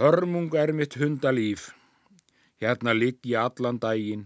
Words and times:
Hörmung 0.00 0.54
er 0.56 0.70
mitt 0.72 0.94
hundalíf, 0.96 1.74
hérna 2.56 2.94
ligg 2.96 3.18
ég 3.28 3.36
allan 3.36 3.76
daginn, 3.82 4.22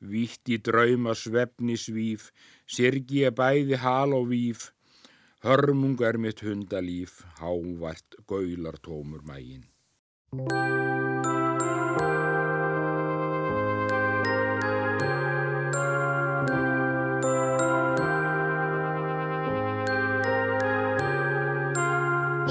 vítt 0.00 0.48
í 0.48 0.56
drauma 0.56 1.12
svefni 1.12 1.76
svíf, 1.76 2.30
sirgi 2.64 3.20
ég 3.26 3.36
bæði 3.36 3.82
hal 3.84 4.16
og 4.16 4.30
víf, 4.32 4.70
hörmung 5.44 6.00
er 6.00 6.16
mitt 6.16 6.40
hundalíf, 6.40 7.20
hávart 7.44 8.16
gaulartómur 8.24 9.20
mægin. 9.28 9.68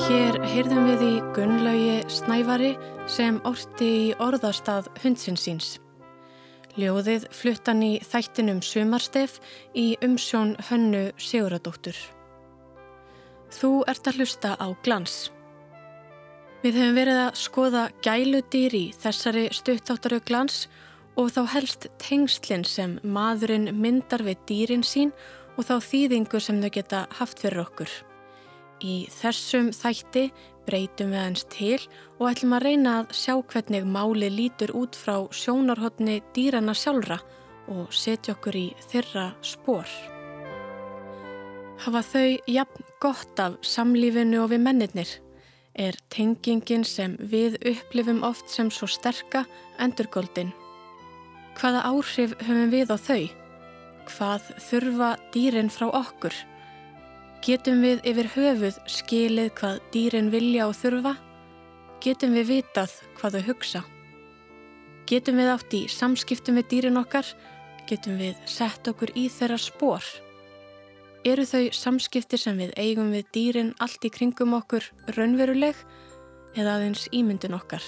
Hér 0.02 0.40
heyrðum 0.50 0.88
við 0.88 1.02
í 1.06 1.16
Gunnlaugi 1.36 1.98
Snævari 2.10 2.72
sem 3.12 3.36
orti 3.46 3.90
í 3.90 4.08
orðastað 4.24 4.88
hundsinsins. 5.04 5.76
Ljóðið 6.74 7.28
fluttan 7.36 7.84
í 7.86 7.92
þættinum 8.02 8.64
Sumarstef 8.66 9.38
í 9.78 9.94
umsjón 10.02 10.56
hönnu 10.72 11.04
Siguradóttur. 11.22 11.98
Þú 13.54 13.72
ert 13.94 14.10
að 14.10 14.22
hlusta 14.22 14.56
á 14.58 14.68
glans. 14.82 15.30
Við 16.66 16.82
höfum 16.82 16.98
verið 16.98 17.24
að 17.28 17.42
skoða 17.46 17.88
gæludýr 18.02 18.78
í 18.82 18.86
þessari 18.98 19.48
stuttáttaru 19.54 20.22
glans 20.26 20.64
og 21.14 21.34
þá 21.36 21.44
helst 21.58 21.92
tengslinn 22.02 22.66
sem 22.66 22.98
maðurinn 23.04 23.70
myndar 23.78 24.26
við 24.26 24.48
dýrin 24.50 24.88
sín 24.88 25.14
og 25.58 25.68
þá 25.70 25.76
þýðingu 25.92 26.42
sem 26.42 26.64
þau 26.64 26.72
geta 26.74 27.10
haft 27.20 27.44
fyrir 27.44 27.68
okkur. 27.68 28.02
Í 28.82 29.06
þessum 29.14 29.70
þætti 29.76 30.30
breytum 30.66 31.12
við 31.14 31.22
hans 31.22 31.44
til 31.54 31.78
og 32.20 32.30
ætlum 32.32 32.56
að 32.58 32.66
reyna 32.66 32.96
að 33.02 33.14
sjá 33.18 33.36
hvernig 33.54 33.86
máli 33.86 34.30
lítur 34.34 34.74
út 34.78 34.98
frá 34.98 35.28
sjónarhóttni 35.34 36.22
dýrana 36.36 36.74
sjálfra 36.78 37.20
og 37.72 37.92
setja 37.94 38.36
okkur 38.36 38.58
í 38.58 38.68
þeirra 38.90 39.32
spór. 39.46 39.90
Hafa 41.82 42.02
þau 42.06 42.38
jafn 42.50 42.90
gott 43.02 43.40
af 43.42 43.58
samlífinu 43.66 44.44
og 44.44 44.52
við 44.54 44.66
mennirnir? 44.66 45.12
Er 45.74 45.96
tengingin 46.12 46.84
sem 46.86 47.16
við 47.18 47.56
upplifum 47.72 48.22
oft 48.28 48.50
sem 48.52 48.70
svo 48.74 48.90
sterka 48.92 49.46
endurgóldin? 49.82 50.52
Hvaða 51.58 51.86
áhrif 51.90 52.36
höfum 52.44 52.74
við 52.74 52.94
á 52.94 52.98
þau? 53.02 53.24
Hvað 54.12 54.52
þurfa 54.68 55.12
dýrin 55.34 55.72
frá 55.74 55.88
okkur? 55.90 56.36
Getum 57.42 57.80
við 57.82 58.04
yfir 58.06 58.28
höfuð 58.36 58.76
skilið 58.86 59.48
hvað 59.58 59.80
dýrin 59.90 60.28
vilja 60.30 60.68
og 60.70 60.76
þurfa? 60.78 61.16
Getum 62.06 62.36
við 62.38 62.52
vitað 62.52 62.94
hvað 63.18 63.38
þau 63.38 63.48
hugsa? 63.48 63.82
Getum 65.10 65.42
við 65.42 65.50
átt 65.50 65.74
í 65.74 65.80
samskiptum 65.90 66.60
við 66.60 66.68
dýrin 66.76 67.02
okkar? 67.02 67.26
Getum 67.90 68.22
við 68.22 68.38
sett 68.46 68.86
okkur 68.92 69.16
í 69.18 69.26
þeirra 69.34 69.58
spór? 69.58 70.06
Eru 71.26 71.48
þau 71.50 71.64
samskipti 71.74 72.38
sem 72.38 72.62
við 72.62 72.78
eigum 72.78 73.10
við 73.10 73.34
dýrin 73.34 73.74
allt 73.82 74.06
í 74.06 74.14
kringum 74.14 74.54
okkur 74.62 74.86
raunveruleg 75.18 75.82
eða 76.54 76.78
aðeins 76.78 77.10
ímyndin 77.10 77.58
okkar? 77.58 77.82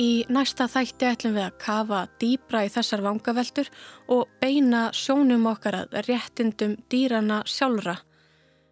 Í 0.00 0.24
næsta 0.32 0.64
þætti 0.70 1.08
ætlum 1.10 1.34
við 1.36 1.44
að 1.44 1.56
kafa 1.60 1.98
dýbra 2.22 2.62
í 2.64 2.70
þessar 2.72 3.02
vangaveltur 3.04 3.68
og 4.14 4.30
beina 4.40 4.86
sjónum 4.96 5.44
okkar 5.50 5.76
að 5.82 5.96
réttindum 6.06 6.78
dýrana 6.88 7.42
sjálfra. 7.44 7.98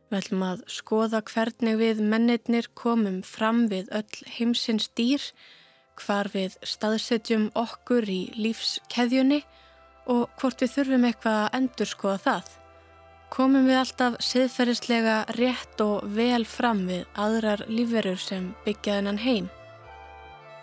Við 0.08 0.18
ætlum 0.22 0.44
að 0.46 0.62
skoða 0.72 1.20
hvernig 1.28 1.76
við 1.82 2.00
mennirnir 2.00 2.70
komum 2.72 3.18
fram 3.28 3.66
við 3.68 3.90
öll 3.98 4.22
heimsins 4.38 4.88
dýr, 4.96 5.20
hvar 6.00 6.30
við 6.32 6.56
staðsetjum 6.64 7.50
okkur 7.58 8.08
í 8.08 8.22
lífskeðjunni 8.38 9.42
og 10.08 10.32
hvort 10.40 10.64
við 10.64 10.74
þurfum 10.78 11.06
eitthvað 11.10 11.42
að 11.42 11.60
endur 11.60 11.92
skoða 11.92 12.18
það. 12.24 12.50
Komum 13.28 13.68
við 13.68 13.82
alltaf 13.82 14.16
siðferðislega 14.24 15.20
rétt 15.36 15.84
og 15.84 16.08
vel 16.16 16.46
fram 16.48 16.86
við 16.88 17.04
aðrar 17.20 17.68
lífverur 17.68 18.16
sem 18.16 18.54
byggja 18.64 19.02
þennan 19.02 19.24
heim. 19.26 19.52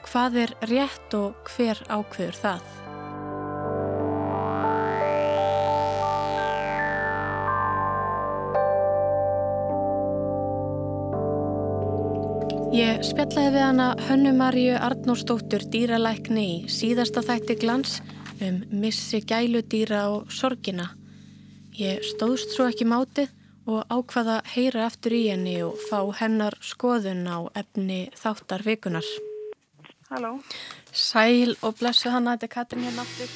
Hvað 0.06 0.42
er 0.46 0.52
rétt 0.70 1.14
og 1.18 1.48
hver 1.50 1.80
ákveður 1.90 2.38
það? 2.44 2.74
Ég 12.76 13.06
spjallaði 13.08 13.52
við 13.56 13.62
hana 13.64 13.86
Hönnumaríu 14.04 14.76
Arnóstóttur 14.84 15.64
dýralækni 15.72 16.44
í 16.44 16.56
síðasta 16.68 17.24
þætti 17.24 17.56
glans 17.62 18.02
um 18.44 18.58
missi 18.82 19.22
gæludýra 19.24 20.02
og 20.12 20.34
sorgina. 20.34 20.90
Ég 21.80 22.04
stóðst 22.04 22.52
svo 22.52 22.68
ekki 22.72 22.88
mátið 22.88 23.32
og 23.66 23.88
ákvaða 23.88 24.42
heyra 24.54 24.90
eftir 24.90 25.16
í 25.16 25.24
henni 25.30 25.56
og 25.64 25.80
fá 25.88 26.02
hennar 26.20 26.60
skoðun 26.60 27.24
á 27.32 27.48
efni 27.56 28.10
þáttar 28.20 28.68
vikunar. 28.68 29.08
Halló. 30.10 30.38
Sæl 30.94 31.56
og 31.66 31.80
blessu 31.80 32.12
hana, 32.14 32.36
þetta 32.36 32.46
er 32.46 32.54
Katrin 32.54 32.84
hérna 32.86 33.02
aftur. 33.02 33.32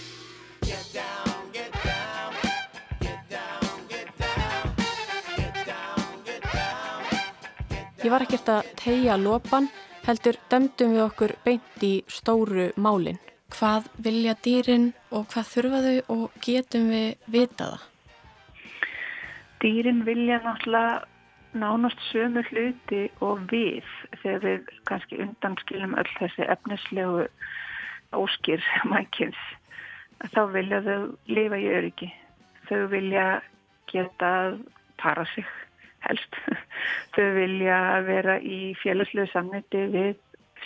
Ég 8.00 8.14
var 8.14 8.24
ekkert 8.24 8.52
að 8.54 8.70
tegja 8.80 9.18
lopan, 9.20 9.68
heldur 10.06 10.38
dömdum 10.52 10.94
við 10.94 11.04
okkur 11.08 11.34
beint 11.44 11.84
í 11.84 11.94
stóru 12.08 12.70
málinn. 12.78 13.18
Hvað 13.50 13.90
vilja 14.06 14.38
dýrin 14.46 14.92
og 15.10 15.26
hvað 15.34 15.50
þurfa 15.56 15.82
þau 15.86 16.16
og 16.16 16.42
getum 16.46 16.92
við 16.94 17.32
vitaða? 17.34 17.82
Dýrin 19.60 20.06
vilja 20.08 20.38
náttúrulega 20.46 21.09
nánast 21.54 22.02
sömu 22.12 22.44
hluti 22.50 23.08
og 23.26 23.46
við 23.52 23.86
þegar 24.22 24.44
við 24.44 24.74
kannski 24.90 25.22
undanskilum 25.24 25.96
öll 25.98 26.12
þessi 26.20 26.46
efnislegu 26.46 27.26
óskir 28.18 28.64
mækins 28.90 29.40
þá 30.34 30.42
vilja 30.54 30.82
þau 30.84 31.00
lifa 31.32 31.60
í 31.60 31.68
öryggi. 31.72 32.10
Þau 32.68 32.88
vilja 32.92 33.26
geta 33.90 34.32
para 35.02 35.26
sig 35.34 35.48
helst. 36.06 36.36
Þau 37.16 37.28
vilja 37.38 37.80
vera 38.08 38.40
í 38.40 38.76
félagslegu 38.84 39.32
samniti 39.32 39.86
við 39.94 40.18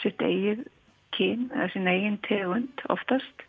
sitt 0.01 0.22
eigið 0.22 0.66
kyn 1.13 1.49
eða 1.53 1.69
sín 1.73 1.89
eigin 1.89 2.19
tegund 2.25 2.85
oftast 2.89 3.45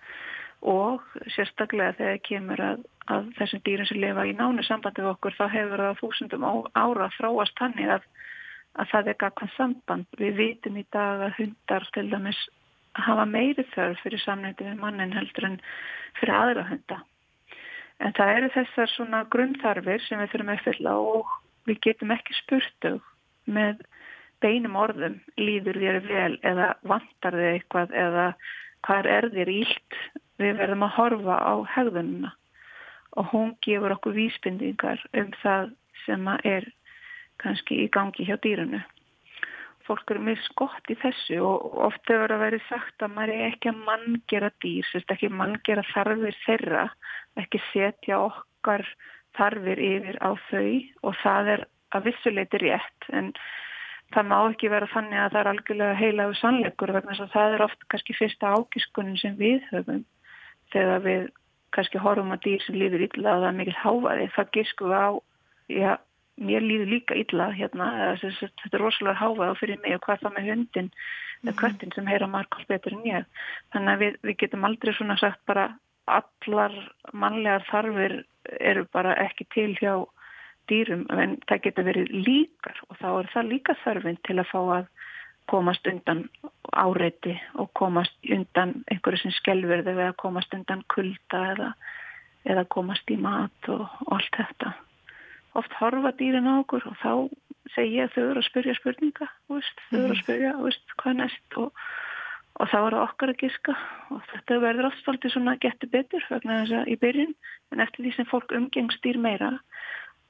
og 0.64 1.04
sérstaklega 1.34 1.96
þegar 1.98 2.20
kemur 2.28 2.62
að 2.64 2.84
að 3.12 3.30
þessum 3.38 3.62
dýrum 3.66 3.88
sem 3.88 4.00
lifa 4.00 4.24
í 4.28 4.34
nánu 4.36 4.64
sambandi 4.64 5.02
við 5.02 5.12
okkur 5.12 5.36
þá 5.36 5.44
hefur 5.52 5.82
það 5.82 5.98
þúsundum 6.00 6.46
ára 6.48 7.08
þróast 7.18 7.60
hannig 7.60 7.90
að, 7.96 8.04
að 8.80 8.92
það 8.92 9.10
er 9.10 9.18
gagvann 9.22 9.54
samband. 9.56 10.06
Við 10.20 10.36
vitum 10.40 10.78
í 10.80 10.84
dag 10.94 11.24
að 11.26 11.40
hundar 11.40 11.88
til 11.96 12.06
dæmis 12.12 12.40
hafa 12.94 13.26
meiri 13.28 13.66
þörf 13.74 14.00
fyrir 14.04 14.22
samnæti 14.22 14.68
við 14.68 14.80
mannin 14.80 15.12
heldur 15.16 15.50
en 15.50 15.58
fyrir 16.20 16.36
aðra 16.38 16.66
hunda. 16.70 17.00
En 18.00 18.14
það 18.16 18.36
eru 18.38 18.52
þessar 18.56 18.92
svona 18.94 19.24
grunnþarfir 19.30 20.02
sem 20.06 20.20
við 20.22 20.32
þurfum 20.32 20.54
að 20.54 20.64
fylla 20.64 20.96
og 21.14 21.34
við 21.68 21.80
getum 21.88 22.14
ekki 22.14 22.36
spurtu 22.40 22.96
með 23.44 23.84
beinum 24.42 24.76
orðum 24.76 25.20
líður 25.40 25.78
þér 25.80 26.00
vel 26.08 26.34
eða 26.44 26.74
vantar 26.84 27.36
þér 27.36 27.52
eitthvað 27.52 27.94
eða 28.00 28.26
hvað 28.84 29.08
er 29.12 29.28
þér 29.32 29.52
ílt 29.52 29.98
við 30.40 30.56
verðum 30.58 30.86
að 30.86 30.96
horfa 30.98 31.36
á 31.38 31.54
hegðununa 31.76 32.32
og 33.14 33.30
hún 33.30 33.54
gefur 33.62 33.94
okkur 33.94 34.16
vísbendingar 34.16 35.02
um 35.14 35.30
það 35.42 35.70
sem 36.04 36.26
er 36.42 36.66
kannski 37.42 37.84
í 37.84 37.90
gangi 37.94 38.26
hjá 38.26 38.36
dýrunu. 38.42 38.80
Fólk 39.84 40.10
eru 40.10 40.22
mjög 40.24 40.40
skott 40.46 40.90
í 40.90 40.96
þessu 40.96 41.40
og 41.44 41.74
ofta 41.88 42.16
verður 42.16 42.38
að 42.38 42.44
vera 42.46 42.60
sagt 42.70 43.04
að 43.04 43.12
maður 43.16 43.34
er 43.34 43.50
ekki 43.50 43.70
að 43.70 43.82
manngera 43.88 44.50
dýr, 44.64 44.86
sérst 44.88 45.12
ekki 45.12 45.28
manngera 45.28 45.84
þarfir 45.90 46.38
þeirra, 46.46 46.86
ekki 47.40 47.60
setja 47.68 48.22
okkar 48.30 48.86
þarfir 49.36 49.82
yfir 49.84 50.18
á 50.24 50.30
þau 50.48 50.70
og 51.04 51.20
það 51.20 51.52
er 51.56 51.66
að 51.94 52.08
vissuleiti 52.08 52.62
rétt. 52.64 53.10
En 53.12 53.30
það 54.16 54.30
má 54.30 54.38
ekki 54.40 54.72
vera 54.72 54.88
þannig 54.94 55.20
að 55.20 55.30
það 55.34 55.40
er 55.42 55.52
algjörlega 55.52 56.00
heilaðu 56.00 56.40
sannleikur 56.40 56.94
vegna 56.96 57.12
þess 57.12 57.26
að 57.26 57.36
það 57.36 57.58
er 57.58 57.66
oft 57.68 57.86
kannski 57.92 58.16
fyrsta 58.16 58.56
ákiskunin 58.56 59.20
sem 59.20 59.36
við 59.36 59.60
höfum 59.68 60.04
þegar 60.74 61.04
við 61.06 61.28
kannski 61.74 62.02
horfum 62.02 62.34
að 62.34 62.44
dýr 62.46 62.64
sem 62.64 62.78
líður 62.78 63.06
illa 63.08 63.36
og 63.36 63.44
það 63.44 63.48
er 63.50 63.58
mikil 63.58 63.78
háfaði, 63.80 64.26
það 64.34 64.50
giskum 64.56 64.92
við 64.92 65.00
á 65.02 65.10
já, 65.74 65.92
mér 66.50 66.66
líður 66.66 66.92
líka 66.92 67.18
illa 67.18 67.50
hérna, 67.54 67.90
þetta 68.20 68.70
er 68.70 68.82
rosalega 68.82 69.20
háfaði 69.20 69.60
fyrir 69.60 69.80
mig 69.82 69.96
og 69.96 70.04
hvað 70.06 70.24
það 70.24 70.36
með 70.36 70.50
hundin 70.50 70.90
eða 71.44 71.52
mm. 71.52 71.60
köttin 71.60 71.94
sem 71.94 72.10
heyra 72.10 72.28
margótt 72.30 72.68
betur 72.70 72.96
en 72.96 73.06
ég 73.08 73.26
þannig 73.74 73.94
að 73.94 74.04
við, 74.04 74.18
við 74.22 74.38
getum 74.42 74.68
aldrei 74.68 74.94
svona 74.96 75.16
sagt 75.20 75.42
bara 75.50 75.68
allar 76.10 76.74
mannlegar 77.12 77.64
þarfir 77.70 78.18
eru 78.60 78.84
bara 78.92 79.16
ekki 79.24 79.46
til 79.54 79.70
hjá 79.80 79.94
dýrum 80.70 81.04
en 81.12 81.38
það 81.48 81.64
getur 81.66 81.88
verið 81.88 82.12
líkar 82.26 82.80
og 82.88 82.98
þá 83.00 83.08
er 83.12 83.30
það 83.34 83.50
líka 83.52 83.76
þörfinn 83.84 84.20
til 84.24 84.38
að 84.40 84.50
fá 84.50 84.60
að 84.62 84.90
komast 85.50 85.86
undan 85.90 86.24
áreiti 86.72 87.34
og 87.60 87.70
komast 87.78 88.16
undan 88.30 88.74
einhverju 88.90 89.24
sem 89.24 89.34
skelverði 89.38 89.94
eða 89.94 90.14
komast 90.20 90.54
undan 90.56 90.82
kulda 90.92 91.42
eða, 91.52 91.70
eða 92.48 92.64
komast 92.76 93.10
í 93.10 93.18
mat 93.20 93.70
og, 93.72 93.86
og 94.06 94.16
allt 94.18 94.40
þetta. 94.40 94.74
Oft 95.54 95.76
horfa 95.78 96.14
dýrin 96.18 96.50
á 96.50 96.58
okkur 96.62 96.88
og 96.90 96.96
þá 97.02 97.12
segja 97.74 98.08
þau 98.14 98.24
eru 98.30 98.40
að 98.40 98.48
spyrja 98.48 98.74
spurninga, 98.78 99.28
veist, 99.52 99.84
þau 99.90 99.98
eru 99.98 100.08
að 100.08 100.16
mhm. 100.16 100.24
spyrja 100.24 100.56
veist, 100.62 100.98
hvað 101.00 101.22
næst 101.22 101.60
og 101.62 101.84
og 102.62 102.70
þá 102.70 102.76
er 102.78 102.94
það 102.94 103.02
okkar 103.02 103.32
að 103.32 103.40
giska 103.42 103.74
og 104.14 104.22
þetta 104.30 104.60
verður 104.62 104.88
alltaf 104.90 105.32
svona 105.32 105.56
getur 105.62 105.90
betur 105.90 106.26
vegna 106.30 106.60
þess 106.60 106.76
að 106.78 106.90
í 106.92 106.96
byrjun 107.02 107.34
en 107.74 107.82
eftir 107.82 108.04
því 108.04 108.12
sem 108.14 108.28
fólk 108.30 108.54
umgengst 108.54 109.02
dýr 109.02 109.18
meira 109.18 109.50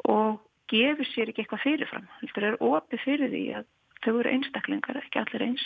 og 0.09 0.41
gefur 0.73 1.09
sér 1.11 1.31
ekki 1.31 1.45
eitthvað 1.45 1.65
fyrirfram 1.67 2.07
þetta 2.23 2.47
er 2.49 2.61
opið 2.65 3.05
fyrir 3.05 3.33
því 3.35 3.45
að 3.61 3.67
þau 4.05 4.15
eru 4.21 4.33
einstaklingar, 4.35 5.01
ekki 5.01 5.21
allir 5.23 5.47
eins. 5.49 5.65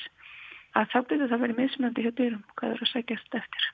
Að 0.76 0.90
þá 0.93 0.99
byrður 1.11 1.32
það 1.32 1.43
verið 1.44 1.61
mismöndi 1.62 2.05
hjá 2.05 2.12
dýrum 2.19 2.43
hvað 2.56 2.75
eru 2.75 2.87
að 2.87 2.93
segjast 2.93 3.38
eftir. 3.40 3.69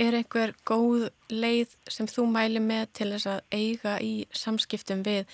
Er 0.00 0.16
einhver 0.16 0.54
góð 0.64 1.08
leið 1.28 1.74
sem 1.92 2.08
þú 2.08 2.26
mæli 2.32 2.62
með 2.64 2.86
til 2.96 3.10
þess 3.12 3.28
að 3.28 3.42
eiga 3.52 3.98
í 4.00 4.12
samskiptum 4.32 5.02
við 5.04 5.26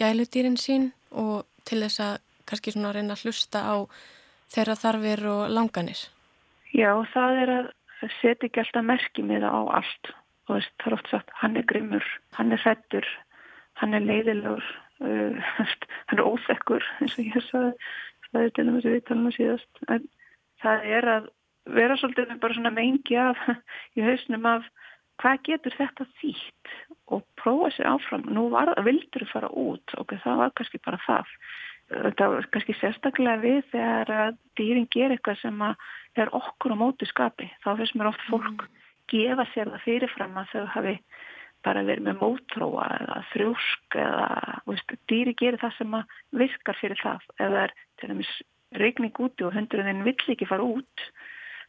gæludýrin 0.00 0.58
sín 0.58 0.90
og 1.10 1.46
til 1.68 1.82
þess 1.84 2.02
að 2.02 2.16
kannski 2.50 2.74
svona 2.74 2.94
reyna 2.96 3.14
að 3.14 3.26
hlusta 3.26 3.62
á 3.62 3.76
þeirra 4.50 4.78
þarfir 4.80 5.22
og 5.30 5.42
langanir? 5.54 6.00
Já, 6.74 6.90
það 7.14 7.42
er 7.44 7.52
að 7.56 7.68
setja 8.18 8.48
ekki 8.48 8.62
alltaf 8.64 8.86
merkimiða 8.86 9.50
á 9.50 9.60
allt. 9.80 10.12
Og 10.50 10.58
það 10.82 10.86
er 10.88 10.96
oft 10.96 11.10
sagt, 11.12 11.30
hann 11.38 11.58
er 11.58 11.66
grimmur, 11.70 12.06
hann 12.34 12.50
er 12.50 12.62
fettur, 12.62 13.06
hann 13.78 13.94
er 13.94 14.02
leiðilegur, 14.02 14.64
uh, 15.04 15.50
hann 16.10 16.18
er 16.18 16.26
óþekkur, 16.26 16.86
eins 17.00 17.18
og 17.18 17.28
ég 17.28 17.46
sagði, 17.48 17.90
það 18.30 18.42
er 18.42 18.54
til 18.56 18.66
og 18.66 18.72
með 18.72 18.80
þessu 18.80 18.94
vittalina 18.96 19.34
síðast. 19.36 19.84
En 19.88 20.08
það 20.62 20.86
er 20.98 21.10
að 21.14 21.30
vera 21.70 21.96
svolítið 22.00 22.36
bara 22.42 22.56
svona 22.56 22.74
mengi 22.74 23.18
af 23.20 23.40
í 23.96 24.04
hausnum 24.04 24.46
af 24.50 24.68
hvað 25.20 25.42
getur 25.48 25.76
þetta 25.76 26.06
þýtt 26.20 26.76
og 27.12 27.24
prófa 27.40 27.72
sér 27.74 27.90
áfram. 27.90 28.28
Nú 28.32 28.48
var, 28.52 28.72
vildur 28.86 29.26
þú 29.26 29.32
fara 29.32 29.50
út 29.50 29.96
og 30.00 30.14
það 30.24 30.44
var 30.44 30.54
kannski 30.56 30.80
bara 30.84 31.00
það. 31.06 31.34
Þetta 31.90 32.28
var 32.32 32.46
kannski 32.54 32.76
sérstaklega 32.78 33.42
við 33.42 33.64
þegar 33.72 34.36
dýrin 34.58 34.86
ger 34.94 35.10
eitthvað 35.10 35.40
sem 35.42 35.64
að 35.66 35.88
er 36.20 36.30
okkur 36.36 36.74
á 36.74 36.82
móti 36.82 37.08
skapi. 37.08 37.48
Þá 37.64 37.70
finnst 37.80 37.98
mér 37.98 38.12
oft 38.12 38.22
fólk 38.28 38.64
mm. 38.64 38.78
gefa 39.10 39.46
sér 39.52 39.72
það 39.74 39.84
fyrirfram 39.86 40.38
að 40.40 40.54
þau 40.54 40.64
hafi 40.76 40.94
bara 41.66 41.84
verið 41.84 42.06
með 42.08 42.20
mótróa 42.22 42.86
eða 42.96 43.18
þrjósk 43.32 43.96
eða 44.00 44.28
veist, 44.68 44.94
dýri 45.10 45.34
gerir 45.36 45.60
það 45.60 45.76
sem 45.76 45.96
virkar 46.40 46.78
fyrir 46.80 47.00
það. 47.02 47.26
Það 47.40 47.58
er 47.64 47.74
til 48.00 48.10
dæmis 48.12 48.32
regning 48.80 49.20
úti 49.20 49.46
og 49.46 49.54
hundurinn 49.56 50.04
vill 50.06 50.16
ekki 50.34 50.48
fara 50.48 50.64
út, 50.64 51.06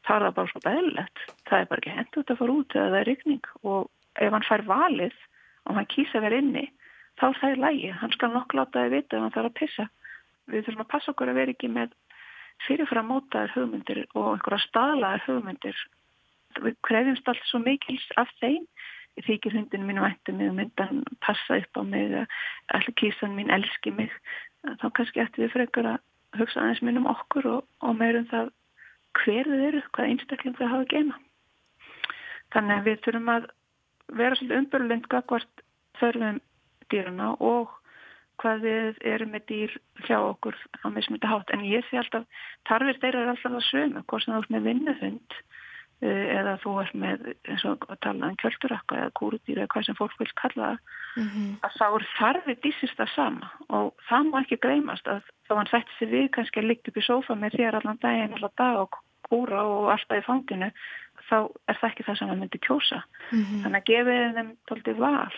þá 0.05 0.13
er 0.15 0.25
það 0.27 0.37
bara 0.37 0.51
svo 0.51 0.61
beðlegt. 0.65 1.23
Það 1.49 1.57
er 1.57 1.71
bara 1.71 1.83
ekki 1.83 1.95
hendur 1.97 2.23
út 2.23 2.33
að 2.33 2.41
fara 2.41 2.57
út 2.57 2.75
eða 2.77 2.91
það 2.91 2.99
er 3.01 3.09
regning 3.11 3.49
og 3.61 3.89
ef 4.21 4.35
hann 4.35 4.47
fær 4.47 4.67
valið 4.69 5.17
og 5.67 5.77
hann 5.77 5.89
kýsa 5.91 6.21
vera 6.23 6.39
inni, 6.41 6.67
þá 7.19 7.25
er 7.29 7.41
það 7.41 7.55
í 7.55 7.61
lægi. 7.65 7.91
Hann 8.01 8.15
skal 8.15 8.31
nokk 8.35 8.55
láta 8.57 8.85
það 8.85 8.95
vita 8.95 9.17
ef 9.17 9.25
hann 9.25 9.35
þarf 9.35 9.51
að 9.51 9.59
pissa. 9.59 9.87
Við 10.51 10.65
þurfum 10.67 10.85
að 10.85 10.91
passa 10.93 11.13
okkur 11.13 11.31
að 11.31 11.41
vera 11.41 11.55
ekki 11.55 11.71
með 11.71 11.97
fyrirfram 12.67 13.09
mótaðar 13.09 13.53
hugmyndir 13.55 14.05
og 14.13 14.35
einhverja 14.35 14.67
staðlaðar 14.67 15.25
hugmyndir. 15.27 15.77
Við 16.61 16.75
krefjumst 16.85 17.29
allt 17.31 17.45
svo 17.49 17.61
mikils 17.63 18.07
af 18.19 18.31
þeim. 18.41 18.65
Þykir 19.19 19.57
hundinu 19.57 19.87
mín 19.89 19.99
væntu 20.01 20.33
mig 20.33 20.49
og 20.49 20.55
myndan 20.55 21.03
passa 21.21 21.59
upp 21.59 21.77
á 21.77 21.83
mig, 21.83 22.13
allir 22.71 22.95
kísan 22.95 23.35
mín 23.35 23.51
elski 23.51 23.91
mig. 23.91 24.13
Þá 24.63 24.87
kannski 24.95 25.23
eftir 25.23 25.45
við 25.45 25.53
frekar 25.55 25.89
að 25.95 26.39
hugsa 26.39 26.61
aðeins 26.61 26.81
minn 26.85 27.01
um 27.01 27.09
okkur 27.11 27.49
og, 27.51 27.65
og 27.83 27.97
meirum 27.99 28.29
það 28.31 28.53
hver 29.19 29.49
þið 29.51 29.65
eru, 29.67 29.81
hvað 29.91 30.11
einstakling 30.13 30.55
þau 30.55 30.67
hafa 30.67 30.85
að 30.85 30.91
gema. 30.93 31.19
Þannig 32.55 32.77
að 32.77 32.87
við 32.87 33.03
þurfum 33.05 33.33
að 33.35 33.49
vera 34.21 34.37
svolítið 34.39 34.61
umbörlund 34.61 35.11
gagvart 35.11 35.63
þörfum 35.99 36.41
dýruna 36.91 37.29
og 37.39 37.77
hvað 38.41 38.63
við 38.65 39.01
erum 39.11 39.35
með 39.35 39.45
dýr 39.51 39.75
hjá 40.07 40.17
okkur 40.17 40.57
á 40.81 40.87
mismundi 40.89 41.29
hátt 41.29 41.51
en 41.53 41.65
ég 41.67 41.85
sé 41.87 41.99
alltaf, 42.01 42.25
tarfir 42.67 42.99
þeirra 43.03 43.25
er 43.25 43.33
alltaf 43.35 43.57
að 43.59 43.67
sömu, 43.67 44.03
hvort 44.07 44.25
sem 44.25 44.33
þú 44.33 44.41
ert 44.41 44.53
með 44.55 44.67
vinnufund 44.69 45.37
eða 46.01 46.55
þú 46.63 46.71
ert 46.81 46.95
með 46.97 47.27
eins 47.49 47.63
og 47.69 47.85
að 47.89 47.99
tala 48.01 48.29
um 48.31 48.37
kjöldurakka 48.41 48.97
eða 48.97 49.13
kúrudýr 49.19 49.59
eða 49.59 49.71
hvað 49.73 49.85
sem 49.85 49.97
fólk 49.99 50.15
vil 50.19 50.31
kalla 50.41 50.69
mm 51.15 51.27
-hmm. 51.27 51.51
að 51.65 51.71
þá 51.77 51.85
er 51.87 52.07
þarfið 52.17 52.61
dísist 52.63 52.97
það 52.97 53.13
sama 53.15 53.51
og 53.69 53.93
það 54.09 54.23
má 54.31 54.37
ekki 54.41 54.57
greimast 54.65 55.07
að 55.07 55.21
þá 55.47 55.53
hann 55.55 55.71
sætti 55.73 55.93
sig 55.99 56.09
við 56.09 56.27
kannski 56.31 56.59
að 56.59 56.69
líkt 56.69 56.87
upp 56.87 56.97
í 56.97 57.07
sófa 57.09 57.35
með 57.35 57.55
þér 57.57 57.75
allan 57.75 58.01
daginn, 58.01 58.33
allan 58.33 58.57
dag 58.57 58.77
og 58.77 58.89
kúra 59.29 59.61
og 59.63 59.91
alltaf 59.93 60.17
í 60.17 60.27
fanginu 60.29 60.71
þá 61.29 61.37
er 61.69 61.77
það 61.79 61.89
ekki 61.89 62.03
það 62.03 62.17
sem 62.17 62.29
hann 62.29 62.39
myndi 62.39 62.59
kjósa 62.67 62.99
mm 63.31 63.43
-hmm. 63.43 63.61
þannig 63.63 63.79
að 63.81 63.89
gefið 63.91 64.35
þeim 64.35 64.51
tóltið 64.67 64.97
val 64.97 65.37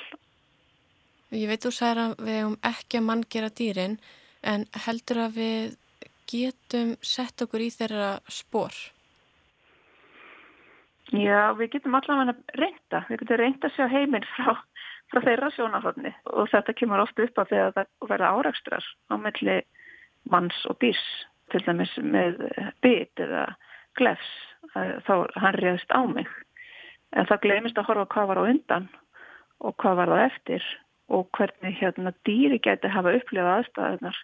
Ég 1.34 1.50
veit 1.50 1.66
þú 1.66 1.72
sæðir 1.74 2.00
að 2.04 2.12
við 2.26 2.36
hefum 2.40 2.58
ekki 2.62 2.98
að 2.98 3.08
mann 3.08 3.24
gera 3.30 3.50
dýrin 3.50 3.96
en 4.44 4.66
heldur 4.86 5.18
að 5.18 5.32
við 5.42 5.78
getum 6.30 6.96
sett 7.02 7.42
okkur 7.42 7.64
í 7.66 7.70
þeirra 7.74 8.20
spór? 8.30 8.93
Já, 11.14 11.54
við 11.54 11.76
getum 11.76 11.96
allavega 11.98 12.34
reynda. 12.58 13.04
Við 13.10 13.22
getum 13.22 13.40
reynda 13.42 13.70
að 13.70 13.76
sjá 13.76 13.86
heiminn 13.92 14.26
frá, 14.34 14.56
frá 15.12 15.20
þeirra 15.22 15.52
sjónaförni 15.54 16.14
og 16.34 16.50
þetta 16.50 16.74
kemur 16.80 17.04
ofta 17.04 17.28
upp 17.28 17.38
á 17.38 17.44
þegar 17.52 17.76
það 17.76 18.10
verða 18.10 18.32
árækstrar 18.34 18.88
á 19.14 19.16
melli 19.22 19.60
manns 20.34 20.58
og 20.72 20.80
dýrs. 20.82 21.06
Til 21.52 21.62
dæmis 21.68 21.92
með 22.02 22.40
bit 22.82 23.20
eða 23.22 23.46
glefs. 24.00 24.34
Þá 24.74 25.14
hann 25.38 25.60
réðist 25.60 25.94
á 25.94 26.02
mig. 26.10 26.30
En 27.14 27.30
það 27.30 27.44
glemist 27.46 27.78
að 27.78 27.92
horfa 27.92 28.10
hvað 28.16 28.30
var 28.32 28.42
á 28.42 28.50
undan 28.50 28.90
og 29.62 29.78
hvað 29.84 30.00
var 30.02 30.14
það 30.16 30.28
eftir. 30.32 30.70
Og 31.14 31.28
hvernig 31.38 31.78
hérna 31.78 32.14
dýri 32.26 32.58
geti 32.64 32.90
hafa 32.90 33.14
upplifað 33.14 33.60
aðstæðunar 33.60 34.22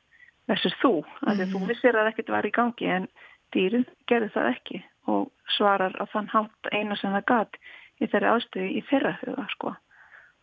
versus 0.50 0.74
þú, 0.82 1.04
því 1.22 1.36
að 1.36 1.52
þú 1.52 1.60
mm. 1.60 1.68
vissir 1.70 1.98
að 2.00 2.10
ekkert 2.10 2.32
var 2.34 2.48
í 2.48 2.56
gangi 2.56 2.88
en 2.90 3.06
dýrin 3.54 3.86
gerði 4.10 4.32
það 4.34 4.56
ekki 4.56 4.82
og 5.10 5.54
svarar 5.58 5.96
á 6.00 6.06
þann 6.14 6.32
hátt 6.34 6.72
eina 6.72 6.98
sem 7.00 7.14
það 7.18 7.30
gat 7.34 7.62
í 8.00 8.08
þeirri 8.08 8.32
aðstöðu 8.34 8.74
í 8.80 8.84
þeirra 8.90 9.14
huga 9.24 9.46
sko. 9.56 9.76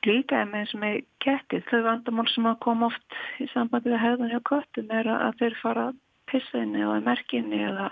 Líka 0.07 0.41
er 0.43 0.51
með 0.51 0.63
eins 0.63 0.75
og 0.77 0.83
með 0.83 0.97
kettið, 1.25 1.65
þau 1.71 1.81
vandamál 1.87 2.27
sem 2.31 2.47
að 2.47 2.61
koma 2.67 2.91
oft 2.91 3.17
í 3.43 3.49
sambandi 3.51 3.91
við 3.91 4.03
hefðan 4.05 4.33
hjá 4.35 4.41
köttum 4.51 4.93
er 4.95 5.09
að 5.15 5.41
þeir 5.41 5.57
fara 5.63 5.87
pissinni 6.31 6.83
eða 6.83 7.01
merkinni 7.07 7.63
eða 7.65 7.89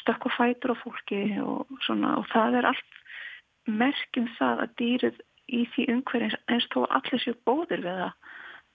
stökku 0.00 0.32
fætur 0.36 0.74
á 0.74 0.82
fólki 0.82 1.22
og 1.42 1.80
svona 1.86 2.16
og 2.20 2.28
það 2.32 2.60
er 2.60 2.68
allt 2.72 3.00
merkjum 3.66 4.28
það 4.36 4.62
að 4.64 4.76
dýrið 4.80 5.22
í 5.46 5.62
því 5.72 5.86
umhverjum 5.94 6.36
eins 6.52 6.68
þó 6.74 6.80
allir 6.86 7.22
séu 7.22 7.36
bóðir 7.48 7.84
við 7.84 8.00
það 8.02 8.12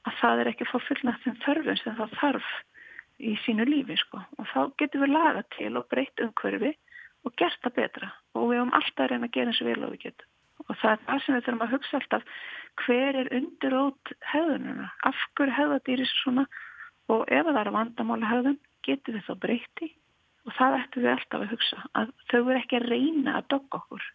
að 0.09 0.19
það 0.21 0.41
er 0.41 0.51
ekki 0.51 0.67
fór 0.69 0.85
fullnægt 0.87 1.25
sem 1.25 1.39
þörfum 1.45 1.79
sem 1.81 1.97
það 1.99 2.15
þarf 2.19 2.51
í 3.21 3.35
sínu 3.45 3.67
lífi 3.69 3.97
sko 4.01 4.21
og 4.37 4.47
þá 4.53 4.61
getur 4.81 5.03
við 5.03 5.13
laga 5.13 5.43
til 5.57 5.73
og 5.77 5.87
breytt 5.91 6.23
umhverfi 6.25 6.71
og 7.25 7.35
gert 7.39 7.61
það 7.63 7.77
betra. 7.77 8.11
Og 8.35 8.49
við 8.49 8.61
höfum 8.61 8.75
alltaf 8.77 9.05
að 9.05 9.11
reyna 9.11 9.29
að 9.29 9.35
gera 9.37 9.53
eins 9.53 9.61
og 9.61 9.69
vel 9.69 9.85
og 9.85 9.93
við 9.93 10.03
getum. 10.07 10.29
Og 10.67 10.75
það 10.77 10.91
er 10.91 10.99
það 11.05 11.23
sem 11.23 11.35
við 11.35 11.45
þurfum 11.45 11.63
að 11.65 11.73
hugsa 11.75 11.99
alltaf 11.99 12.27
hver 12.81 13.17
er 13.21 13.31
undirótt 13.37 14.13
hefðununa, 14.31 14.89
af 15.07 15.23
hverju 15.37 15.57
hefðadýri 15.57 16.07
svona? 16.09 16.45
Og 17.11 17.25
ef 17.27 17.49
það 17.49 17.59
er 17.61 17.73
vandamála 17.75 18.29
hefðun 18.29 18.59
getur 18.85 19.17
við 19.17 19.27
þá 19.27 19.33
breyti 19.45 19.89
og 20.47 20.55
það 20.57 20.77
ættum 20.79 21.03
við 21.03 21.11
alltaf 21.11 21.43
að 21.43 21.53
hugsa 21.53 21.83
að 21.99 22.11
þau 22.29 22.39
verður 22.39 22.61
ekki 22.61 22.79
að 22.79 22.87
reyna 22.89 23.35
að 23.37 23.49
dogga 23.53 23.81
okkur. 23.81 24.05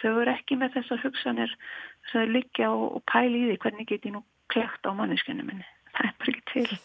Þau 0.00 0.10
eru 0.10 0.32
ekki 0.32 0.58
með 0.60 0.76
þessar 0.76 1.02
hugsanir 1.04 1.54
sem 2.10 2.24
þau 2.24 2.34
liggja 2.34 2.70
og, 2.72 2.86
og 2.98 3.04
pæli 3.10 3.44
í 3.44 3.46
því 3.50 3.58
hvernig 3.64 3.88
get 3.88 4.08
ég 4.08 4.16
nú 4.16 4.24
klegt 4.52 4.88
á 4.88 4.90
manneskinu 4.96 5.46
minni. 5.46 5.66
Það 5.94 6.08
er 6.08 6.18
bara 6.20 6.34
ekki 6.34 6.46
til. 6.52 6.80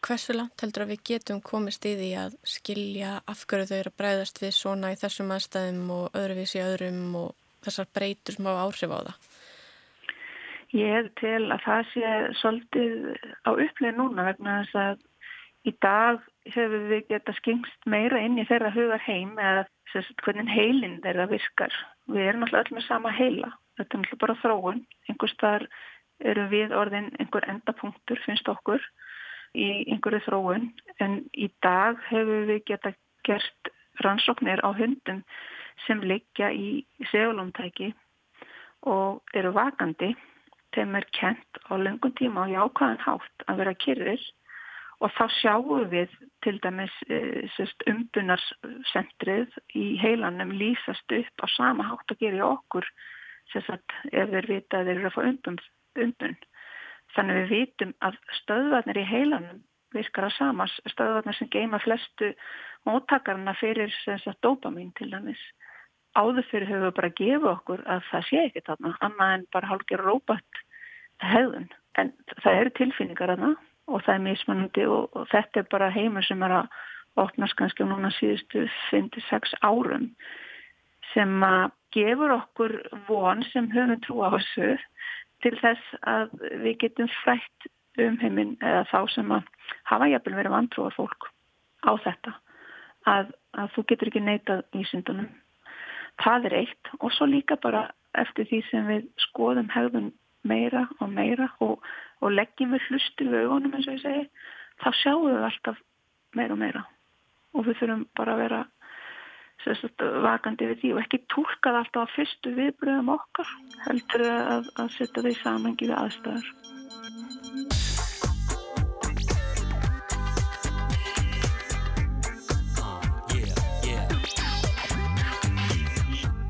Hversu 0.00 0.32
langt 0.32 0.62
heldur 0.64 0.86
að 0.86 0.94
við 0.94 1.02
getum 1.10 1.42
komist 1.44 1.84
í 1.84 1.92
því 1.98 2.08
að 2.22 2.36
skilja 2.48 3.18
af 3.28 3.44
hverju 3.48 3.68
þau 3.68 3.76
eru 3.76 3.90
að 3.92 3.98
breyðast 4.00 4.40
við 4.40 4.54
svona 4.56 4.92
í 4.94 4.98
þessum 5.00 5.32
aðstæðum 5.34 5.90
og 5.96 6.16
öðruvísi 6.16 6.62
öðrum 6.64 7.02
og 7.20 7.34
þessar 7.66 7.90
breytur 7.98 8.36
sem 8.36 8.48
á 8.48 8.52
áhrif 8.64 8.94
á 8.96 8.98
það? 9.00 9.28
Ég 10.70 10.94
hef 10.94 11.10
til 11.20 11.42
að 11.50 11.62
það 11.66 11.86
sé 11.90 12.14
svolítið 12.40 12.96
á 13.44 13.50
upplið 13.50 13.96
núna 13.98 14.26
vegna 14.30 14.56
þess 14.62 14.80
að 14.84 15.06
í 15.68 15.74
dag 15.84 16.24
hefur 16.48 16.88
við 16.94 17.06
geta 17.10 17.36
skengst 17.36 17.88
meira 17.90 18.22
inn 18.24 18.38
í 18.40 18.46
þeirra 18.48 18.72
hugar 18.72 19.04
heim 19.04 19.36
eða 19.36 19.66
hvernig 20.24 20.48
heilin 20.54 21.00
þeirra 21.04 21.26
virkar. 21.28 21.74
Við 22.08 22.30
erum 22.30 22.46
alltaf 22.46 22.64
öll 22.64 22.78
með 22.78 22.86
sama 22.86 23.12
heila. 23.12 23.50
Þetta 23.76 23.96
er 23.96 24.04
alltaf 24.04 24.22
bara 24.22 24.38
þróun. 24.40 24.84
Einhvers 25.10 25.36
þar 25.42 25.66
eru 26.30 26.46
við 26.52 26.72
orðin 26.76 27.10
einhver 27.18 27.48
endapunktur 27.50 28.22
finnst 28.24 28.48
okkur 28.48 28.80
í 29.56 29.68
einhverju 29.90 30.22
þróun 30.26 30.68
en 31.04 31.20
í 31.34 31.50
dag 31.64 31.98
hefur 32.10 32.46
við 32.50 32.64
geta 32.70 32.92
gert 33.26 33.72
rannsóknir 34.04 34.62
á 34.62 34.70
hundum 34.76 35.24
sem 35.86 36.02
liggja 36.04 36.50
í 36.52 36.84
segulóntæki 37.10 37.92
og 38.88 39.36
eru 39.36 39.52
vakandi 39.56 40.14
þeim 40.74 40.94
er 41.00 41.06
kent 41.16 41.62
á 41.66 41.74
lengum 41.76 42.14
tíma 42.18 42.46
og 42.46 42.54
jákvæðan 42.54 43.02
hátt 43.04 43.46
að 43.48 43.62
vera 43.62 43.78
kyrrir 43.84 44.22
og 45.00 45.12
þá 45.16 45.24
sjáum 45.40 45.86
við 45.90 46.12
til 46.44 46.58
dæmis 46.62 46.94
e, 47.08 47.48
umbunarsentrið 47.90 49.56
í 49.76 49.86
heilanum 50.00 50.52
lýsast 50.52 51.16
upp 51.16 51.44
á 51.44 51.46
sama 51.56 51.88
hátt 51.88 52.14
að 52.14 52.22
gera 52.24 52.40
í 52.42 52.46
okkur 52.46 52.86
sagt, 53.50 53.96
ef 54.12 54.30
þeir 54.30 54.46
vita 54.46 54.80
að 54.80 54.90
þeir 54.90 54.98
eru 54.98 55.08
að 55.08 55.14
fá 55.16 55.22
umbun, 55.26 55.56
umbun. 56.04 56.36
Þannig 57.16 57.38
við 57.40 57.52
vitum 57.54 57.94
að 58.06 58.18
stöðvarnir 58.40 59.00
í 59.00 59.06
heilanum 59.08 59.62
virkar 59.94 60.28
að 60.28 60.36
sama, 60.36 60.66
stöðvarnir 60.92 61.36
sem 61.38 61.50
geima 61.50 61.80
flestu 61.82 62.32
móttakarna 62.86 63.54
fyrir 63.58 63.94
dopamin 64.42 64.92
til 64.98 65.10
dæmis. 65.10 65.40
Áður 66.14 66.46
fyrir 66.50 66.70
höfum 66.70 66.86
við 66.88 66.94
bara 66.98 67.10
að 67.10 67.18
gefa 67.20 67.50
okkur 67.54 67.82
að 67.86 68.04
það 68.10 68.28
sé 68.28 68.44
ekki 68.44 68.62
þarna, 68.66 68.94
annað 69.00 69.34
en 69.34 69.46
bara 69.54 69.70
hálfgerð 69.70 70.06
rópat 70.06 70.62
hefðun. 71.22 71.68
En 71.98 72.12
það 72.42 72.60
eru 72.60 72.72
tilfinningar 72.78 73.34
þarna 73.34 73.50
og 73.90 74.04
það 74.06 74.14
er 74.14 74.24
mismunandi 74.26 74.86
og, 74.86 75.10
og 75.16 75.28
þetta 75.30 75.60
er 75.60 75.68
bara 75.70 75.90
heimur 75.94 76.26
sem 76.26 76.42
er 76.46 76.56
að 76.60 76.80
opnast 77.20 77.56
kannski 77.58 77.86
á 77.86 77.90
núna 77.90 78.10
síðustu 78.14 78.66
5-6 78.90 79.56
árum 79.66 80.10
sem 81.12 81.42
að 81.42 81.72
gefur 81.94 82.36
okkur 82.36 82.76
von 83.08 83.42
sem 83.50 83.66
höfum 83.72 83.98
trú 84.04 84.20
á 84.22 84.30
þessu 84.36 84.76
til 85.44 85.56
þess 85.60 85.98
að 86.08 86.32
við 86.64 86.78
getum 86.84 87.10
frætt 87.22 87.70
um 88.00 88.16
heiminn 88.20 88.56
eða 88.60 88.84
þá 88.90 88.98
sem 89.14 89.32
að 89.34 89.48
hafa 89.90 90.08
jafnvel 90.12 90.38
verið 90.38 90.54
vantrúar 90.54 90.96
fólk 90.96 91.28
á 91.84 91.92
þetta 92.04 92.34
að, 93.08 93.32
að 93.56 93.72
þú 93.74 93.84
getur 93.90 94.10
ekki 94.10 94.22
neitað 94.24 94.62
í 94.76 94.84
syndunum. 94.90 95.28
Það 96.20 96.50
er 96.50 96.56
eitt 96.60 96.92
og 97.00 97.12
svo 97.16 97.28
líka 97.30 97.56
bara 97.60 97.86
eftir 98.20 98.48
því 98.50 98.62
sem 98.68 98.88
við 98.90 99.06
skoðum 99.28 99.70
hegðun 99.72 100.10
meira 100.46 100.86
og 101.00 101.12
meira 101.12 101.50
og, 101.64 101.80
og 102.20 102.34
leggjum 102.34 102.74
við 102.74 102.88
hlustu 102.88 103.28
við 103.28 103.46
augunum 103.46 103.76
eins 103.76 103.88
og 103.88 103.96
ég 103.96 104.04
segi, 104.04 104.24
þá 104.80 104.88
sjáum 105.02 105.28
við 105.28 105.46
alltaf 105.48 105.80
meira 106.36 106.56
og 106.56 106.60
meira 106.60 106.84
og 107.54 107.66
við 107.66 107.80
þurfum 107.80 108.04
bara 108.16 108.36
að 108.36 108.42
vera 108.44 108.60
sérst, 109.64 110.04
vakandi 110.24 110.70
við 110.70 110.80
því 110.82 110.92
og 110.94 111.02
ekki 111.04 111.22
tólkað 111.32 111.80
alltaf 111.82 112.06
að 112.06 112.14
fyrstu 112.16 112.54
viðbröðum 112.56 113.12
okkar 113.16 113.48
heldur 113.86 114.26
að, 114.30 114.70
að 114.80 114.88
setja 114.96 115.26
þau 115.26 115.34
samengi 115.42 115.90
við 115.90 115.98
aðstæðar. 115.98 116.48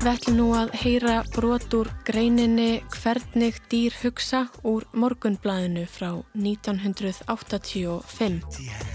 Við 0.01 0.09
ætlum 0.09 0.37
nú 0.39 0.47
að 0.57 0.71
heyra 0.81 1.19
brot 1.29 1.75
úr 1.77 1.89
greininni 2.07 2.81
Hvernig 2.95 3.59
dýr 3.69 3.93
hugsa 4.01 4.39
úr 4.65 4.87
morgunblæðinu 4.97 5.85
frá 5.85 6.25
1985. 6.33 8.90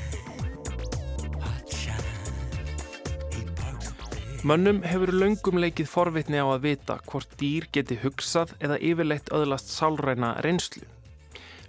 Mönnum 4.47 4.77
hefur 4.87 5.11
löngum 5.11 5.57
leikið 5.59 5.89
forvitni 5.91 6.39
á 6.39 6.47
að 6.47 6.67
vita 6.69 6.95
hvort 7.11 7.33
dýr 7.41 7.65
geti 7.75 7.97
hugsað 7.99 8.53
eða 8.63 8.77
yfirleitt 8.79 9.33
öðlast 9.35 9.73
sálræna 9.75 10.29
reynslu. 10.47 10.85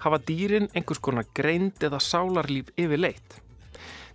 Hafa 0.03 0.19
dýrin 0.27 0.69
einhvers 0.75 1.01
konar 1.01 1.25
greind 1.39 1.81
eða 1.87 1.97
sálarlíf 1.97 2.69
yfirleitt? 2.77 3.39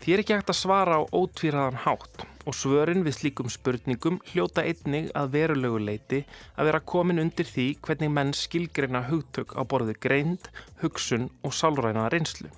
Því 0.05 0.15
er 0.15 0.23
ekki 0.23 0.37
hægt 0.37 0.55
að 0.55 0.61
svara 0.61 1.01
á 1.01 1.11
ótvíraðan 1.11 1.83
hátt 1.89 2.23
og 2.47 2.55
svörin 2.61 3.03
við 3.03 3.19
slíkum 3.19 3.51
spurningum 3.51 4.23
hljóta 4.31 4.63
einnig 4.63 5.11
að 5.11 5.35
verulegu 5.35 5.83
leiti 5.83 6.25
að 6.55 6.71
vera 6.71 6.87
komin 6.95 7.25
undir 7.25 7.51
því 7.51 7.69
hvernig 7.83 8.15
menn 8.15 8.35
skilgreina 8.45 9.09
hugtök 9.11 9.59
á 9.59 9.67
borðu 9.67 9.99
greind, 9.99 10.53
hugsun 10.85 11.33
og 11.43 11.51
sálræna 11.51 12.07
reynslu. 12.15 12.53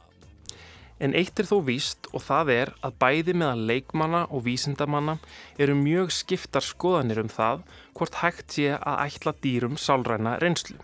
En 1.05 1.13
eitt 1.13 1.37
er 1.37 1.45
þó 1.45 1.59
víst 1.67 2.07
og 2.17 2.23
það 2.25 2.51
er 2.55 2.71
að 2.87 2.95
bæði 3.03 3.33
meðan 3.37 3.65
leikmanna 3.69 4.23
og 4.33 4.47
vísindamanna 4.47 5.19
eru 5.61 5.75
mjög 5.77 6.15
skiptar 6.17 6.65
skoðanir 6.65 7.21
um 7.21 7.29
það 7.29 7.65
hvort 7.99 8.21
hægt 8.23 8.55
sé 8.57 8.71
að 8.79 9.01
ætla 9.03 9.35
dýrum 9.45 9.75
sálræna 9.77 10.39
reynslu. 10.41 10.79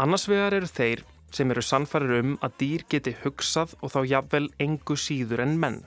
Annars 0.00 0.24
vegar 0.30 0.56
eru 0.56 0.70
þeir 0.70 1.04
sem 1.34 1.50
eru 1.52 1.64
sannfarir 1.66 2.16
um 2.22 2.38
að 2.46 2.56
dýr 2.62 2.86
geti 2.94 3.12
hugsað 3.24 3.76
og 3.82 3.92
þá 3.92 4.00
jafnvel 4.14 4.48
engu 4.62 4.96
síður 4.96 5.44
en 5.44 5.54
menn. 5.60 5.78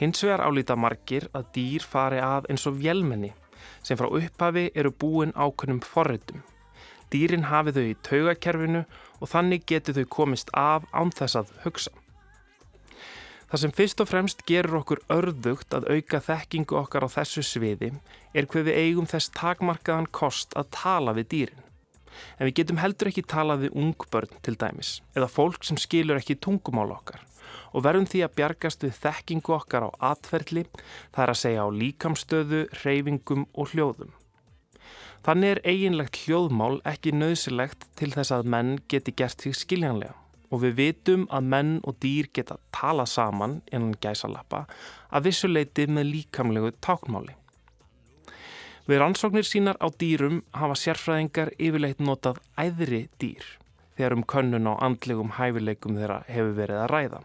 Hins 0.00 0.24
vegar 0.24 0.42
álýta 0.42 0.74
margir 0.74 1.28
að 1.36 1.52
dýr 1.54 1.86
fari 1.86 2.18
að 2.24 2.50
eins 2.50 2.66
og 2.66 2.80
vjelmenni 2.82 3.34
sem 3.86 3.96
frá 4.00 4.10
upphafi 4.10 4.70
eru 4.74 4.90
búin 4.90 5.36
ákunnum 5.36 5.84
forritum. 5.84 6.42
Dýrin 7.12 7.46
hafi 7.50 7.74
þau 7.76 7.86
í 7.86 7.96
taugakerfinu 8.06 8.84
og 9.20 9.30
þannig 9.30 9.66
geti 9.70 9.94
þau 9.94 10.06
komist 10.18 10.50
af 10.56 10.86
án 10.90 11.14
þess 11.14 11.44
að 11.44 11.58
hugsa. 11.64 11.94
Það 13.50 13.62
sem 13.64 13.72
fyrst 13.74 14.00
og 14.02 14.06
fremst 14.06 14.44
gerur 14.46 14.78
okkur 14.78 15.00
örðugt 15.10 15.74
að 15.74 15.88
auka 15.90 16.20
þekkingu 16.22 16.76
okkar 16.84 17.06
á 17.06 17.14
þessu 17.16 17.42
sviði 17.42 17.88
er 18.30 18.46
hver 18.46 18.68
við 18.68 18.78
eigum 18.78 19.08
þess 19.10 19.32
takmarkaðan 19.34 20.06
kost 20.14 20.54
að 20.54 20.70
tala 20.76 21.16
við 21.16 21.26
dýrin 21.34 21.66
en 22.38 22.46
við 22.46 22.54
getum 22.60 22.78
heldur 22.82 23.10
ekki 23.10 23.26
talað 23.26 23.64
við 23.64 23.80
ungbörn 23.82 24.38
til 24.46 24.54
dæmis 24.60 24.92
eða 25.16 25.30
fólk 25.30 25.66
sem 25.66 25.80
skilur 25.80 26.20
ekki 26.20 26.38
tungumál 26.38 26.92
okkar 26.94 27.24
og 27.74 27.84
verðum 27.86 28.06
því 28.10 28.22
að 28.26 28.36
bjargast 28.38 28.86
við 28.86 28.96
þekkingu 29.02 29.54
okkar 29.56 29.86
á 29.86 29.90
atferðli, 30.12 30.64
það 31.14 31.24
er 31.24 31.32
að 31.34 31.40
segja 31.42 31.66
á 31.66 31.68
líkamstöðu, 31.80 32.62
reyfingum 32.82 33.46
og 33.54 33.74
hljóðum. 33.74 34.14
Þannig 35.26 35.54
er 35.54 35.62
eiginlegt 35.68 36.22
hljóðmál 36.24 36.80
ekki 36.88 37.12
nöðsilegt 37.14 37.86
til 38.00 38.10
þess 38.14 38.34
að 38.34 38.50
menn 38.54 38.78
geti 38.90 39.14
gert 39.14 39.42
því 39.42 39.54
skiljanlega 39.58 40.19
og 40.50 40.64
við 40.64 40.76
vitum 40.78 41.26
að 41.30 41.50
menn 41.52 41.74
og 41.86 41.98
dýr 42.02 42.28
geta 42.34 42.58
tala 42.74 43.06
saman 43.06 43.60
innan 43.70 43.94
gæsalappa 44.02 44.64
að 45.10 45.28
vissuleiti 45.28 45.86
með 45.86 46.10
líkamlegu 46.14 46.72
tákmáli. 46.82 47.36
Við 48.90 48.98
rannsóknir 48.98 49.46
sínar 49.46 49.78
á 49.78 49.86
dýrum 49.94 50.40
hafa 50.56 50.74
sérfræðingar 50.74 51.52
yfirleitt 51.62 52.00
notað 52.02 52.40
æðri 52.58 53.04
dýr 53.22 53.44
þegar 53.94 54.16
um 54.16 54.24
könnun 54.26 54.66
á 54.66 54.74
andlegum 54.82 55.36
hæfileikum 55.36 55.98
þeirra 56.00 56.22
hefur 56.26 56.56
verið 56.56 56.82
að 56.82 56.90
ræða 56.94 57.20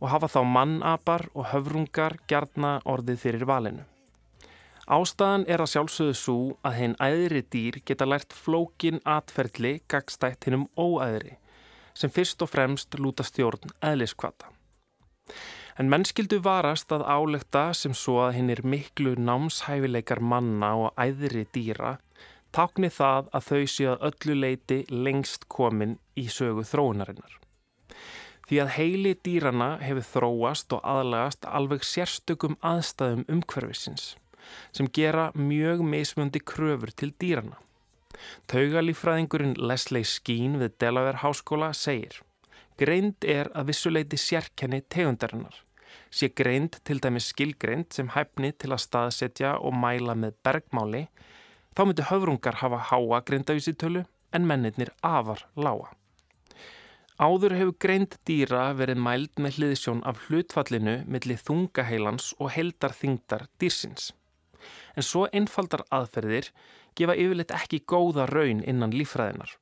og 0.00 0.06
hafa 0.12 0.30
þá 0.30 0.40
mannapar 0.56 1.26
og 1.34 1.50
höfrungar 1.50 2.16
gjarna 2.30 2.78
orðið 2.88 3.20
fyrir 3.20 3.44
valinu. 3.50 3.84
Ástæðan 4.84 5.46
er 5.48 5.62
að 5.64 5.72
sjálfsögðu 5.72 6.16
svo 6.20 6.40
að 6.64 6.76
henn 6.78 6.96
æðri 7.00 7.40
dýr 7.52 7.80
geta 7.88 8.08
lært 8.08 8.36
flókin 8.36 9.00
atferðli 9.08 9.78
gagstætt 9.88 10.44
hinnum 10.44 10.68
óæðri 10.76 11.38
sem 11.94 12.10
fyrst 12.10 12.42
og 12.42 12.50
fremst 12.50 12.98
lúta 12.98 13.26
stjórn 13.26 13.74
eðliskvata. 13.82 14.50
En 15.78 15.90
mennskildu 15.90 16.38
varast 16.42 16.92
að 16.94 17.06
álekta 17.06 17.72
sem 17.74 17.94
svo 17.98 18.20
að 18.26 18.36
hinn 18.38 18.50
er 18.54 18.62
miklu 18.62 19.16
námshæfileikar 19.18 20.20
manna 20.22 20.74
og 20.78 21.00
æðri 21.00 21.46
dýra 21.54 21.96
tákni 22.54 22.90
það 22.94 23.30
að 23.34 23.46
þau 23.48 23.64
séu 23.70 23.88
að 23.92 24.04
öllu 24.10 24.36
leiti 24.38 24.76
lengst 24.90 25.48
komin 25.50 25.96
í 26.14 26.28
sögu 26.30 26.62
þróunarinnar. 26.68 27.40
Því 28.44 28.60
að 28.60 28.72
heili 28.76 29.14
dýrana 29.24 29.70
hefur 29.80 30.06
þróast 30.10 30.74
og 30.76 30.84
aðlagast 30.84 31.48
alveg 31.48 31.86
sérstökum 31.88 32.58
aðstæðum 32.62 33.24
umhverfisins 33.32 34.14
sem 34.76 34.90
gera 34.92 35.30
mjög 35.34 35.80
mismjöndi 35.88 36.42
kröfur 36.44 36.92
til 36.92 37.14
dýrana. 37.18 37.56
Taugalífræðingurinn 38.50 39.56
Leslie 39.58 40.06
Skeen 40.06 40.58
við 40.60 40.76
Delaware 40.82 41.22
Háskóla 41.22 41.72
segir 41.74 42.20
Greind 42.78 43.22
er 43.22 43.52
að 43.54 43.68
vissuleiti 43.70 44.18
sérkenni 44.18 44.80
tegundarinnar. 44.90 45.54
Sé 46.10 46.28
greind 46.34 46.80
til 46.86 46.98
dæmis 47.02 47.28
skilgreind 47.30 47.92
sem 47.94 48.08
hæfni 48.10 48.50
til 48.58 48.72
að 48.74 48.82
staðsetja 48.82 49.52
og 49.62 49.76
mæla 49.78 50.16
með 50.18 50.34
bergmáli, 50.46 51.04
þá 51.74 51.82
myndi 51.86 52.06
höfrungar 52.10 52.58
hafa 52.62 52.80
háa 52.90 53.20
greindavísitölu 53.28 54.02
en 54.34 54.48
mennirnir 54.50 54.90
afar 55.02 55.46
lága. 55.54 55.92
Áður 57.14 57.54
hefur 57.54 57.76
greind 57.78 58.16
dýra 58.26 58.72
verið 58.74 58.98
mæld 58.98 59.38
með 59.38 59.60
hliðisjón 59.60 60.02
af 60.02 60.24
hlutfallinu 60.26 60.96
millir 61.06 61.38
þungaheilans 61.38 62.32
og 62.42 62.50
heldarþingdar 62.56 63.46
dýrsins. 63.62 64.10
En 64.98 65.06
svo 65.06 65.28
einfaldar 65.30 65.84
aðferðir 65.94 66.50
gefa 66.98 67.18
yfirleitt 67.18 67.54
ekki 67.54 67.84
góða 67.90 68.26
raun 68.30 68.62
innan 68.64 68.94
lífræðinar 68.94 69.58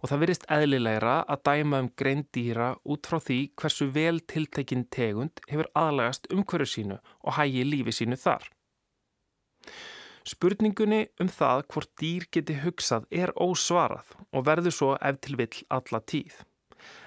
og 0.00 0.10
það 0.10 0.22
verist 0.24 0.46
eðlilegra 0.50 1.16
að 1.30 1.42
dæma 1.48 1.80
um 1.84 1.90
greindýra 2.02 2.70
út 2.92 3.08
frá 3.10 3.20
því 3.22 3.38
hversu 3.60 3.88
vel 3.94 4.20
tiltekinn 4.32 4.86
tegund 4.96 5.42
hefur 5.50 5.70
aðlagast 5.78 6.28
umhverju 6.34 6.70
sínu 6.74 6.98
og 6.98 7.36
hægi 7.38 7.66
lífi 7.68 7.94
sínu 8.00 8.18
þar. 8.20 8.46
Spurningunni 10.30 11.00
um 11.22 11.30
það 11.32 11.64
hvort 11.72 11.90
dýr 12.00 12.26
geti 12.34 12.58
hugsað 12.64 13.06
er 13.22 13.32
ósvarað 13.40 14.14
og 14.30 14.46
verður 14.46 14.76
svo 14.76 14.90
ef 15.00 15.20
til 15.24 15.38
vill 15.40 15.64
alla 15.76 16.00
tíð. 16.12 16.34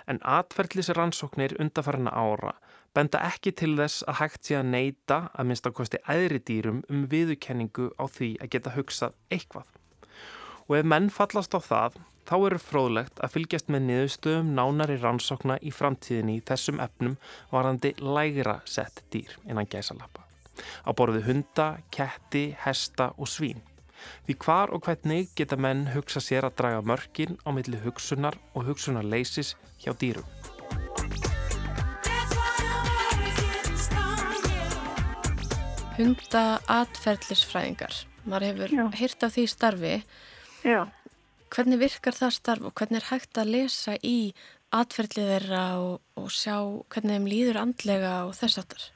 En 0.10 0.20
atverðlisrannsóknir 0.22 1.56
undarfarna 1.62 2.12
ára 2.12 2.58
benda 2.94 3.22
ekki 3.28 3.54
til 3.58 3.74
þess 3.80 4.06
að 4.08 4.20
hægt 4.22 4.50
sé 4.50 4.58
að 4.60 4.72
neyta 4.74 5.20
að 5.34 5.50
minnst 5.50 5.70
ákvæmsti 5.70 6.04
æðri 6.10 6.42
dýrum 6.50 6.84
um 6.90 7.08
viðukenningu 7.10 7.92
á 7.98 8.06
því 8.06 8.36
að 8.42 8.52
geta 8.56 8.76
hugsað 8.78 9.16
eitthvað 9.34 9.72
og 10.68 10.76
ef 10.78 10.88
menn 10.88 11.10
fallast 11.12 11.56
á 11.58 11.60
það 11.62 11.98
þá 12.28 12.36
eru 12.38 12.60
fróðlegt 12.62 13.20
að 13.24 13.34
fylgjast 13.36 13.72
með 13.74 13.86
niðurstöðum 13.90 14.54
nánari 14.58 14.98
rannsókna 15.02 15.58
í 15.62 15.74
framtíðinni 15.76 16.38
í 16.40 16.44
þessum 16.48 16.80
efnum 16.84 17.18
varandi 17.52 17.94
lægra 18.00 18.60
sett 18.70 19.04
dýr 19.14 19.36
innan 19.50 19.68
gæsalappa. 19.70 20.24
Á 20.88 20.90
borðu 20.96 21.24
hunda, 21.28 21.68
ketti, 21.92 22.52
hesta 22.64 23.12
og 23.18 23.28
svín. 23.28 23.62
Því 24.28 24.38
hvar 24.44 24.74
og 24.76 24.84
hvernig 24.88 25.32
geta 25.38 25.58
menn 25.60 25.88
hugsa 25.94 26.22
sér 26.24 26.48
að 26.48 26.58
draga 26.60 26.84
mörkin 26.84 27.38
á 27.48 27.50
milli 27.56 27.80
hugsunar 27.84 28.38
og 28.54 28.68
hugsunarleisis 28.68 29.56
hjá 29.84 29.96
dýrum. 29.96 30.28
Hunda 35.94 36.58
atferðlisfræðingar. 36.74 37.94
Maður 38.26 38.46
hefur 38.48 38.96
hýrt 38.98 39.26
af 39.28 39.36
því 39.36 39.44
starfi. 39.52 39.92
Já. 40.66 40.80
Hvernig 41.54 41.82
virkar 41.84 42.18
það 42.18 42.32
starf 42.34 42.66
og 42.66 42.74
hvernig 42.80 42.98
er 42.98 43.10
hægt 43.12 43.38
að 43.38 43.52
lesa 43.54 43.94
í 44.02 44.34
atferðlið 44.74 45.30
þeirra 45.36 45.62
og, 45.84 46.00
og 46.18 46.32
sjá 46.34 46.56
hvernig 46.90 47.20
þeim 47.20 47.30
líður 47.30 47.62
andlega 47.62 48.16
og 48.26 48.34
þess 48.40 48.64
aftar? 48.64 48.88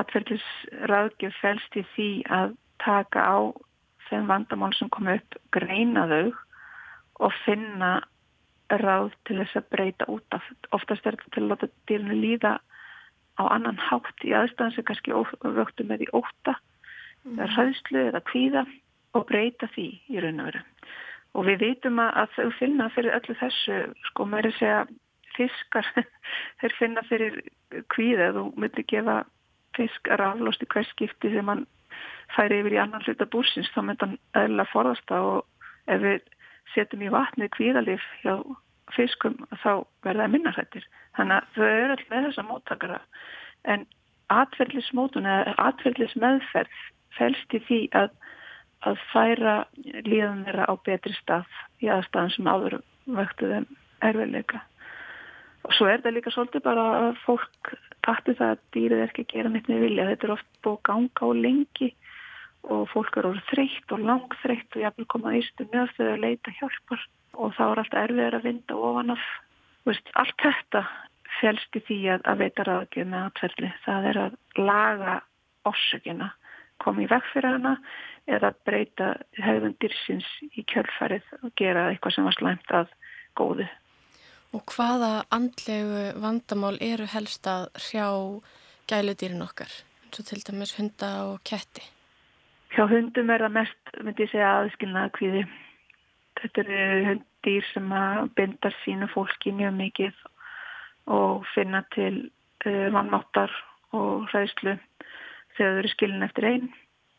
Atferðlisraðgjöf 0.00 1.36
fælst 1.42 1.76
í 1.76 1.84
því 1.92 2.08
að 2.32 2.56
taka 2.80 3.28
á 3.28 3.36
þeim 4.08 4.32
vandamál 4.32 4.72
sem 4.78 4.88
kom 4.88 5.12
upp, 5.12 5.36
greina 5.52 6.08
þau 6.08 6.32
og 7.28 7.40
finna 7.44 7.98
ráð 8.72 9.12
til 9.28 9.42
þess 9.42 9.60
að 9.60 9.68
breyta 9.76 10.08
út 10.08 10.36
af. 10.38 10.48
Oftast 10.72 11.04
er 11.04 11.18
þetta 11.18 11.36
til 11.36 11.44
að 11.44 11.52
láta 11.52 11.74
dýrinu 11.90 12.22
líða 12.24 12.56
á 13.40 13.42
annan 13.50 13.80
hátt 13.80 14.24
í 14.26 14.34
aðstæðan 14.36 14.76
sem 14.76 14.86
kannski 14.88 15.14
vöktum 15.58 15.90
með 15.90 16.06
í 16.06 16.12
óta, 16.12 16.56
mm. 17.24 17.38
eða 17.38 17.50
hraðslu 17.56 18.04
eða 18.10 18.22
kvíða 18.30 18.66
og 19.14 19.26
breyta 19.30 19.70
því 19.74 19.88
í 20.10 20.22
raun 20.22 20.42
og 20.42 20.50
veru 20.50 20.62
og 21.34 21.48
við 21.48 21.62
vitum 21.64 21.98
að 22.02 22.34
þau 22.36 22.50
finna 22.60 22.90
fyrir 22.94 23.16
öllu 23.16 23.36
þessu, 23.40 23.78
sko 24.10 24.26
mér 24.30 24.46
er 24.46 24.52
að 24.52 24.58
segja 24.60 24.82
fiskar, 25.34 25.88
þeir 26.60 26.76
finna 26.78 27.02
fyrir 27.08 27.40
kvíða, 27.90 28.32
þú 28.36 28.44
myndir 28.54 28.86
gefa 28.90 29.22
fisk 29.74 30.10
raflost 30.20 30.62
í 30.62 30.70
hverskipti 30.70 31.32
þegar 31.32 31.48
mann 31.48 31.64
færi 32.34 32.60
yfir 32.62 32.76
í 32.76 32.80
annan 32.82 33.02
hluta 33.02 33.26
búrsins, 33.30 33.70
þá 33.74 33.80
myndir 33.82 34.06
hann 34.06 34.44
eðla 34.44 34.68
forðast 34.70 35.06
það 35.10 35.30
og 35.32 35.90
ef 35.90 36.04
við 36.04 36.30
setjum 36.74 37.02
í 37.04 37.10
vatnið 37.14 37.50
kvíðalif 37.56 38.06
hjá 38.22 38.36
fiskum 38.92 39.38
þá 39.62 39.84
verða 40.04 40.26
það 40.26 40.34
minnarhættir. 40.34 40.88
Þannig 41.16 41.36
að 41.36 41.54
þau 41.54 41.68
eru 41.68 41.94
alltaf 41.94 42.10
með 42.10 42.26
þessa 42.28 42.46
móttakara 42.48 43.00
en 43.74 43.86
atverðlismótun 44.34 45.30
eða 45.30 45.54
atverðlismeðferð 45.68 46.84
fælst 47.14 47.56
í 47.56 47.62
því 47.68 47.80
að 48.00 48.12
að 48.84 49.00
færa 49.12 49.54
líðan 50.04 50.44
þeirra 50.44 50.68
á 50.68 50.74
betri 50.84 51.14
stað 51.16 51.58
í 51.80 51.88
aðstæðan 51.92 52.32
sem 52.34 52.48
áður 52.50 52.78
vöktu 53.16 53.50
þeim 53.50 53.66
erfiðleika. 54.04 54.60
Og 55.64 55.72
svo 55.72 55.88
er 55.88 56.02
það 56.04 56.16
líka 56.18 56.32
svolítið 56.34 56.64
bara 56.66 56.84
að 56.98 57.20
fólk 57.24 57.72
takti 58.04 58.34
það 58.36 58.50
að 58.52 58.64
dýrið 58.76 58.98
er 58.98 59.06
ekki 59.08 59.24
að 59.24 59.32
gera 59.32 59.52
neitt 59.52 59.70
með 59.70 59.84
vilja. 59.86 60.08
Þetta 60.10 60.26
er 60.28 60.34
oft 60.34 60.50
búið 60.66 60.80
ganga 60.90 61.24
á 61.24 61.28
lengi 61.38 61.90
og 62.74 62.84
fólk 62.92 63.16
er 63.16 63.28
orðið 63.30 63.48
þreytt 63.52 63.94
og 63.96 64.04
langþreytt 64.10 64.76
og 64.76 64.84
jáfnvel 64.84 65.08
komað 65.14 65.38
mjög 65.72 65.94
þegar 65.96 66.12
að 66.12 66.24
leita 66.24 66.54
hjálpar 66.58 67.06
og 67.34 67.54
þá 67.56 67.64
er 67.66 67.82
alltaf 67.82 68.00
erfiðar 68.04 68.38
að 68.38 68.46
vinda 68.48 68.78
ofan 68.88 69.14
af. 69.14 69.26
Veist, 69.84 70.08
allt 70.16 70.40
þetta 70.40 70.84
félst 71.40 71.76
í 71.76 71.82
því 71.84 72.00
að, 72.14 72.26
að 72.30 72.42
veita 72.44 72.66
ráðgjöf 72.68 73.08
með 73.10 73.28
atverðli. 73.28 73.70
Það 73.84 74.10
er 74.10 74.20
að 74.24 74.36
laga 74.60 75.14
orsökina, 75.68 76.32
koma 76.82 77.04
í 77.04 77.08
veg 77.10 77.30
fyrir 77.32 77.56
hana 77.56 77.76
eða 78.30 78.52
breyta 78.64 79.14
hefðun 79.36 79.76
dyrsins 79.82 80.28
í 80.54 80.64
kjölfarið 80.70 81.26
og 81.42 81.52
gera 81.60 81.88
eitthvað 81.90 82.16
sem 82.16 82.28
var 82.28 82.38
slæmt 82.38 82.76
að 82.76 82.92
góðu. 83.38 83.66
Og 84.54 84.62
hvaða 84.70 85.24
andlegu 85.34 86.04
vandamál 86.22 86.76
eru 86.84 87.08
helst 87.10 87.48
að 87.50 87.66
hrjá 87.88 88.06
gæludýrin 88.90 89.42
okkar, 89.42 89.72
og 90.06 90.22
til 90.28 90.40
dæmis 90.46 90.76
hunda 90.78 91.10
og 91.32 91.42
ketti? 91.48 91.82
Hjá 92.74 92.86
hundum 92.90 93.30
er 93.30 93.44
það 93.44 93.56
mest, 93.58 93.92
myndi 94.02 94.24
ég 94.24 94.30
segja, 94.32 94.52
aðskilnaða 94.60 95.12
kvíði. 95.18 95.42
Þetta 96.40 96.64
eru 96.64 97.04
hunddýr 97.08 97.66
sem 97.72 97.92
að 97.94 98.30
binda 98.38 98.72
sínu 98.82 99.08
fólki 99.12 99.52
mjög 99.54 99.76
mikið 99.78 100.22
og 101.14 101.44
finna 101.54 101.84
til 101.94 102.14
uh, 102.66 102.88
vannmáttar 102.94 103.52
og 103.94 104.26
hræðslu 104.32 104.78
þegar 105.54 105.76
þau 105.76 105.82
eru 105.82 105.92
skilin 105.92 106.26
eftir 106.26 106.48
einn 106.48 106.72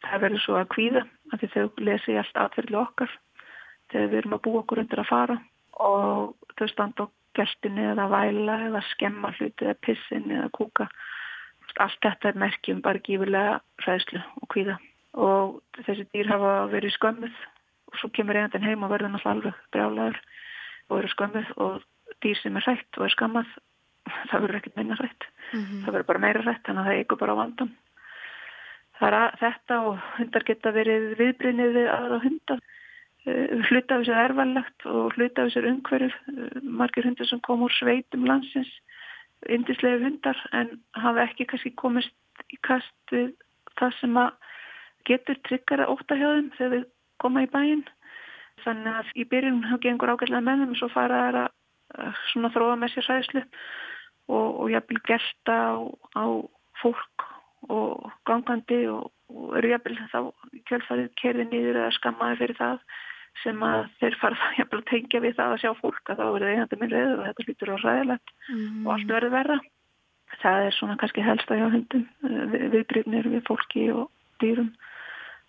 það 0.06 0.24
verður 0.26 0.44
svo 0.44 0.58
að 0.60 0.72
kvíða 0.76 1.04
að 1.32 1.42
því 1.42 1.52
þau 1.54 1.86
lesi 1.88 2.18
allt 2.20 2.42
atverðli 2.42 2.80
okkar 2.82 3.14
þegar 3.92 4.10
við 4.12 4.18
erum 4.22 4.38
að 4.38 4.44
búa 4.48 4.62
okkur 4.62 4.82
undir 4.84 5.02
að 5.02 5.12
fara 5.12 5.38
og 5.86 6.52
þau 6.60 6.68
standa 6.72 7.06
á 7.06 7.14
geltinu 7.36 7.90
eða 7.92 8.08
væla 8.12 8.58
eða 8.70 8.82
skemma 8.92 9.34
hluti 9.36 9.68
eða 9.68 9.78
pissin 9.84 10.30
eða 10.32 10.52
kúka. 10.56 10.88
Allt 11.84 11.98
þetta 12.00 12.30
er 12.30 12.38
merkjum 12.40 12.80
bara 12.84 13.02
gífurlega 13.04 13.58
ræðslu 13.84 14.22
og 14.40 14.48
kvíða. 14.54 14.78
Og 15.20 15.58
þessi 15.84 16.06
dýr 16.14 16.30
hafa 16.32 16.54
verið 16.72 16.96
skömmuð 16.96 17.42
svo 18.00 18.10
kemur 18.16 18.38
einhvern 18.40 18.68
heim 18.68 18.84
og 18.84 18.92
verður 18.94 19.14
náttúrulega 19.14 19.36
alveg 19.36 19.62
brjálagur 19.72 20.20
og 20.90 21.00
eru 21.00 21.14
skömmuð 21.14 21.56
og 21.58 21.82
dýr 22.24 22.38
sem 22.42 22.58
er 22.58 22.68
hrætt 22.68 23.00
og 23.00 23.08
er 23.08 23.16
skammað 23.16 23.50
það 24.30 24.42
verður 24.42 24.60
ekkert 24.60 24.78
minna 24.78 25.00
hrætt 25.00 25.24
mm 25.54 25.60
-hmm. 25.60 25.82
það 25.86 25.94
verður 25.94 26.12
bara 26.12 26.24
meira 26.28 26.46
hrætt 26.46 26.64
þannig 26.66 26.82
að 26.82 26.86
það 26.86 27.00
eigur 27.00 27.22
bara 27.24 27.34
á 27.34 27.42
vandan 27.42 27.76
Það 29.00 29.18
er 29.18 29.38
þetta 29.42 29.78
og 29.90 30.04
hundar 30.16 30.46
geta 30.48 30.72
verið 30.76 31.06
viðbrynnið 31.20 31.74
við 31.76 31.90
aðra 31.92 32.20
hundar. 32.24 32.62
Eh, 33.26 33.56
hluta 33.68 33.98
af 33.98 34.04
þessu 34.04 34.14
er 34.14 34.22
erfællegt 34.24 34.86
og 34.92 35.16
hluta 35.18 35.44
af 35.44 35.50
þessu 35.50 35.62
er 35.62 35.70
umhverf. 35.72 36.20
Eh, 36.32 36.60
margir 36.64 37.08
hundar 37.08 37.28
sem 37.28 37.42
kom 37.44 37.66
úr 37.66 37.76
sveitum 37.76 38.28
landsins, 38.30 38.72
indislega 39.52 40.04
hundar 40.06 40.40
en 40.54 40.78
hafa 40.96 41.26
ekki 41.26 41.48
kannski 41.50 41.74
komist 41.76 42.46
í 42.54 42.60
kast 42.64 42.96
við 43.12 43.34
það 43.76 44.00
sem 44.00 44.20
getur 45.06 45.42
tryggara 45.46 45.90
óttahjóðum 45.92 46.54
þegar 46.56 46.72
við 46.78 46.86
koma 47.26 47.46
í 47.46 47.52
bæinn. 47.52 47.84
Þannig 48.64 49.00
að 49.02 49.14
í 49.20 49.26
byrjun 49.30 49.64
þá 49.68 49.76
gengur 49.84 50.14
ágætlega 50.14 50.46
með 50.46 50.62
þeim 50.64 50.76
og 50.76 50.80
svo 50.80 50.92
fara 50.94 51.24
það 51.26 51.42
að 51.44 52.22
svona 52.32 52.52
þróa 52.54 52.78
með 52.80 52.94
sér 52.94 53.08
sæðslu 53.10 53.42
og, 53.46 54.48
og 54.48 54.70
jafnvel 54.74 55.02
gelta 55.06 55.58
á, 55.70 55.76
á 56.18 56.26
fólk 56.82 57.26
og 57.72 58.08
gangandi 58.28 58.86
og, 58.92 59.12
og 59.34 59.58
eru 59.60 59.74
jafnvel 59.74 59.98
þá 60.12 60.20
kjölfarið 60.70 61.12
kerði 61.22 61.46
nýður 61.50 61.82
eða 61.84 61.98
skammaði 61.98 62.40
fyrir 62.42 62.60
það 62.60 62.80
sem 63.44 63.64
að 63.68 63.88
þeir 64.00 64.18
fara 64.22 64.50
að 64.64 64.84
tengja 64.90 65.22
við 65.24 65.38
það 65.38 65.54
að 65.54 65.62
sjá 65.64 65.72
fólk 65.82 66.12
að 66.12 66.20
þá 66.22 66.26
verður 66.26 66.52
einhandi 66.52 66.80
minn 66.80 66.94
reyður 66.94 67.18
og 67.22 67.26
þetta 67.28 67.48
lítur 67.48 67.72
á 67.72 67.78
ræðilegt 67.84 68.36
mm. 68.48 68.84
og 68.86 68.92
allt 68.96 69.12
verður 69.12 69.34
verða. 69.36 69.58
Það 70.42 70.68
er 70.68 70.76
svona 70.76 70.98
kannski 71.00 71.24
helsta 71.24 71.58
hjá 71.60 71.66
hundum, 71.74 72.06
eh, 72.28 72.56
viðbrifnir 72.74 73.30
við 73.34 73.44
fólki 73.48 73.86
og 73.94 74.08
dýrum. 74.44 74.72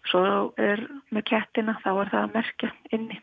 Svo 0.07 0.23
er 0.61 0.83
með 1.15 1.27
kettina 1.33 1.77
þá 1.83 1.91
er 1.93 2.13
það 2.13 2.21
að 2.23 2.37
merkja 2.37 2.71
inni. 2.95 3.19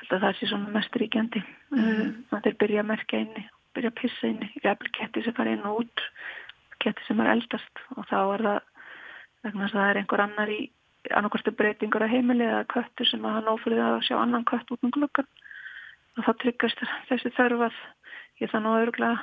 Þetta 0.00 0.20
það 0.24 0.36
sé 0.38 0.50
svona 0.50 0.74
mest 0.74 0.98
ríkjandi. 1.00 1.42
Mm. 1.72 2.10
Það 2.30 2.50
er 2.50 2.58
byrja 2.60 2.82
að 2.82 2.90
merkja 2.90 3.22
inni, 3.24 3.46
byrja 3.76 3.92
að 3.92 3.98
pissa 4.00 4.28
inni. 4.28 4.50
Jafnvel 4.64 4.92
ketti 4.98 5.24
sem 5.24 5.36
fara 5.36 5.54
inn 5.54 5.66
og 5.68 5.84
út 5.84 6.04
ketti 6.80 7.06
sem 7.06 7.20
er 7.20 7.32
eldast 7.34 7.82
og 7.96 8.06
þá 8.08 8.18
er 8.20 8.44
það 8.46 8.60
vegna 9.44 9.66
að 9.66 9.74
það 9.74 9.90
er 9.90 10.00
einhver 10.00 10.22
annar 10.24 10.52
í 10.52 10.60
annarkostu 11.16 11.52
breytingur 11.56 12.04
að 12.04 12.14
heimili 12.14 12.44
eða 12.44 12.66
köttur 12.72 13.08
sem 13.08 13.24
að 13.24 13.38
hann 13.38 13.52
ófrið 13.52 13.80
að 13.84 14.00
sjá 14.08 14.16
annan 14.20 14.46
kött 14.48 14.72
út 14.72 14.82
um 14.84 14.92
glöggan 14.92 15.28
og 16.18 16.26
þá 16.26 16.32
tryggast 16.42 16.82
þessi 17.08 17.32
þörf 17.36 17.68
að 17.68 17.78
ég 18.42 18.52
þannig 18.52 18.72
að 18.74 18.82
öruglega 18.84 19.14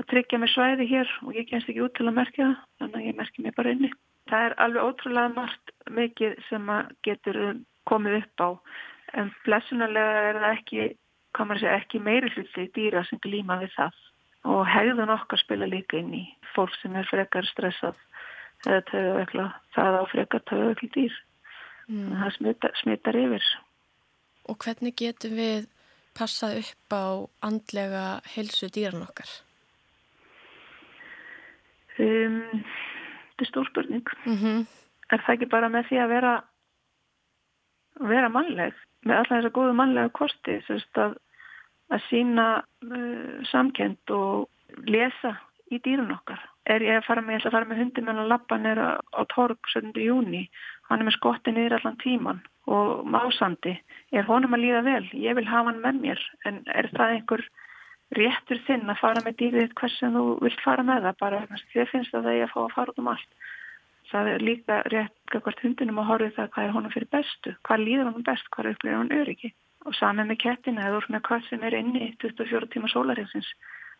að 0.00 0.08
tryggja 0.10 0.40
mig 0.42 0.50
svæði 0.50 0.88
hér 0.90 1.12
og 1.22 1.38
ég 1.38 1.46
kemst 1.50 1.70
ekki 1.70 1.84
út 1.84 1.94
til 1.94 2.08
að 2.08 2.18
merkja 2.18 2.48
það 2.48 2.56
þannig 2.82 3.00
að 3.00 3.08
ég 3.08 3.18
merkja 3.20 3.44
mig 3.44 3.56
bara 3.58 3.74
inni. 3.74 3.92
Það 4.30 4.46
er 4.46 4.56
alveg 4.64 4.88
ótrúlega 4.88 5.34
margt 5.34 5.72
mikið 5.90 6.38
sem 6.48 6.70
að 6.72 6.94
getur 7.06 7.40
komið 7.90 8.18
upp 8.22 8.44
á. 8.44 8.48
En 9.20 9.30
blessunarlega 9.44 10.22
er 10.30 10.40
það 10.40 10.56
ekki, 10.56 10.86
segja, 11.36 11.76
ekki 11.76 12.00
meiri 12.00 12.32
hluti 12.34 12.70
dýra 12.74 13.04
sem 13.08 13.20
glýma 13.24 13.60
við 13.60 13.74
það. 13.76 14.00
Og 14.54 14.64
hegðun 14.68 15.12
okkar 15.14 15.40
spila 15.40 15.68
líka 15.68 16.00
inn 16.00 16.16
í 16.16 16.24
fólk 16.54 16.74
sem 16.80 16.96
er 16.96 17.06
frekar 17.08 17.46
stressað 17.48 18.00
eða 18.64 18.80
töðavekla, 18.90 19.46
það 19.76 20.00
á 20.00 20.02
frekar 20.12 20.44
töðavekli 20.48 20.90
dýr. 20.96 21.22
Mm. 21.84 22.12
það 22.16 22.34
smittar, 22.38 22.76
smittar 22.80 23.16
yfir. 23.20 23.48
Og 24.48 24.56
hvernig 24.60 24.96
getum 24.96 25.34
við 25.36 25.66
passað 26.16 26.60
upp 26.62 26.96
á 26.96 27.06
andlega 27.44 28.04
helsu 28.34 28.70
dýran 28.72 29.04
okkar? 29.04 29.28
Um, 32.00 32.64
þetta 33.44 33.50
er 33.50 33.52
stór 33.52 33.70
spurning 33.70 34.14
mm 34.24 34.36
-hmm. 34.40 34.66
er 35.12 35.24
það 35.26 35.34
ekki 35.34 35.52
bara 35.52 35.68
með 35.68 35.88
því 35.90 36.00
að 36.02 36.12
vera 36.16 36.34
vera 38.00 38.28
mannleg 38.28 38.74
með 39.04 39.16
alla 39.16 39.36
þessa 39.36 39.54
góðu 39.54 39.74
mannlega 39.76 40.16
kosti 40.16 40.58
að 40.96 41.20
að 41.92 42.04
sína 42.08 42.46
uh, 42.64 43.44
samkend 43.50 44.10
og 44.10 44.48
lesa 44.88 45.36
í 45.72 45.80
dýrun 45.84 46.14
okkar. 46.14 46.40
Er 46.64 46.82
ég 46.84 46.96
að 46.96 47.06
fara 47.08 47.22
með, 47.24 47.34
ég 47.34 47.42
ætla 47.42 47.50
að 47.50 47.56
fara 47.58 47.68
með 47.68 47.80
hundi 47.82 48.00
með 48.00 48.10
hann 48.12 48.22
að 48.22 48.30
lappa 48.32 48.58
nýra 48.60 48.86
á 49.00 49.22
torg 49.34 49.58
17. 49.72 50.00
júni, 50.00 50.46
hann 50.88 51.02
er 51.02 51.08
með 51.08 51.16
skotti 51.18 51.52
niður 51.52 51.76
allan 51.78 52.00
tíman 52.00 52.40
og 52.64 53.04
másandi 53.04 53.74
er 54.12 54.24
honum 54.24 54.56
að 54.56 54.64
líða 54.64 54.82
vel, 54.86 55.04
ég 55.12 55.36
vil 55.36 55.44
hafa 55.48 55.70
hann 55.70 55.82
með 55.84 56.00
mér 56.06 56.22
en 56.48 56.62
er 56.72 56.88
það 56.96 57.16
einhver 57.18 57.44
réttur 58.18 58.60
þinn 58.66 58.90
að 58.90 59.00
fara 59.00 59.24
með 59.24 59.36
dýrið 59.40 59.74
hvers 59.80 59.98
sem 60.00 60.14
þú 60.14 60.24
vilt 60.44 60.64
fara 60.64 60.86
með 60.86 61.08
það. 61.08 61.18
Bara 61.20 61.42
þér 61.74 61.90
finnst 61.92 62.14
það 62.14 62.30
að 62.30 62.38
ég 62.38 62.48
að 62.48 62.54
fá 62.54 62.60
að 62.64 62.74
fara 62.76 62.94
út 62.94 63.02
um 63.02 63.12
allt. 63.12 63.36
Það 64.10 64.30
er 64.30 64.46
líka 64.48 64.80
rétt 64.92 65.34
hvert 65.34 65.62
hundinum 65.64 66.00
að 66.02 66.10
horfa 66.10 66.32
það 66.38 66.50
hvað 66.54 66.64
er 66.64 66.74
honum 66.76 66.94
fyrir 66.94 67.10
bestu. 67.10 67.54
Hvað 67.66 67.84
líður 67.86 68.10
honum 68.10 68.26
best, 68.26 68.50
hvað 68.50 68.64
er 68.64 68.74
upplýðið 68.74 68.98
honum 69.00 69.22
öryggi? 69.22 69.52
Og 69.84 69.96
saman 69.98 70.30
með 70.30 70.42
kettina 70.44 70.84
eða 70.86 71.00
úr 71.00 71.08
með 71.12 71.24
hvað 71.28 71.48
sem 71.48 71.64
er 71.64 71.78
inni 71.78 72.10
24 72.22 72.70
tíma 72.72 72.90
sólarhengsins 72.92 73.50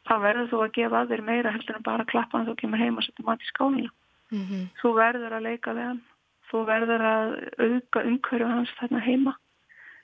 þá 0.09 0.15
verður 0.21 0.51
þú 0.51 0.63
að 0.65 0.75
gefa 0.79 1.01
að 1.01 1.13
þér 1.13 1.23
meira 1.29 1.53
heldur 1.55 1.79
en 1.79 1.87
bara 1.87 2.09
klappa 2.09 2.39
hann 2.39 2.49
þú 2.49 2.57
kemur 2.61 2.83
heim 2.83 2.99
og 3.01 3.07
setja 3.07 3.25
mat 3.27 3.41
í 3.41 3.49
skálinu 3.49 3.91
mm 4.33 4.43
-hmm. 4.45 4.65
þú 4.81 4.93
verður 4.99 5.33
að 5.33 5.47
leika 5.49 5.73
við 5.73 5.87
hann. 5.89 6.03
Þú 6.51 6.59
verður 6.69 7.03
að 7.09 7.29
auka 7.59 8.03
umhverju 8.09 8.47
hans 8.47 8.75
þarna 8.79 9.01
heima 9.01 9.33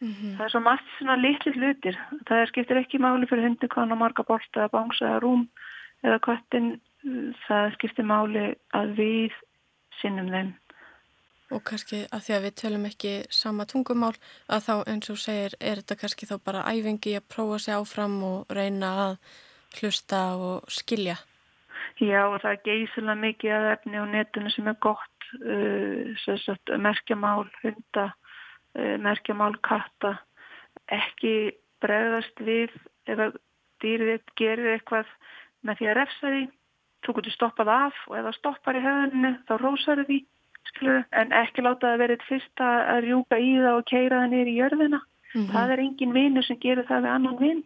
Mm 0.00 0.14
-hmm. 0.14 0.36
Það 0.36 0.44
er 0.44 0.50
svo 0.50 0.60
margt 0.60 0.86
svona 0.98 1.16
litli 1.16 1.52
hlutir. 1.52 1.96
Það 2.28 2.46
skiptir 2.48 2.76
ekki 2.80 2.98
máli 2.98 3.26
fyrir 3.28 3.56
hvaðan 3.68 3.94
á 3.94 4.02
marga 4.02 4.22
bolta 4.22 4.60
eða 4.60 4.74
bánsa 4.76 5.04
eða 5.06 5.20
rúm 5.20 5.48
eða 6.04 6.18
kvartin. 6.18 6.80
Það 7.46 7.74
skiptir 7.74 8.04
máli 8.04 8.54
að 8.72 8.96
við 8.96 9.32
sinnum 10.00 10.28
þeim. 10.28 10.52
Og 11.50 11.62
kannski 11.66 12.04
að 12.14 12.20
því 12.24 12.34
að 12.34 12.44
við 12.44 12.54
tölum 12.62 12.84
ekki 12.86 13.12
sama 13.34 13.64
tungumál 13.66 14.14
að 14.54 14.60
þá 14.66 14.74
eins 14.86 15.10
og 15.10 15.18
segir 15.18 15.56
er 15.60 15.80
þetta 15.80 15.96
kannski 16.02 16.28
þá 16.30 16.36
bara 16.44 16.66
æfingi 16.72 17.16
að 17.18 17.28
prófa 17.34 17.58
sig 17.58 17.74
áfram 17.74 18.22
og 18.22 18.38
reyna 18.58 18.90
að 19.06 19.14
hlusta 19.80 20.20
og 20.36 20.70
skilja. 20.70 21.16
Já 22.00 22.22
og 22.28 22.38
það 22.42 22.52
er 22.52 22.62
geysilega 22.68 23.14
mikið 23.24 23.56
að 23.56 23.70
efni 23.72 23.96
á 23.98 24.04
netinu 24.06 24.50
sem 24.50 24.68
er 24.70 24.78
gott 24.80 25.26
uh, 25.42 26.78
merkjamál, 26.78 27.48
hunda 27.62 28.06
merkjamál 28.74 29.54
katta 29.66 30.16
ekki 30.90 31.52
bregðast 31.82 32.42
við 32.44 32.74
ef 33.10 33.18
að 33.18 33.38
dýrið 33.82 34.32
gerir 34.38 34.74
eitthvað 34.74 35.08
með 35.66 35.80
því 35.80 35.88
að 35.90 35.96
refsa 35.98 36.32
því. 36.34 36.42
Þú 37.00 37.14
getur 37.16 37.32
stoppað 37.32 37.70
af 37.72 38.00
og 38.08 38.16
ef 38.18 38.26
það 38.26 38.36
stoppar 38.36 38.76
í 38.76 38.84
höfðinu 38.84 39.30
þá 39.48 39.52
rósar 39.56 40.02
því 40.04 40.18
skilur, 40.68 41.04
en 41.16 41.32
ekki 41.32 41.64
láta 41.64 41.88
það 41.88 42.02
verið 42.02 42.26
fyrst 42.28 42.62
að 42.62 42.98
rjúka 43.06 43.38
í 43.40 43.54
það 43.56 43.78
og 43.78 43.86
keira 43.88 44.20
það 44.20 44.32
niður 44.34 44.50
í 44.50 44.58
jörðina. 44.58 45.00
Mm 45.30 45.40
-hmm. 45.40 45.52
það 45.54 45.72
er 45.72 45.80
engin 45.80 46.12
vinnu 46.12 46.42
sem 46.42 46.58
gerir 46.60 46.86
það 46.86 47.04
við 47.04 47.14
annan 47.14 47.38
vinn 47.38 47.62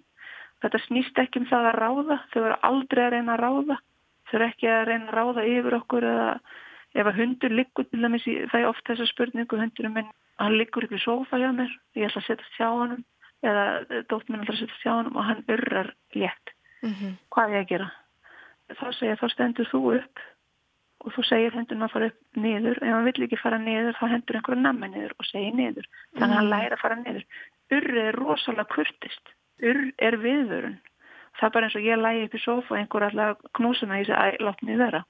þetta 0.65 0.81
snýst 0.87 1.19
ekki 1.21 1.41
um 1.41 1.49
það 1.51 1.69
að 1.71 1.79
ráða. 1.83 2.19
Þau 2.33 2.41
eru 2.45 2.57
aldrei 2.69 3.03
að 3.05 3.13
reyna 3.15 3.35
að 3.35 3.43
ráða. 3.45 3.79
Þau 4.29 4.35
eru 4.39 4.47
ekki 4.49 4.69
að 4.69 4.85
reyna 4.89 5.09
að 5.09 5.17
ráða 5.19 5.47
yfir 5.51 5.77
okkur 5.81 6.07
eða 6.11 6.29
ef 6.95 7.09
að 7.11 7.19
hundur 7.19 7.55
liggur 7.59 7.89
til 7.91 8.03
dæmis 8.05 8.27
það 8.27 8.61
er 8.61 8.69
oft 8.71 8.87
þessa 8.87 9.07
spurningu 9.11 9.59
hundurum 9.59 9.97
minn 9.99 10.13
hann 10.41 10.57
liggur 10.59 10.87
upp 10.87 10.95
í 10.95 11.03
sofa 11.03 11.41
hjá 11.41 11.51
mér. 11.55 11.73
Ég 11.97 12.09
ætla 12.09 12.23
að 12.23 12.29
setja 12.29 12.51
sjá 12.57 12.69
hann 12.71 13.05
eða 13.45 13.65
dótt 14.11 14.29
minn 14.29 14.43
ætla 14.43 14.55
að 14.55 14.63
setja 14.63 14.81
sjá 14.83 14.93
hann 14.93 15.11
og 15.13 15.27
hann 15.29 15.43
urrar 15.49 15.91
létt. 16.15 16.55
Mm 16.83 16.95
-hmm. 16.95 17.13
hvað 17.31 17.49
er 17.49 17.55
ég 17.55 17.65
að 17.65 17.73
gera? 17.73 17.91
Þá 18.79 18.87
segja 18.93 19.21
þá 19.21 19.29
stendur 19.31 19.69
þú 19.73 19.81
upp 19.99 20.25
og 21.05 21.13
þú 21.13 21.23
segir 21.29 21.53
hendurinn 21.53 21.85
að 21.85 21.93
fara 21.93 22.07
upp 22.07 22.21
niður. 22.37 22.79
Ef 22.83 22.93
hann 22.95 23.05
vill 23.05 23.25
ekki 23.25 23.43
fara 23.43 23.59
niður 23.59 23.99
þá 24.01 24.07
hendur 24.09 24.37
einhverju 24.37 24.61
nammi 24.61 24.89
niður 24.89 25.13
og 25.19 25.25
segir 25.25 25.55
niður. 25.55 25.87
Þannig 26.17 26.31
að 26.31 26.37
hann 26.37 26.49
mhm. 26.49 26.55
læra 26.55 26.75
að 26.75 26.83
fara 26.83 26.97
niður. 26.97 27.25
Urri 27.71 28.01
er 28.01 28.15
rosalega 28.15 28.65
kurtist 28.75 29.35
urr 29.63 29.93
er 29.99 30.17
viðvörun. 30.17 30.81
Það 31.35 31.47
er 31.47 31.53
bara 31.55 31.67
eins 31.67 31.77
og 31.77 31.83
ég 31.83 31.99
lægi 31.99 32.25
upp 32.25 32.35
í 32.35 32.45
sofa 32.45 32.75
og 32.75 32.79
einhver 32.79 33.03
alltaf 33.03 33.39
knúsa 33.55 33.87
mig 33.87 34.01
og 34.01 34.03
ég 34.03 34.11
segi 34.11 34.45
látt 34.45 34.63
niður 34.63 34.83
þeirra 34.85 35.05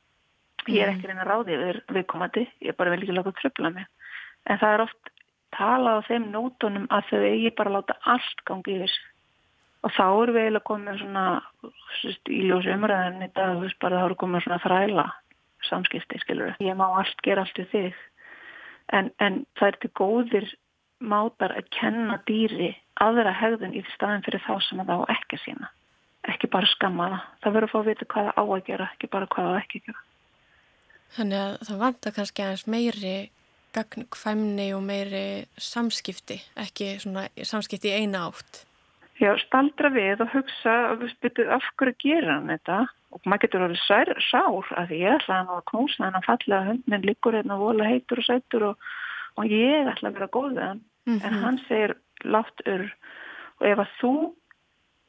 ég 0.69 0.83
er 0.83 0.91
mhm. 0.91 0.99
ekki 0.99 1.11
reyna 1.11 1.27
ráðið 1.29 1.63
við 1.63 1.81
viðkomandi. 1.97 2.45
Ég 2.65 2.77
bara 2.79 2.93
vil 2.95 3.03
ekki 3.03 3.17
láta 3.17 3.35
tröfla 3.39 3.71
mig. 3.75 3.89
En 4.49 4.61
það 4.61 4.77
er 4.77 4.85
oft 4.85 5.11
talað 5.57 6.01
á 6.01 6.07
þeim 6.09 6.31
nótunum 6.35 6.87
að 6.91 7.11
þau 7.11 7.21
eigi 7.31 7.57
bara 7.57 7.73
að 7.73 7.77
láta 7.79 7.99
allt 8.15 8.47
gangi 8.49 8.79
yfir 8.79 8.95
og 9.85 9.93
þá 9.93 10.05
eru 10.07 10.33
við 10.33 10.47
eiginlega 10.47 10.69
komið 10.71 11.03
svona 11.03 11.25
í 12.33 12.41
ljósi 12.49 12.73
umræðin 12.73 13.27
í 13.27 13.31
dag 13.37 13.53
þú 13.53 13.67
veist 13.67 13.81
bara 13.85 14.01
þá 14.01 14.07
eru 14.09 14.19
komið 14.23 14.47
svona 14.47 14.63
þræla 14.65 15.07
samskipti, 15.69 16.19
skilur 16.23 16.55
ég 16.61 16.77
má 16.77 16.87
allt 16.99 17.23
gera 17.25 17.45
allt 17.45 17.59
við 17.59 17.71
þig. 17.73 18.03
En, 18.93 19.11
en 19.25 19.43
það 19.59 19.71
er 19.71 19.79
til 19.81 19.93
góðir 20.01 20.49
mátar 21.05 21.55
að 21.57 21.71
kenna 21.75 22.19
dýri 22.29 22.75
aðra 23.03 23.33
hegðun 23.35 23.77
í 23.77 23.85
staðin 23.95 24.25
fyrir 24.27 24.45
þá 24.45 24.55
sem 24.65 24.83
það 24.85 25.05
á 25.05 25.13
ekki 25.17 25.41
sína. 25.43 25.71
Ekki 26.31 26.49
bara 26.53 26.69
skamma 26.71 27.09
það, 27.13 27.25
það 27.43 27.57
verður 27.57 27.69
að 27.69 27.73
fá 27.73 27.79
að 27.81 27.89
vita 27.91 28.11
hvað 28.13 28.29
það 28.29 28.37
á 28.41 28.45
að 28.45 28.67
gera 28.69 28.91
ekki 28.93 29.11
bara 29.13 29.31
hvað 29.35 29.49
það 29.51 29.61
ekki 29.63 29.83
gera. 29.87 30.05
Þannig 31.15 31.41
að 31.41 31.57
það 31.69 31.83
vantar 31.85 32.15
kannski 32.17 32.45
aðeins 32.45 32.67
meiri 32.75 33.17
gagnkvæmni 33.75 34.69
og 34.77 34.83
meiri 34.87 35.45
samskipti, 35.61 36.39
ekki 36.61 36.95
svona 37.03 37.27
samskipti 37.43 37.91
í 37.91 38.05
eina 38.05 38.29
átt? 38.29 38.65
Já, 39.23 39.31
staldra 39.39 39.93
við 39.95 40.25
og 40.25 40.33
hugsa 40.33 40.75
af 40.91 41.67
hverju 41.79 41.95
gera 42.03 42.39
hann 42.39 42.51
þetta 42.51 42.81
og 43.15 43.29
maður 43.31 43.45
getur 43.45 43.65
orðið 43.69 43.83
sár, 43.85 44.11
sár 44.27 44.71
að 44.81 44.95
ég 44.97 45.19
ætla 45.21 45.41
hann 45.41 45.53
að 45.55 45.67
knúsa 45.71 46.03
hann 46.03 46.19
að 46.19 46.27
falla 46.27 46.57
að 46.59 46.71
hundin 46.73 47.07
liggur 47.07 47.37
hérna 47.37 47.59
vola 47.61 47.87
heitur 47.87 48.23
og 48.23 48.27
sætur 48.27 48.65
og, 48.73 48.89
og 49.39 49.53
ég 49.55 49.91
ætla 49.93 50.11
að 50.11 50.19
vera 50.19 50.33
góð 50.35 50.49
við 50.57 50.65
hann 50.67 50.81
mm 50.83 51.15
-hmm. 51.15 51.27
en 51.27 51.35
hann 51.45 51.61
segir 51.69 51.95
látt 52.25 52.65
ur 52.67 52.89
og 53.61 53.67
ef 53.69 53.79
að 53.79 53.95
þú 54.01 54.15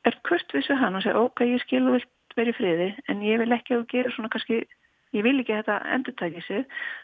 er 0.06 0.19
kurt 0.23 0.54
við 0.54 0.65
svo 0.65 0.75
hann 0.75 0.95
og 0.95 1.04
segir 1.04 1.17
ok, 1.17 1.41
ég 1.41 1.62
skil 1.65 1.88
og 1.88 1.97
vilt 1.97 2.38
verið 2.38 2.58
friði 2.60 2.89
en 3.10 3.21
ég 3.21 3.39
vil 3.39 3.51
ekki 3.51 3.73
að 3.75 3.88
gera 3.88 4.12
svona 4.12 4.30
kannski 4.30 4.65
ég 5.13 5.26
vil 5.26 5.39
ekki 5.39 5.54
að 5.56 5.63
þetta 5.63 5.94
endur 5.96 6.15
tækja 6.20 6.46
sig 6.46 6.63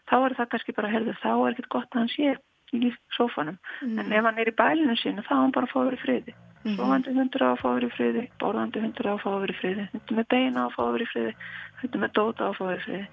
þá 0.10 0.16
er 0.20 0.38
það 0.38 0.50
kannski 0.54 0.78
bara, 0.78 0.94
herðu, 0.94 1.18
þá 1.22 1.32
er 1.34 1.52
ekkert 1.54 1.74
gott 1.76 1.92
að 1.96 2.02
hann 2.02 2.14
sé 2.16 2.36
í 2.72 2.92
sofanum 3.18 3.58
mm. 3.82 4.00
en 4.00 4.14
ef 4.16 4.28
hann 4.28 4.40
er 4.40 4.52
í 4.52 4.56
bælinu 4.56 4.96
sínu, 5.00 5.26
þá 5.28 5.34
er 5.36 5.42
hann 5.42 5.56
bara 5.56 5.68
að 5.68 5.74
fá 5.74 5.80
verið 5.82 6.04
friði 6.06 6.36
mm. 6.36 6.76
sofandi 6.78 7.16
hundur 7.18 7.44
á 7.44 7.50
að 7.52 7.62
fá 7.62 7.68
verið 7.70 7.96
friði 7.98 8.28
borðandi 8.44 8.84
hundur 8.86 9.10
á 9.10 9.14
að 9.14 9.24
fá 9.26 9.32
verið 9.44 9.60
friði 9.62 9.88
hundur 9.92 10.20
með 10.20 10.30
beina 10.36 10.64
á 10.64 10.66
að 10.68 10.78
fá 10.78 10.84
verið 10.96 11.12
friði 11.12 11.34
hundur 11.82 12.04
með 12.04 12.14
dóta 12.20 12.48
á 12.48 12.50
að 12.50 12.58
fá 12.60 12.64
verið 12.70 12.86
friði 12.88 13.04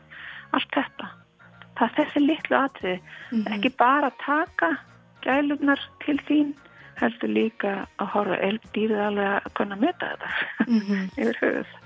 allt 0.58 0.78
þetta, 0.78 1.10
það 1.78 1.88
er 1.88 1.96
þessi 1.98 2.22
litlu 2.24 2.58
atrið, 2.58 3.10
mm. 3.32 3.44
ekki 3.56 3.74
bara 3.82 4.14
taka 4.22 4.70
gælugnar 5.26 5.82
til 6.06 6.16
þín 6.28 6.54
heldur 6.98 7.30
líka 7.30 7.74
að 8.02 8.14
horfa 8.14 8.38
elbdýrið 8.48 9.04
alveg 9.04 9.34
að 9.34 9.52
kunna 9.58 9.76
meta 9.78 10.14
þetta 10.14 10.30
-hmm. 10.66 11.04
yfir 11.20 11.38
höfuð 11.42 11.76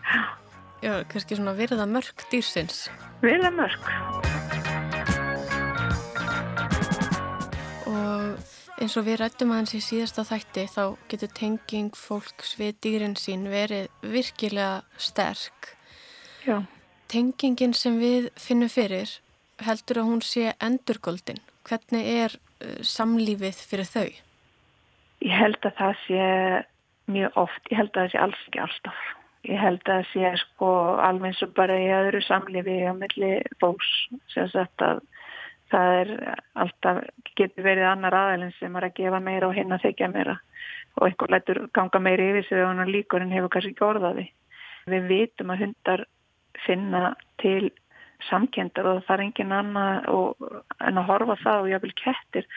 Já, 0.83 1.05
kannski 1.07 1.37
svona 1.39 1.53
virða 1.55 1.85
mörg 1.87 2.25
dýrsins. 2.27 2.89
Virða 3.23 3.53
mörg. 3.55 3.85
Og 7.87 8.83
eins 8.83 8.97
og 8.99 9.07
við 9.07 9.21
rættum 9.21 9.53
aðeins 9.55 9.77
í 9.79 9.81
síðasta 9.87 10.25
þætti 10.27 10.65
þá 10.73 10.83
getur 11.13 11.31
tenging 11.39 11.95
fólks 11.95 12.57
við 12.59 12.81
dýrin 12.83 13.15
sín 13.15 13.47
verið 13.53 13.87
virkilega 14.03 14.83
sterk. 14.99 15.71
Já. 16.49 16.65
Tengingin 17.07 17.79
sem 17.79 18.03
við 18.03 18.33
finnum 18.35 18.73
fyrir 18.73 19.21
heldur 19.63 20.03
að 20.03 20.11
hún 20.11 20.27
sé 20.27 20.51
endurgóldin. 20.59 21.39
Hvernig 21.63 22.13
er 22.27 22.35
uh, 22.35 22.83
samlífið 22.83 23.65
fyrir 23.71 23.87
þau? 23.87 24.11
Ég 25.23 25.41
held 25.47 25.63
að 25.63 25.79
það 25.79 26.07
sé 26.09 26.31
mjög 27.07 27.43
oft, 27.47 27.67
ég 27.71 27.79
held 27.79 27.95
að 27.95 28.01
það 28.03 28.15
sé 28.17 28.25
alls 28.27 28.47
ekki 28.49 28.67
alltaf 28.67 29.11
ég 29.49 29.59
held 29.59 29.89
að 29.91 30.05
sé 30.13 30.35
sko 30.41 30.69
alveg 31.03 31.33
eins 31.33 31.43
og 31.47 31.55
bara 31.57 31.79
í 31.81 31.89
öðru 31.91 32.21
samlifi 32.27 32.77
á 32.87 32.95
milli 32.95 33.33
fólks 33.63 33.91
sem 34.35 34.49
sagt 34.53 34.85
að 34.87 35.03
það 35.73 35.95
er 35.99 36.13
alltaf, 36.63 37.03
getur 37.39 37.65
verið 37.65 37.89
annar 37.89 38.17
aðeins 38.17 38.59
sem 38.61 38.75
er 38.77 38.87
að 38.89 38.97
gefa 39.01 39.21
meira 39.25 39.49
og 39.49 39.57
hinn 39.57 39.73
að 39.73 39.87
þykja 39.87 40.11
meira 40.13 40.37
og 40.99 41.07
einhver 41.09 41.33
lætur 41.33 41.63
ganga 41.75 42.01
meira 42.05 42.29
yfir 42.29 42.49
sig 42.49 42.61
og 42.61 42.69
hann 42.71 42.93
líkur 42.93 43.25
en 43.25 43.33
hefur 43.33 43.53
kannski 43.55 43.73
ekki 43.73 43.87
orðaði. 43.87 44.27
Við 44.93 45.07
vitum 45.09 45.53
að 45.55 45.65
hundar 45.65 46.05
finna 46.67 47.03
til 47.41 47.71
samkendar 48.29 48.89
og 48.91 49.03
það 49.07 49.17
er 49.17 49.25
engin 49.25 49.57
annað 49.57 50.09
og, 50.13 50.47
en 50.85 51.01
að 51.01 51.09
horfa 51.09 51.39
það 51.43 51.65
og 51.65 51.73
jáfnvel 51.73 51.95
kettir 51.99 52.49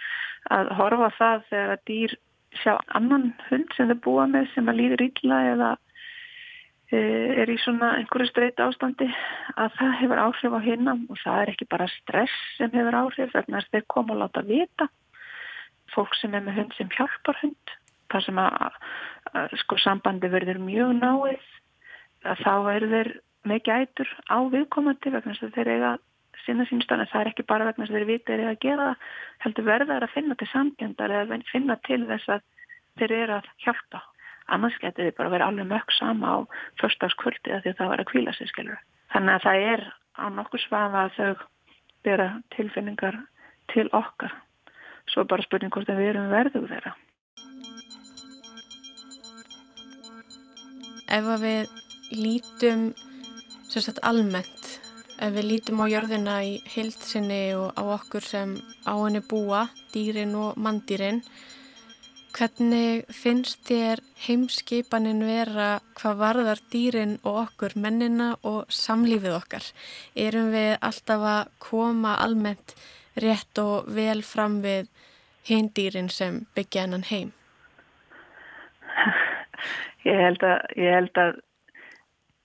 að 0.54 0.72
horfa 0.78 1.10
það 1.18 1.48
þegar 1.50 1.74
að 1.76 1.86
dýr 1.90 2.18
sjá 2.62 2.74
annan 2.98 3.32
hund 3.50 3.74
sem 3.76 3.90
þau 3.92 4.02
búa 4.06 4.28
með 4.32 4.52
sem 4.54 4.70
að 4.70 4.80
líður 4.82 5.06
illa 5.08 5.40
eða 5.54 5.72
er 7.42 7.50
í 7.52 7.56
svona 7.62 7.94
einhverju 8.00 8.28
streyt 8.30 8.62
ástandi 8.64 9.08
að 9.60 9.74
það 9.78 9.96
hefur 10.02 10.22
áhrif 10.22 10.56
á 10.56 10.60
hinnam 10.66 11.02
og 11.10 11.20
það 11.22 11.42
er 11.42 11.52
ekki 11.54 11.68
bara 11.72 11.88
stress 11.92 12.36
sem 12.58 12.72
hefur 12.74 12.98
áhrif 13.02 13.34
vegna 13.34 13.60
þess 13.60 13.70
að 13.70 13.78
þeir 13.78 13.86
koma 13.94 14.16
og 14.16 14.22
láta 14.24 14.44
vita. 14.48 14.88
Fólk 15.94 16.16
sem 16.20 16.34
er 16.36 16.44
með 16.46 16.60
hund 16.60 16.78
sem 16.78 16.90
hjálpar 16.96 17.40
hund 17.42 17.76
þar 18.14 18.26
sem 18.26 18.42
að, 18.42 18.80
sko 19.64 19.78
sambandi 19.82 20.32
verður 20.32 20.60
mjög 20.64 20.96
náið 21.00 21.46
að 22.26 22.44
þá 22.44 22.54
er 22.74 22.88
þeir 22.94 23.12
með 23.46 23.64
gætur 23.70 24.12
á 24.30 24.38
viðkomandi 24.54 25.14
vegna 25.14 25.36
þess 25.36 25.48
að 25.48 25.56
þeir 25.60 25.72
eiga 25.76 25.94
sinna 26.46 26.66
sínstan 26.70 27.02
en 27.02 27.10
það 27.12 27.22
er 27.22 27.32
ekki 27.32 27.48
bara 27.50 27.70
vegna 27.70 27.86
þess 27.86 27.94
að 27.94 28.00
þeir 28.00 28.10
vita 28.12 28.34
er 28.36 28.44
að 28.50 28.60
gera 28.66 28.90
það 28.90 29.14
heldur 29.46 29.70
verðar 29.70 30.06
að 30.06 30.16
finna 30.16 30.38
til 30.40 30.50
samgjendar 30.52 31.14
eða 31.20 31.40
finna 31.52 31.78
til 31.86 32.02
þess 32.10 32.36
að 32.36 32.46
þeir 33.00 33.16
eru 33.22 33.38
að 33.40 33.50
hjálpa 33.66 34.02
annars 34.52 34.78
getur 34.82 35.08
þið 35.08 35.18
bara 35.18 35.34
verið 35.34 35.48
alveg 35.48 35.70
mökk 35.72 35.94
sama 35.98 36.32
á 36.32 36.38
förstagskvöldi 36.82 37.54
að 37.56 37.64
því 37.64 37.74
að 37.74 37.80
það 37.80 37.92
var 37.92 38.04
að 38.04 38.10
kvíla 38.12 38.34
sig 38.38 38.52
skilur. 38.52 38.82
Þannig 39.14 39.36
að 39.36 39.46
það 39.46 39.68
er 39.74 39.86
á 40.16 40.26
nokkur 40.36 40.64
svafa 40.66 41.06
að 41.06 41.16
þau 41.18 41.46
bera 42.06 42.28
tilfinningar 42.56 43.18
til 43.74 43.88
okkar 43.92 44.36
svo 45.12 45.26
bara 45.30 45.46
spurning 45.46 45.74
hvort 45.74 45.90
við 45.90 46.12
erum 46.12 46.32
verðuð 46.34 46.70
þeirra. 46.72 46.94
Ef 51.16 51.28
við 51.42 51.70
lítum 52.18 52.88
sagt, 53.70 54.00
almennt, 54.08 54.70
ef 55.22 55.34
við 55.36 55.50
lítum 55.50 55.84
á 55.84 55.86
jörðina 55.92 56.40
í 56.48 56.56
hildsinni 56.74 57.56
og 57.58 57.76
á 57.78 57.84
okkur 57.98 58.26
sem 58.26 58.56
á 58.88 58.94
henni 58.98 59.22
búa, 59.22 59.66
dýrin 59.94 60.34
og 60.40 60.58
mandýrin, 60.58 61.22
Hvernig 62.36 63.06
finnst 63.16 63.62
þér 63.70 64.02
heimskipanin 64.26 65.22
vera 65.24 65.78
hvað 65.96 66.18
varðar 66.20 66.60
dýrin 66.74 67.14
og 67.24 67.38
okkur, 67.46 67.78
mennina 67.80 68.34
og 68.44 68.66
samlífið 68.76 69.38
okkar? 69.38 69.70
Erum 70.20 70.50
við 70.52 70.74
alltaf 70.84 71.24
að 71.32 71.54
koma 71.64 72.18
almennt 72.26 72.74
rétt 73.24 73.62
og 73.64 73.88
vel 73.88 74.20
fram 74.28 74.58
við 74.66 74.90
hinn 75.48 75.70
dýrin 75.78 76.12
sem 76.12 76.42
byggja 76.58 76.84
hennan 76.84 77.08
heim? 77.08 77.32
Ég 80.10 80.20
held 80.22 80.44
að, 80.44 80.60
ég 80.78 80.92
held 80.94 81.18
að, 81.18 81.40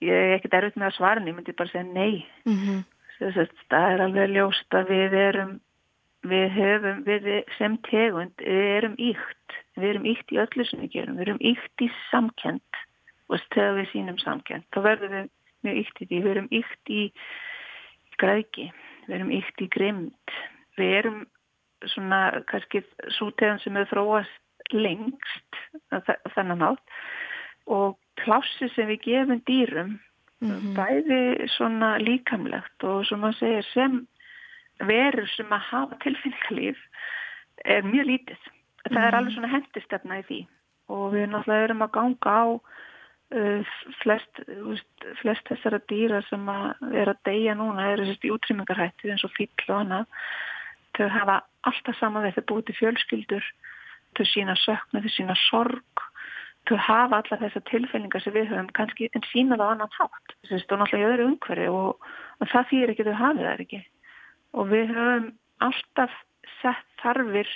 ég 0.07 0.15
er 0.15 0.37
ekkert 0.37 0.55
erfitt 0.57 0.79
með 0.79 0.87
að 0.87 0.95
svara 1.01 1.21
en 1.21 1.27
ég 1.29 1.35
myndi 1.35 1.53
bara 1.59 1.69
segja 1.69 1.83
nei. 1.85 2.23
Mm 2.47 2.57
-hmm. 2.61 2.79
Það 3.69 3.91
er 3.91 4.01
alveg 4.07 4.31
ljóst 4.31 4.73
að 4.73 4.87
við 4.89 5.13
erum, 5.27 5.51
við 6.31 6.47
höfum, 6.55 7.03
við 7.05 7.29
sem 7.59 7.77
tegund, 7.91 8.33
við 8.39 8.65
erum 8.79 8.95
íkt 8.97 9.40
við 9.79 9.89
erum 9.89 10.07
ykt 10.11 10.33
í 10.33 10.39
öllu 10.41 10.65
sem 10.67 10.83
við 10.83 10.95
gerum, 10.97 11.17
við 11.19 11.27
erum 11.27 11.43
ykt 11.51 11.85
í 11.85 11.89
samkend 12.09 12.81
og 13.31 13.43
þegar 13.53 13.77
við 13.79 13.91
sínum 13.93 14.19
samkend, 14.19 14.67
þá 14.75 14.79
verðum 14.87 15.15
við 15.15 15.29
mjög 15.65 15.81
ykt 15.83 16.01
í 16.01 16.07
því, 16.07 16.21
við 16.21 16.31
erum 16.31 16.49
ykt 16.59 16.91
í 16.91 17.01
græki, 18.21 18.67
við 19.07 19.15
erum 19.17 19.33
ykt 19.37 19.63
í 19.63 19.69
grimd, 19.71 20.35
við 20.79 20.95
erum 20.99 21.19
svona 21.89 22.21
kannski 22.51 22.83
sútegan 23.17 23.61
sem 23.63 23.77
hefur 23.79 23.95
þróast 23.95 24.75
lengst 24.75 25.59
þennan 26.35 26.63
átt 26.71 26.95
og 27.71 27.97
plássi 28.21 28.69
sem 28.75 28.89
við 28.91 29.03
gefum 29.07 29.41
dýrum 29.47 29.91
mm 30.41 30.51
-hmm. 30.51 30.73
bæði 30.77 31.47
svona 31.55 31.97
líkamlegt 31.97 32.83
og 32.83 33.05
sem 33.07 33.19
maður 33.19 33.39
segir 33.39 33.67
sem 33.73 34.07
verður 34.79 35.29
sem 35.35 35.51
að 35.51 35.67
hafa 35.71 35.95
tilfinningarlíf 36.03 36.79
er 37.65 37.83
mjög 37.83 38.05
lítið 38.05 38.41
það 38.87 38.97
mm. 38.97 39.07
er 39.07 39.17
alveg 39.17 39.35
svona 39.35 39.53
hendistefna 39.55 40.21
í 40.21 40.27
því. 40.29 40.39
Og 40.91 41.03
við 41.15 41.27
náttúrulega 41.31 41.67
erum 41.69 41.85
að 41.85 41.93
ganga 41.97 42.35
á 42.35 42.43
uh, 42.51 43.73
flest, 44.01 44.43
úst, 44.67 45.09
flest 45.21 45.51
þessara 45.51 45.81
dýra 45.91 46.21
sem 46.27 46.47
að 46.51 46.95
er 47.03 47.13
að 47.13 47.21
deyja 47.29 47.57
núna 47.59 47.91
er 47.91 48.03
þessist 48.03 48.27
í 48.27 48.33
útrýmingarhætti 48.35 49.11
eins 49.13 49.25
og 49.27 49.33
fíl 49.37 49.49
og 49.69 49.75
annað. 49.79 50.23
Þau 50.97 51.07
hafa 51.13 51.41
alltaf 51.69 51.99
saman 51.99 52.25
við 52.25 52.39
þau 52.39 52.47
búið 52.51 52.65
til 52.69 52.79
fjölskyldur 52.81 53.51
þau 54.17 54.25
sína 54.27 54.55
söknu, 54.59 55.01
þau 55.03 55.13
sína 55.15 55.37
sorg. 55.47 56.05
Þau 56.69 56.77
hafa 56.77 57.21
allar 57.21 57.41
þessar 57.41 57.63
tilfellingar 57.69 58.21
sem 58.21 58.35
við 58.35 58.51
höfum 58.51 58.69
kannski 58.77 59.09
en 59.15 59.25
sína 59.31 59.57
það 59.57 59.65
á 59.65 59.73
annan 59.73 59.95
hátt. 59.95 60.35
Þess 60.49 60.67
að 60.67 60.81
náttúrulega 60.81 61.01
í 61.01 61.09
öðru 61.09 61.27
umhverju 61.29 61.71
og, 61.77 62.09
og 62.37 62.51
það 62.51 62.67
þýr 62.71 62.93
ekki 62.93 63.07
þau 63.07 63.17
hafið 63.21 63.47
það 63.47 63.63
ekki. 63.65 63.81
Og 64.51 64.69
við 64.69 64.93
höfum 64.97 65.27
alltaf 65.67 66.17
sett 66.59 66.87
þarfir 67.01 67.49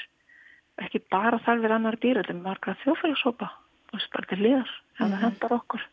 ekki 0.84 1.04
bara 1.12 1.40
þar 1.46 1.62
við 1.64 1.76
annar 1.76 2.00
dýr 2.02 2.20
þetta 2.22 2.34
er 2.34 2.42
margra 2.42 2.76
þjófælagsópa 2.84 3.52
og 3.96 4.02
til 4.30 4.42
liðar 4.42 4.72
það 4.98 5.08
mhm. 5.08 5.22
hendar 5.24 5.56
okkur. 5.56 5.86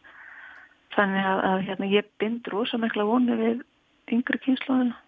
Þannig 0.92 1.24
að, 1.24 1.38
að 1.48 1.60
hérna, 1.68 1.86
ég 1.88 2.08
bind 2.20 2.48
rosa 2.52 2.78
mikla 2.80 3.06
vonu 3.08 3.36
við 3.38 3.62
yngri 4.12 4.40
kynsluðina 4.44 4.98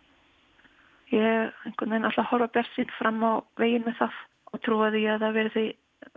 ég 1.12 1.52
einhvern 1.66 1.92
veginn 1.92 2.08
alltaf 2.08 2.30
horfa 2.30 2.50
björnsinn 2.56 2.92
fram 2.98 3.22
á 3.22 3.32
veginn 3.60 3.86
með 3.86 3.98
það 4.00 4.20
og 4.52 4.64
trúa 4.64 4.90
því 4.94 5.04
að 5.12 5.24
það 5.24 5.38
verði 5.38 5.64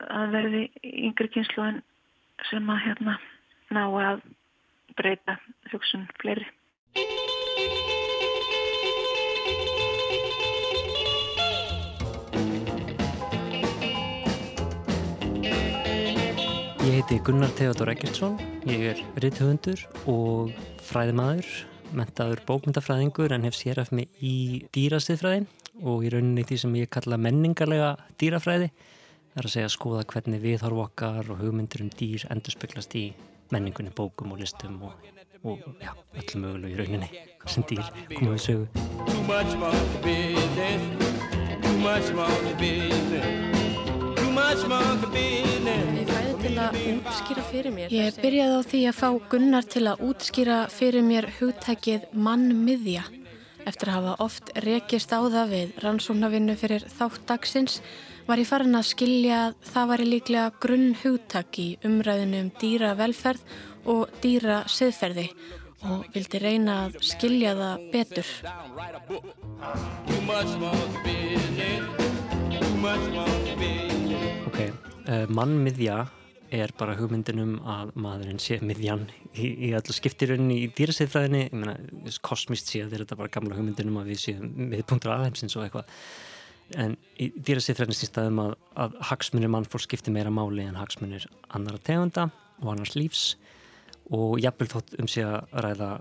að 0.07 0.35
verði 0.35 0.63
yngri 1.09 1.31
kynsluðin 1.35 1.81
sem 2.49 2.73
að 2.73 2.83
hérna 2.85 3.17
ná 3.73 3.83
að 3.85 4.27
breyta 4.97 5.39
hugsun 5.71 6.07
fleiri 6.21 6.47
Ég 16.97 17.03
heiti 17.05 17.21
Gunnar 17.23 17.51
Theodor 17.53 17.91
Eggertsson, 17.91 18.39
ég 18.65 18.81
er 18.89 18.97
rithöfundur 19.21 19.83
og 20.09 20.49
fræðimaður, 20.81 21.45
mentaður 21.93 22.39
bókmyndafræðingur 22.47 23.35
en 23.35 23.45
hef 23.45 23.53
séraf 23.53 23.91
mig 23.93 24.09
í 24.17 24.65
dýrasiðfræðin 24.73 25.45
og 25.85 26.01
í 26.07 26.09
rauninni 26.09 26.41
því 26.49 26.57
sem 26.63 26.73
ég 26.79 26.89
kalla 26.89 27.21
menningarlega 27.21 28.01
dýrafræði. 28.17 28.71
Það 29.29 29.37
er 29.37 29.45
að 29.45 29.53
segja 29.53 29.69
að 29.69 29.75
skoða 29.75 30.09
hvernig 30.09 30.41
viðhorf 30.41 30.81
okkar 30.87 31.29
og 31.29 31.37
hugmyndir 31.43 31.85
um 31.85 31.93
dýr 32.01 32.25
endur 32.33 32.57
speklast 32.57 32.97
í 32.97 33.13
menningunni, 33.53 33.93
bókum 33.93 34.33
og 34.33 34.41
listum 34.41 34.81
og, 34.89 34.97
og 35.45 35.61
já, 35.77 35.93
öllum 36.17 36.47
mögulegu 36.47 36.73
í 36.73 36.81
rauninni 36.81 37.09
sem 37.45 37.61
dýr 37.69 37.85
komum 38.15 38.33
við 38.33 38.41
sögu. 38.49 38.65
Til 46.37 46.53
að 46.61 46.75
útskýra 46.91 47.43
fyrir 47.49 47.73
mér. 47.73 47.93
Ég 47.93 48.17
byrjaði 48.21 48.57
á 48.57 48.61
því 48.69 48.79
að 48.89 48.97
fá 48.97 49.07
Gunnar 49.31 49.65
til 49.65 49.85
að 49.89 50.01
útskýra 50.05 50.57
fyrir 50.69 51.05
mér 51.05 51.25
hugtækið 51.39 52.11
mannmiðja. 52.13 53.05
Eftir 53.67 53.89
að 53.89 53.97
hafa 53.97 54.13
oft 54.23 54.51
rekist 54.63 55.11
á 55.11 55.19
það 55.25 55.53
við 55.55 55.71
rannsóknarvinnu 55.83 56.55
fyrir 56.59 56.85
þáttagsins 56.93 57.79
var 58.27 58.41
ég 58.41 58.49
farin 58.49 58.77
að 58.77 58.89
skilja 58.91 59.39
að 59.47 59.55
það 59.71 59.89
var 59.91 60.03
líklega 60.11 60.51
grunn 60.63 60.91
hugtak 61.01 61.59
í 61.63 61.67
umræðinu 61.87 62.43
um 62.45 62.51
dýra 62.61 62.91
velferð 62.99 63.57
og 63.87 64.13
dýra 64.23 64.59
siðferði 64.69 65.29
og 65.87 66.05
vildi 66.13 66.41
reyna 66.43 66.77
að 66.85 66.99
skilja 67.05 67.55
það 67.57 67.87
betur. 67.93 68.29
Ok, 74.47 74.61
uh, 75.07 75.25
mannmiðja 75.33 76.05
er 76.53 76.71
bara 76.77 76.95
hugmyndinum 76.97 77.57
að 77.67 77.91
maðurinn 77.99 78.39
sé 78.41 78.57
miðjan 78.63 79.05
í, 79.33 79.49
í 79.67 79.73
allu 79.77 79.95
skiptirunni 79.95 80.61
í 80.63 80.69
dýraseyðfræðinni, 80.77 81.43
ég 81.49 81.55
meina, 81.55 81.75
kosmist 82.25 82.71
séð 82.71 82.95
er 82.95 83.03
þetta 83.03 83.19
bara 83.19 83.33
gamla 83.33 83.57
hugmyndinum 83.57 83.99
að 84.01 84.11
við 84.13 84.23
séum 84.23 84.49
miðpunktur 84.71 85.13
aðheimsins 85.15 85.57
og 85.57 85.65
eitthvað. 85.65 85.93
En 86.77 86.97
í 87.19 87.29
dýraseyðfræðinni 87.35 87.97
stýrstaðum 87.99 88.41
að, 88.43 88.55
að 88.83 88.97
hagsmunir 89.11 89.53
mannfólk 89.53 89.85
skiptir 89.85 90.15
meira 90.15 90.33
máli 90.33 90.65
en 90.67 90.79
hagsmunir 90.79 91.27
annara 91.55 91.81
tegunda 91.83 92.29
og 92.63 92.73
annars 92.73 92.95
lífs. 92.97 93.27
Og 94.11 94.37
jafnvel 94.39 94.71
þótt 94.71 94.97
um 95.01 95.11
sig 95.11 95.27
að 95.27 95.63
ræða 95.65 95.91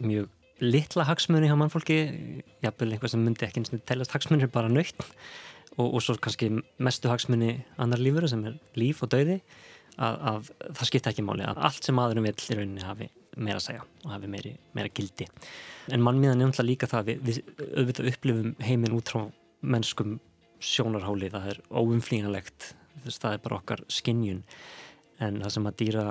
mjög 0.00 0.30
litla 0.60 1.06
hagsmunni 1.08 1.48
hjá 1.48 1.56
mannfólki, 1.56 2.00
jafnvel 2.64 2.92
einhvað 2.92 3.14
sem 3.14 3.24
myndi 3.24 3.46
ekki 3.46 3.62
eins 3.62 3.72
og 3.72 3.84
telast 3.88 4.12
hagsmunir 4.12 4.50
bara 4.52 4.68
nöytt 4.72 5.00
og, 5.78 5.86
og 5.86 6.00
svo 6.04 6.16
kannski 6.20 6.50
mestu 6.82 7.08
hagsmunni 7.10 7.60
annar 7.80 8.00
lífur 8.02 8.28
sem 8.28 8.42
er 8.48 8.58
líf 8.78 9.00
og 9.04 9.12
dauði 9.14 9.40
að, 9.96 10.20
að 10.30 10.50
það 10.78 10.90
skipta 10.90 11.12
ekki 11.12 11.26
máli 11.26 11.46
að 11.46 11.60
allt 11.68 11.86
sem 11.86 11.96
maðurum 11.98 12.28
vill 12.28 12.36
í 12.36 12.58
rauninni 12.58 12.86
hafi 12.86 13.10
meira 13.36 13.60
að 13.60 13.66
segja 13.66 13.84
og 14.04 14.10
hafi 14.14 14.30
meiri, 14.30 14.54
meira 14.76 14.90
gildi. 14.94 15.26
En 15.90 16.02
mannmiðan 16.04 16.42
er 16.42 16.50
umhlað 16.50 16.68
líka 16.68 16.88
það 16.90 17.10
við, 17.10 17.22
við 17.28 17.40
auðvitað 17.76 18.10
upplifum 18.12 18.54
heiminn 18.64 18.96
út 18.96 19.12
frá 19.12 19.22
mennskum 19.60 20.18
sjónarháli 20.60 21.30
það 21.32 21.52
er 21.54 21.60
óumflýjanlegt 21.70 22.72
það 23.06 23.34
er 23.34 23.44
bara 23.44 23.60
okkar 23.60 23.84
skinnjun 23.88 24.42
en 25.24 25.38
það 25.40 25.54
sem 25.54 25.68
að 25.68 25.78
dýra 25.80 26.04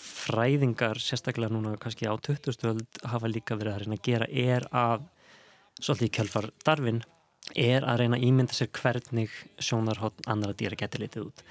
fræðingar 0.00 1.00
sérstaklega 1.02 1.52
núna 1.52 1.76
kannski 1.80 2.06
á 2.06 2.14
2000 2.14 2.84
hafa 3.10 3.30
líka 3.30 3.56
verið 3.58 3.74
að 3.74 3.80
reyna 3.82 3.98
að 3.98 4.04
gera 4.06 4.28
er 4.30 4.66
að 4.70 5.08
svolítið 5.80 6.12
kjálfar 6.18 6.50
darfin 6.66 7.02
er 7.58 7.86
að 7.88 8.04
reyna 8.04 8.20
að 8.20 8.26
ímynda 8.28 8.54
sér 8.54 8.70
hvernig 8.76 9.34
sjónarhótt 9.58 10.22
annara 10.30 10.54
dýra 10.54 10.78
getur 10.78 11.02
litið 11.02 11.26
út 11.26 11.44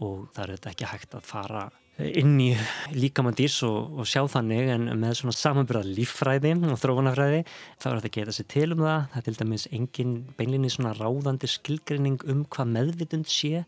og 0.00 0.26
það 0.34 0.42
er 0.44 0.52
þetta 0.56 0.74
ekki 0.74 0.90
hægt 0.90 1.16
að 1.18 1.28
fara 1.28 1.68
inn 2.00 2.36
í 2.40 2.50
líkamann 2.96 3.36
dýrs 3.36 3.58
og, 3.66 4.00
og 4.00 4.08
sjá 4.08 4.22
þannig 4.30 4.70
en 4.72 4.88
með 5.00 5.16
svona 5.20 5.36
samanbyrða 5.36 5.94
líffræði 5.98 6.52
og 6.70 6.80
þróunafræði 6.80 7.40
þá 7.44 7.86
er 7.90 8.00
þetta 8.00 8.10
að 8.10 8.16
geta 8.16 8.34
sér 8.36 8.48
til 8.54 8.66
um 8.74 8.84
það. 8.84 9.00
Það 9.12 9.20
er 9.20 9.26
til 9.26 9.38
dæmis 9.40 9.66
engin 9.76 10.14
beinlinni 10.38 10.72
svona 10.72 10.94
ráðandi 10.98 11.50
skilgrinning 11.50 12.20
um 12.30 12.44
hvað 12.48 12.72
meðvitund 12.76 13.30
sé 13.30 13.64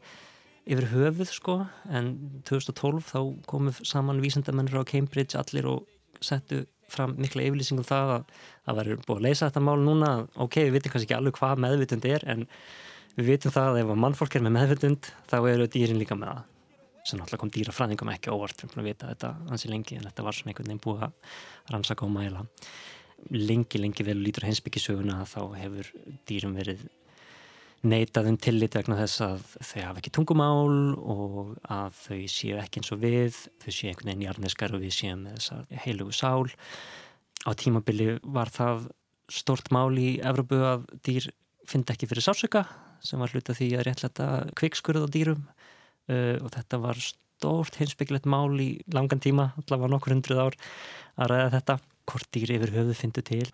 yfir 0.63 0.89
höfuð 0.93 1.33
sko. 1.33 1.59
En 1.91 2.13
2012 2.49 3.11
þá 3.11 3.19
komum 3.51 3.83
saman 3.83 4.23
vísendamennir 4.23 4.81
á 4.81 4.89
Cambridge 4.89 5.39
allir 5.39 5.69
og 5.71 5.85
settu 6.23 6.65
fram 6.93 7.17
mikla 7.21 7.47
yfirlýsingum 7.49 7.85
um 7.85 7.89
það 7.89 8.15
að 8.19 8.25
það 8.67 8.81
verður 8.81 9.05
búið 9.07 9.21
að 9.21 9.27
leysa 9.27 9.49
þetta 9.49 9.67
mál 9.67 9.79
núna. 9.83 10.15
Ok, 10.41 10.61
við 10.67 10.79
vitum 10.79 10.95
kannski 10.95 11.09
ekki 11.09 11.19
alveg 11.19 11.39
hvað 11.41 11.63
meðvitund 11.65 12.09
er 12.09 12.27
en 12.29 12.47
við 13.19 13.29
vitum 13.35 13.55
það 13.55 13.69
að 13.71 13.83
ef 13.83 13.93
mannfólk 14.05 14.39
er 14.39 14.47
með 14.47 14.57
meðvitund 14.59 15.13
þá 15.31 15.37
eru 15.53 15.69
dýrin 15.73 16.01
líka 16.01 16.17
með 16.19 16.33
það 16.33 16.49
sem 17.03 17.19
náttúrulega 17.19 17.43
kom 17.43 17.51
dýrafræðingum 17.51 18.11
ekki 18.13 18.31
óvart 18.31 18.63
við 18.63 18.69
erum 18.71 18.83
að 18.83 18.89
vita 18.89 19.11
þetta 19.11 19.31
ansi 19.51 19.71
lengi 19.73 19.97
en 19.99 20.07
þetta 20.07 20.25
var 20.27 20.37
svona 20.37 20.53
einhvern 20.53 20.69
veginn 20.71 20.83
búið 20.85 21.07
að 21.09 21.39
rannsaka 21.75 22.07
og 22.07 22.13
mæla 22.15 22.45
lengi, 23.31 23.81
lengi 23.81 24.07
vel 24.07 24.19
lítur 24.23 24.47
hensbyggisöguna 24.47 25.23
þá 25.29 25.41
hefur 25.59 25.91
dýrum 26.29 26.55
verið 26.59 26.85
neitaðum 27.83 28.37
tillit 28.39 28.77
vegna 28.79 28.97
þess 29.01 29.23
að 29.27 29.45
þau 29.59 29.81
hafa 29.83 30.01
ekki 30.01 30.13
tungumál 30.15 30.95
og 30.95 31.57
að 31.67 31.97
þau 31.99 32.21
séu 32.31 32.59
ekki 32.63 32.79
eins 32.79 32.93
og 32.95 33.01
við, 33.03 33.39
þau 33.65 33.71
séu 33.75 33.91
einhvern 33.91 34.13
veginn 34.13 34.27
jarneskar 34.29 34.75
og 34.77 34.85
við 34.85 34.95
séum 34.95 35.25
með 35.27 35.41
þessa 35.41 35.81
heilugu 35.83 36.15
sál. 36.15 36.53
Á 37.43 37.51
tímabili 37.59 38.21
var 38.23 38.53
það 38.55 38.87
stort 39.33 39.73
mál 39.75 39.91
í 39.99 40.21
Evropu 40.23 40.61
að 40.63 40.87
dýr 41.03 41.27
fyndi 41.67 41.95
ekki 41.95 42.07
fyrir 42.11 42.27
sásöka 42.29 42.63
sem 43.03 43.23
var 43.23 43.33
hluta 43.35 43.57
því 43.57 43.69
að 43.77 43.87
réttleta 43.89 44.29
kvikskurð 44.59 45.07
á 45.07 45.09
dýrum 45.13 45.45
uh, 45.45 46.37
og 46.41 46.51
þetta 46.55 46.83
var 46.83 47.01
stórt 47.03 47.79
heimsbygglegt 47.81 48.29
mál 48.31 48.55
í 48.63 48.73
langan 48.95 49.23
tíma, 49.23 49.51
allavega 49.63 49.91
nokkur 49.91 50.15
hundruð 50.17 50.45
ár 50.47 50.59
að 51.19 51.33
ræða 51.33 51.55
þetta, 51.57 51.79
hvort 52.11 52.29
dýr 52.35 52.55
yfir 52.59 52.77
höfuð 52.77 53.01
fyndu 53.01 53.25
til 53.27 53.47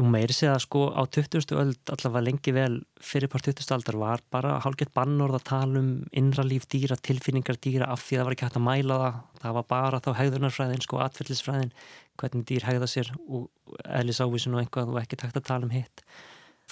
og 0.00 0.06
meiri 0.08 0.32
segja 0.32 0.54
að 0.56 0.62
sko 0.64 0.82
á 0.88 1.04
20. 1.04 1.52
öld 1.60 1.90
allavega 1.92 2.24
lengi 2.24 2.52
vel 2.56 2.78
fyrir 3.04 3.28
part 3.28 3.44
20. 3.44 3.66
aldar 3.76 3.98
var 4.00 4.22
bara 4.32 4.54
hálfgett 4.64 4.92
bannorð 4.96 5.36
að 5.36 5.48
tala 5.50 5.82
um 5.82 5.90
innra 6.16 6.44
líf 6.48 6.64
dýra, 6.72 6.96
tilfinningar 6.96 7.58
dýra 7.60 7.90
af 7.92 8.00
því 8.06 8.16
að 8.16 8.22
það 8.22 8.28
var 8.28 8.36
ekki 8.36 8.46
hægt 8.46 8.60
að 8.60 8.66
mæla 8.68 8.98
það 9.02 9.18
það 9.42 9.56
var 9.58 9.66
bara 9.74 10.00
þá 10.00 10.10
hegðunarfræðin 10.20 10.84
sko 10.86 11.02
atverðlisfræðin, 11.04 11.74
hvernig 12.20 12.46
dýr 12.48 12.68
hegða 12.70 12.88
sér 12.88 13.12
og 13.28 13.50
eðlisávísin 13.84 14.56
og 14.56 14.62
einhvað 14.62 14.94
og 14.94 15.00
ekki 15.02 15.20
hægt 15.20 15.40
að 15.42 15.48
tala 15.50 15.68
um 15.68 15.76
hitt 15.76 16.04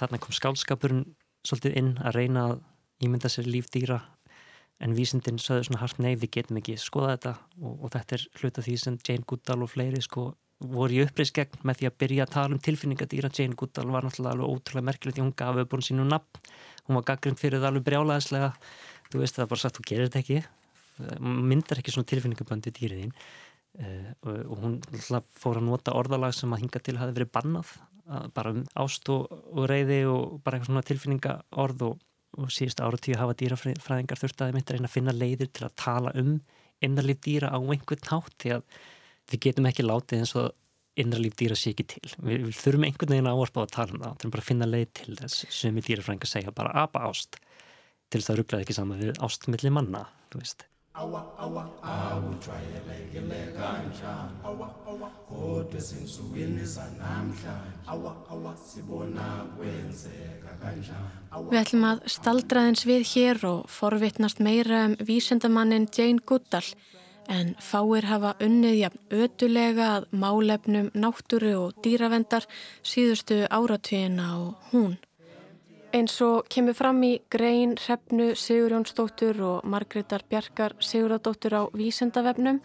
þarna 0.01 0.23
kom 0.23 0.37
skálskapurinn 0.37 1.05
svolítið 1.47 1.77
inn 1.81 1.93
að 1.99 2.17
reyna 2.19 2.47
að 2.51 2.61
ímynda 3.05 3.31
sér 3.33 3.49
líf 3.49 3.71
dýra 3.73 4.01
en 4.81 4.95
vísindin 4.97 5.41
sögðu 5.41 5.69
svona 5.69 5.81
hart 5.83 5.99
nei 6.01 6.15
við 6.17 6.37
getum 6.37 6.61
ekki 6.61 6.77
skoða 6.81 7.17
þetta. 7.17 7.35
Og, 7.61 7.75
og 7.85 7.93
þetta 7.95 8.17
er 8.17 8.27
hluta 8.41 8.65
því 8.65 8.77
sem 8.81 9.01
Jane 9.07 9.27
Goodall 9.29 9.65
og 9.65 9.73
fleiri 9.73 10.01
sko 10.05 10.31
voru 10.61 10.97
í 10.99 11.03
uppreist 11.05 11.37
gegn 11.37 11.63
með 11.65 11.81
því 11.81 11.89
að 11.89 11.99
byrja 12.03 12.25
að 12.27 12.33
tala 12.37 12.57
um 12.57 12.63
tilfinningadýra 12.65 13.33
Jane 13.37 13.57
Goodall 13.57 13.93
var 13.93 14.05
náttúrulega 14.05 14.37
alveg 14.37 14.55
ótrúlega 14.55 14.89
merkilegt 14.91 15.17
því 15.17 15.25
hún 15.25 15.37
gaf 15.37 15.61
uppbúin 15.65 15.85
sínu 15.85 16.07
nafn. 16.09 16.49
Hún 16.87 16.99
var 16.99 17.07
gaggrind 17.13 17.41
fyrir 17.41 17.61
það 17.61 17.71
alveg 17.71 17.87
brjálaðislega 17.89 18.51
þú 19.11 19.23
veist 19.23 19.39
það 19.39 19.53
bara 19.53 19.65
sagt, 19.65 19.79
þú 19.79 19.87
gerir 19.89 20.09
þetta 20.09 20.23
ekki. 20.25 20.41
Myndar 21.21 21.81
ekki 21.81 21.95
svona 21.95 22.11
tilfinningaböndi 22.11 22.73
dýriðín 22.77 23.13
eh, 23.15 23.21
og, 23.79 24.35
og 24.35 24.57
hún 24.65 24.79
fór 25.39 25.61
að 25.61 25.67
nota 25.69 25.95
orðalag 25.97 26.35
sem 26.37 26.53
að 26.53 26.65
hinga 26.65 26.83
til 26.85 26.99
hafi 27.01 27.17
verið 27.17 27.33
bannað 27.37 27.75
bara 28.35 28.55
um 28.55 28.63
ást 28.83 29.09
og, 29.13 29.29
og 29.31 29.69
reyði 29.71 30.03
og 30.11 30.41
bara 30.45 30.59
eitthvað 30.59 30.73
svona 30.73 30.87
tilfinningaorð 30.89 31.85
og, 31.87 32.01
og 32.41 32.55
síðust 32.55 32.83
ára 32.83 32.99
tíu 32.99 33.19
hafa 33.19 33.37
dýrafræðingar 33.39 34.25
mitt 34.57 34.71
að 34.71 34.77
reyna 34.77 34.89
að 34.91 34.97
finna 34.97 35.15
leiðir 35.15 35.53
til 35.55 35.67
að 35.69 35.77
tala 35.79 36.15
um 36.19 36.41
innarlíf 36.83 37.21
dýra 37.23 37.53
á 37.55 37.59
einhvern 37.61 38.03
nátt 38.09 38.35
því 38.41 38.57
að 38.57 38.81
við 39.31 39.43
getum 39.47 39.69
ekki 39.71 39.87
látið 39.87 40.25
eins 40.25 40.35
og 40.41 40.51
innarlíf 41.01 41.37
dýra 41.39 41.57
sé 41.57 41.75
ekki 41.75 41.87
til. 41.93 42.09
Við, 42.19 42.49
við 42.49 42.57
þurfum 42.59 42.87
einhvern 42.89 43.15
veginn 43.15 43.31
áherslu 43.31 43.63
á 43.63 43.65
að 43.67 43.75
tala 43.77 43.95
um 43.95 44.03
það. 44.03 44.17
Er 44.25 44.35
bara 44.35 44.45
að 44.45 44.49
finna 44.49 44.69
leið 44.69 44.89
til 45.01 45.19
þess 45.21 45.45
sem 45.61 45.79
við 45.79 45.91
dýrafræðingar 45.91 46.33
segja 46.33 46.57
bara 46.57 46.75
apa 46.83 47.05
ást 47.07 47.39
til 48.11 48.25
það 48.25 48.41
rugglaði 48.41 48.67
ekki 48.67 48.77
saman 48.81 49.05
við 49.05 49.23
ástmilli 49.23 49.73
manna, 49.75 50.09
þú 50.33 50.43
veist. 50.43 50.70
Awa, 50.95 51.23
awa, 51.39 51.71
awujwayelekele 51.83 53.55
kanjani? 53.55 54.35
Awa, 54.45 54.75
awa, 54.87 55.11
kodwa 55.29 55.79
ezinsukwini 55.79 56.65
zanamhlanje 56.65 57.55
awa, 57.87 58.17
awa, 58.31 58.57
sibona 58.57 59.47
kwenzeka 59.57 60.51
kanjani? 60.61 61.47
Við 61.51 61.61
ætlum 61.63 61.85
að 61.87 62.01
staldra 62.11 62.65
eins 62.67 62.83
við 62.91 63.07
hér 63.13 63.39
og 63.47 63.69
forvitnast 63.71 64.43
meira 64.43 64.89
um 64.89 64.97
vísendamannin 64.99 65.87
Jane 65.95 66.19
Goodall 66.27 66.75
en 67.31 67.55
fáir 67.63 68.09
hafa 68.11 68.35
unnið 68.43 68.75
jafn 68.81 69.15
ötulega 69.15 69.93
að 70.01 70.09
málefnum 70.11 70.91
náttúru 70.91 71.55
og 71.69 71.79
dýravendar 71.85 72.51
síðustu 72.83 73.45
áratvíina 73.47 74.27
og 74.41 74.73
hún. 74.73 74.99
Eins 75.91 76.21
og 76.23 76.45
kemur 76.47 76.77
fram 76.79 77.01
í 77.03 77.17
Grein, 77.35 77.73
Hrefnu, 77.75 78.29
Sigurjónsdóttur 78.39 79.41
og 79.43 79.65
Margreðar 79.67 80.23
Bjarkar 80.31 80.77
Sigurðardóttur 80.79 81.57
á 81.59 81.63
Vísendavefnum 81.75 82.61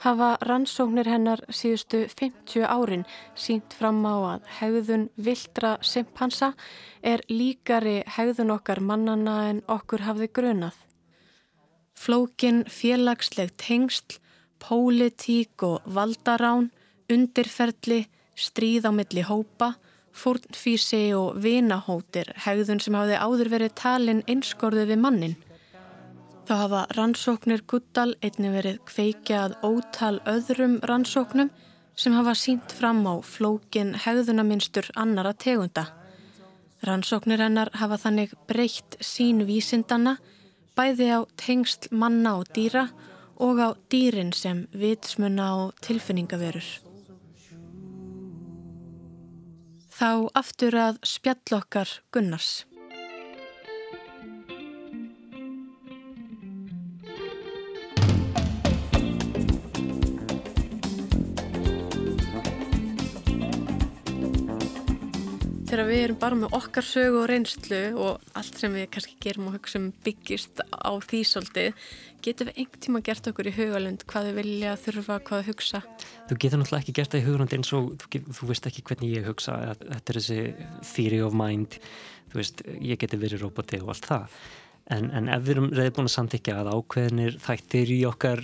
hafa 0.00 0.30
rannsóknir 0.48 1.10
hennar 1.12 1.42
síðustu 1.52 2.06
50 2.08 2.64
árin 2.64 3.04
sínt 3.36 3.76
fram 3.76 4.00
á 4.08 4.16
að 4.30 4.48
hegðun 4.62 5.04
viltra 5.20 5.74
simpansa 5.84 6.54
er 7.04 7.20
líkari 7.28 7.98
hegðun 8.16 8.54
okkar 8.56 8.80
mannana 8.80 9.36
en 9.50 9.60
okkur 9.68 10.06
hafði 10.08 10.30
grunað. 10.40 10.80
Flókin 11.92 12.64
félagsleg 12.64 13.52
tengsl, 13.60 14.16
pólitík 14.56 15.68
og 15.68 15.84
valdarán, 15.84 16.72
undirferðli, 17.12 18.06
stríð 18.32 18.88
á 18.88 18.92
milli 18.96 19.28
hópa, 19.28 19.74
fórnfísi 20.16 21.10
og 21.16 21.38
vinahótir, 21.42 22.32
hegðun 22.44 22.82
sem 22.82 22.96
hafði 22.98 23.20
áður 23.20 23.52
verið 23.54 23.76
talin 23.78 24.24
einskorðu 24.30 24.86
við 24.90 25.00
mannin. 25.04 25.36
Þá 26.48 26.54
hafa 26.64 26.82
rannsóknir 26.96 27.62
Guddal 27.70 28.16
einni 28.26 28.50
verið 28.50 28.80
kveikjað 28.88 29.54
ótal 29.62 30.16
öðrum 30.26 30.80
rannsóknum 30.82 31.52
sem 31.94 32.16
hafa 32.16 32.34
sínt 32.34 32.74
fram 32.74 33.04
á 33.06 33.22
flókin 33.22 33.94
hegðunaminstur 33.94 34.90
annara 34.98 35.32
tegunda. 35.32 35.86
Rannsóknir 36.82 37.44
hennar 37.44 37.70
hafa 37.76 38.00
þannig 38.00 38.34
breytt 38.48 38.98
sín 39.04 39.44
vísindana 39.46 40.16
bæði 40.74 41.10
á 41.12 41.20
tengsl 41.38 41.90
manna 41.92 42.38
og 42.40 42.50
dýra 42.56 42.88
og 43.40 43.60
á 43.60 43.68
dýrin 43.92 44.32
sem 44.34 44.66
vitsmuna 44.72 45.52
og 45.62 45.74
tilfinningaverur. 45.84 46.89
Þá 50.00 50.32
aftur 50.32 50.72
að 50.80 50.98
spjallokkar 51.04 51.90
Gunnars. 52.08 52.64
Þegar 65.70 65.86
við 65.86 66.00
erum 66.02 66.16
bara 66.18 66.36
með 66.38 66.54
okkar 66.56 66.82
sögu 66.82 67.18
og 67.20 67.26
reynslu 67.30 67.78
og 67.94 68.32
allt 68.38 68.56
sem 68.58 68.72
við 68.74 68.88
kannski 68.90 69.12
gerum 69.22 69.50
og 69.50 69.54
hugsaum 69.54 69.84
byggist 70.02 70.62
á 70.66 70.90
því 71.04 71.20
svolítið, 71.30 71.84
getur 72.26 72.48
við 72.48 72.56
einhvern 72.58 72.82
tíma 72.86 73.02
gert 73.06 73.28
okkur 73.30 73.50
í 73.50 73.52
hugalund 73.54 74.02
hvað 74.10 74.30
við 74.30 74.40
vilja 74.40 74.72
þurfa, 74.82 75.18
hvað 75.28 75.42
við 75.44 75.50
hugsa? 75.52 75.82
Þú 76.26 76.38
getur 76.42 76.62
náttúrulega 76.62 76.82
ekki 76.82 76.96
gert 76.98 77.14
það 77.14 77.22
í 77.22 77.26
hugalund 77.28 77.54
eins 77.54 77.70
og 77.78 77.92
þú, 78.02 78.22
þú 78.40 78.48
veist 78.50 78.66
ekki 78.70 78.84
hvernig 78.88 79.14
ég 79.14 79.28
hugsa, 79.30 79.60
þetta 79.84 80.00
er 80.14 80.18
þessi 80.18 80.40
theory 80.90 81.22
of 81.28 81.38
mind, 81.38 81.78
þú 82.32 82.42
veist, 82.42 82.64
ég 82.80 83.04
geti 83.04 83.20
verið 83.22 83.46
roboti 83.46 83.80
og 83.84 83.94
allt 83.94 84.10
það. 84.10 84.42
En, 84.90 85.06
en 85.14 85.28
ef 85.30 85.44
við 85.46 85.52
erum 85.54 85.68
reyði 85.70 85.92
búin 85.94 86.08
að 86.08 86.14
samtíkja 86.16 86.54
að 86.64 86.72
ákveðinir 86.74 87.36
þættir 87.44 87.90
í 87.94 87.98
okkar 88.08 88.40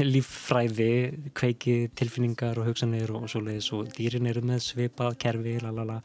líffræði, 0.00 0.94
kveiki 1.36 1.74
tilfinningar 1.98 2.56
og 2.62 2.70
hugsanir 2.70 3.12
og 3.12 3.26
svo 3.28 3.42
leiðis 3.44 3.68
og 3.76 3.90
dýrin 3.92 4.30
eru 4.30 4.40
með 4.48 4.62
svipað, 4.64 5.18
kerfi, 5.20 5.58
lalala, 5.60 5.98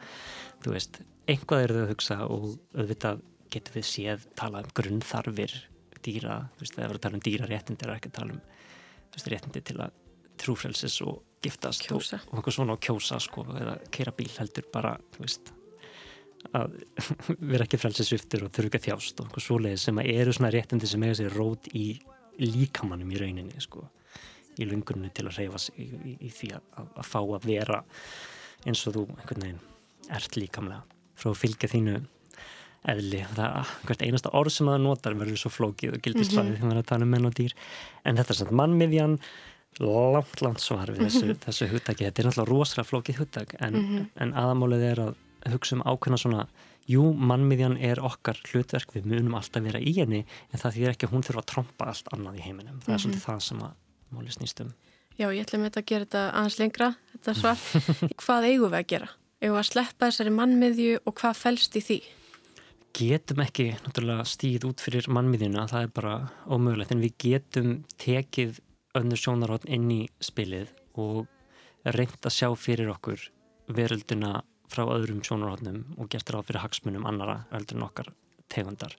þú 0.63 0.75
veist, 0.75 1.01
einhvað 1.29 1.65
eru 1.65 1.77
þau 1.77 1.83
að 1.83 1.91
hugsa 1.93 2.19
og 2.25 2.47
auðvitað 2.75 3.23
getur 3.53 3.79
við 3.79 3.87
séð 3.89 4.25
tala 4.37 4.63
um 4.63 4.73
grunnþarfir 4.77 5.55
dýra, 6.05 6.41
þú 6.55 6.63
veist, 6.63 6.75
það 6.75 6.85
er 6.85 6.95
að 6.95 7.03
tala 7.05 7.17
um 7.19 7.25
dýraréttindi 7.25 7.85
er 7.85 7.93
ekki 7.95 8.11
að 8.11 8.17
tala 8.19 8.35
um, 8.35 8.41
veist, 9.13 9.31
réttindi 9.33 9.63
til 9.65 9.77
að 9.83 9.95
trúfrelsis 10.39 10.99
og 11.03 11.23
giftast 11.43 11.85
kjósa. 11.87 12.19
og, 12.27 12.37
eitthvað 12.39 12.55
svona 12.55 12.75
og 12.75 12.83
kjósa 12.83 13.19
sko, 13.23 13.45
eða 13.59 13.77
keira 13.93 14.13
bíl 14.15 14.29
heldur 14.37 14.67
bara, 14.73 14.95
veist 15.19 15.53
að 16.55 16.77
vera 17.51 17.65
ekki 17.65 17.79
frelsisviftur 17.81 18.45
og 18.47 18.53
þurfa 18.55 18.69
ekki 18.69 18.79
að 18.79 18.85
þjást 18.87 19.19
og 19.19 19.27
eitthvað 19.27 19.45
svoleiði 19.45 19.81
sem 19.83 20.03
eru 20.05 20.35
svona 20.35 20.53
réttindi 20.55 20.89
sem 20.89 21.03
eiga 21.03 21.17
sér 21.19 21.35
rót 21.35 21.67
í 21.75 21.87
líkamannum 22.39 23.11
í 23.11 23.19
rauninni 23.19 23.63
sko, 23.63 23.83
í 24.59 24.67
lungunni 24.69 25.11
til 25.15 25.27
að 25.27 25.41
reyfa 25.41 25.59
sig 25.65 25.81
í, 25.83 25.89
í, 26.13 26.13
í 26.29 26.31
því 26.31 26.53
að, 26.55 26.69
að 26.87 27.09
fá 27.09 27.19
að 27.19 27.49
vera 27.49 27.81
eins 28.67 28.85
og 28.87 28.95
þú 28.95 29.05
einhvern 29.17 29.45
veginn 29.45 29.65
ert 30.09 30.39
líkamlega 30.39 30.83
frá 31.19 31.31
að 31.31 31.41
fylgja 31.43 31.69
þínu 31.73 31.99
eðli 32.89 33.21
það, 33.35 33.71
hvert 33.87 34.03
einasta 34.05 34.31
orð 34.39 34.55
sem 34.55 34.69
það 34.71 34.83
notar 34.85 35.15
verður 35.19 35.41
svo 35.41 35.51
flókið 35.51 35.97
og 35.97 36.03
gildislæðið 36.05 36.49
mm 36.49 36.55
-hmm. 36.55 36.69
þegar 36.69 36.79
það 36.79 36.91
tala 36.91 37.05
um 37.05 37.13
menn 37.13 37.29
og 37.29 37.33
dýr 37.35 37.55
en 38.05 38.19
þetta 38.19 38.33
er 38.33 38.39
svona 38.39 38.59
mannmiðjan 38.61 39.17
langt, 39.79 40.41
langt 40.41 40.63
svar 40.63 40.91
við 40.91 41.03
þessu, 41.05 41.25
mm 41.25 41.31
-hmm. 41.31 41.41
þessu 41.45 41.67
hugtaki 41.73 42.05
þetta 42.05 42.21
er 42.21 42.27
náttúrulega 42.29 42.51
rosalega 42.51 42.89
flókið 42.89 43.19
hugtak 43.19 43.55
en, 43.59 43.73
mm 43.73 43.85
-hmm. 43.85 44.05
en 44.15 44.33
aðamálið 44.33 44.83
er 44.91 44.99
að 44.99 45.15
hugsa 45.51 45.75
um 45.75 45.83
ákveðna 45.83 46.17
svona 46.17 46.47
jú, 46.87 47.13
mannmiðjan 47.13 47.77
er 47.77 47.99
okkar 47.99 48.39
hlutverk 48.49 48.95
við 48.95 49.05
munum 49.05 49.35
alltaf 49.35 49.63
vera 49.63 49.79
í 49.79 49.93
henni 49.99 50.25
en 50.53 50.59
það 50.59 50.75
þýr 50.75 50.89
ekki 50.89 51.05
að 51.07 51.13
hún 51.13 51.23
þurfa 51.23 51.43
að 51.43 51.51
tromba 51.53 51.85
allt 51.85 52.07
annað 52.13 52.39
í 52.39 52.45
heiminum 52.47 52.79
það 52.81 52.93
er 52.93 52.99
svolítið 53.03 53.25
það 53.27 53.39
sem 53.39 53.61
að 53.67 53.73
máli 54.09 54.31
snýst 54.31 54.61
um 54.61 54.73
Já, 55.19 55.27
ég 55.35 55.43
ætlum 55.43 55.65
að 55.67 55.83
gera 55.83 56.05
þetta 56.05 56.31
aðeins 56.31 56.59
lengra 56.59 56.95
þetta 57.11 57.33
svar, 57.35 57.57
hvað 58.23 58.47
eigum 58.49 58.71
við 58.71 58.79
að 58.79 58.87
gera? 58.87 59.09
Eða 59.39 59.61
að 59.61 59.67
sleppa 59.69 60.09
þessari 60.09 60.31
mannmiðju 60.35 60.95
og 61.07 61.15
hvað 61.21 61.37
fælst 61.39 61.77
í 61.79 61.81
því? 61.85 61.99
Getum 62.99 63.39
ekki 63.43 63.67
stíð 64.27 64.65
út 64.67 64.81
fyrir 64.83 65.07
mannmiðjuna, 65.15 65.67
það 65.71 65.85
er 65.85 65.91
bara 65.95 66.15
ómögulegt, 66.49 66.91
en 66.91 67.03
við 67.03 67.13
getum 67.23 67.69
tekið 68.01 68.59
önnur 68.99 69.21
sjónarhótt 69.21 69.67
inn 69.69 69.87
í 69.93 70.01
spilið 70.19 70.73
og 70.99 71.29
reynd 71.87 72.19
að 72.19 72.35
sjá 72.35 72.49
fyrir 72.59 72.91
okkur 72.91 73.29
verölduna 73.71 74.41
frá 74.69 74.83
öðrum 74.89 75.21
sjónarhóttnum 75.23 75.85
og 75.97 76.09
gert 76.11 76.33
ráð 76.33 76.49
fyrir 76.49 76.65
hagsmunum 76.65 77.07
annara 77.07 77.43
veröldun 77.53 77.87
okkar 77.87 78.11
tegundar 78.51 78.97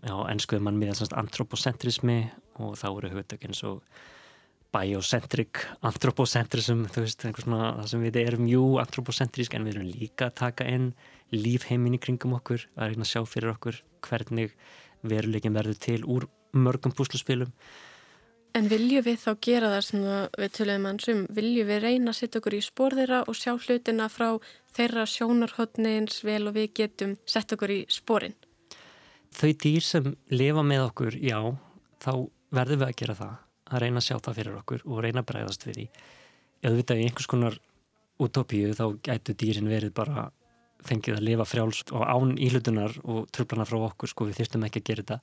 Já, 0.00 0.14
ennskuði 0.32 0.62
mann 0.64 0.78
með 0.80 1.02
antropocentrismi 1.10 2.22
og 2.62 2.78
þá 2.80 2.86
eru 2.88 3.24
eins 3.50 3.64
og 3.68 3.82
biocentric 4.74 5.64
antropocentrism, 5.86 6.84
þú 6.92 7.04
veist, 7.04 7.24
einhvers 7.26 7.46
svona 7.46 7.70
það 7.80 7.88
sem 7.92 8.04
við 8.06 8.18
erum, 8.22 8.48
jú, 8.50 8.64
antropocentrisk 8.82 9.54
en 9.56 9.66
við 9.66 9.76
erum 9.76 9.88
líka 9.90 10.28
að 10.30 10.36
taka 10.40 10.66
inn 10.70 10.90
lífheimin 11.34 11.96
í 11.98 12.02
kringum 12.02 12.36
okkur, 12.38 12.66
að 12.76 12.92
reyna 12.92 13.06
að 13.06 13.12
sjá 13.12 13.22
fyrir 13.28 13.54
okkur 13.54 13.80
hvernig 14.06 14.54
veruleikin 15.06 15.56
verður 15.56 15.80
til 15.80 16.00
úr 16.04 16.28
mörgum 16.52 16.94
púsluspilum. 16.94 17.50
En 18.58 18.66
viljum 18.66 19.04
við 19.06 19.20
þá 19.22 19.30
gera 19.46 19.68
það 19.76 19.84
sem 19.86 20.06
við 20.42 20.54
töluðum 20.56 20.86
ansum, 20.90 21.20
viljum 21.30 21.68
við 21.68 21.82
reyna 21.84 22.10
að 22.10 22.18
setja 22.18 22.40
okkur 22.40 22.56
í 22.56 22.62
spór 22.66 22.96
þeirra 22.98 23.20
og 23.30 23.38
sjá 23.38 23.52
hlutina 23.54 24.08
frá 24.10 24.28
þeirra 24.74 25.04
sjónarhóttni 25.06 25.92
eins 26.00 26.18
vel 26.26 26.42
og 26.50 26.56
við 26.58 26.72
getum 26.80 27.14
sett 27.30 27.54
okkur 27.54 27.74
í 27.76 27.80
spórin? 27.90 28.34
Þau 29.30 29.52
dýr 29.62 29.86
sem 29.86 30.10
lifa 30.34 30.64
með 30.66 30.88
okkur, 30.88 31.20
já, 31.22 31.38
þá 32.02 32.12
verðum 32.50 32.82
við 32.82 32.88
að 32.88 32.98
gera 32.98 33.18
það, 33.20 33.36
að 33.70 33.84
reyna 33.84 34.02
að 34.02 34.06
sjá 34.08 34.16
það 34.18 34.38
fyrir 34.40 34.58
okkur 34.60 34.84
og 34.86 35.02
reyna 35.04 35.22
að 35.22 35.30
bregðast 35.30 35.66
við 35.66 35.78
því. 35.78 35.86
Ef 36.60 36.70
við 36.70 36.78
veitum 36.80 37.00
í 37.00 37.06
einhvers 37.06 37.30
konar 37.30 37.58
utopíu 38.20 38.74
þá 38.76 38.84
gætu 39.06 39.36
dýrin 39.40 39.70
verið 39.70 39.94
bara 39.96 40.28
fengið 40.86 41.18
að 41.18 41.26
lifa 41.26 41.46
frjáls 41.48 41.82
og 41.92 42.04
án 42.04 42.36
íhlutunar 42.40 42.94
og 43.04 43.28
tröflana 43.34 43.66
frá 43.68 43.78
okkur, 43.90 44.10
sko, 44.10 44.28
við 44.28 44.40
þyrstum 44.40 44.64
ekki 44.68 44.82
að 44.82 44.88
gera 44.90 45.04
þetta 45.04 45.18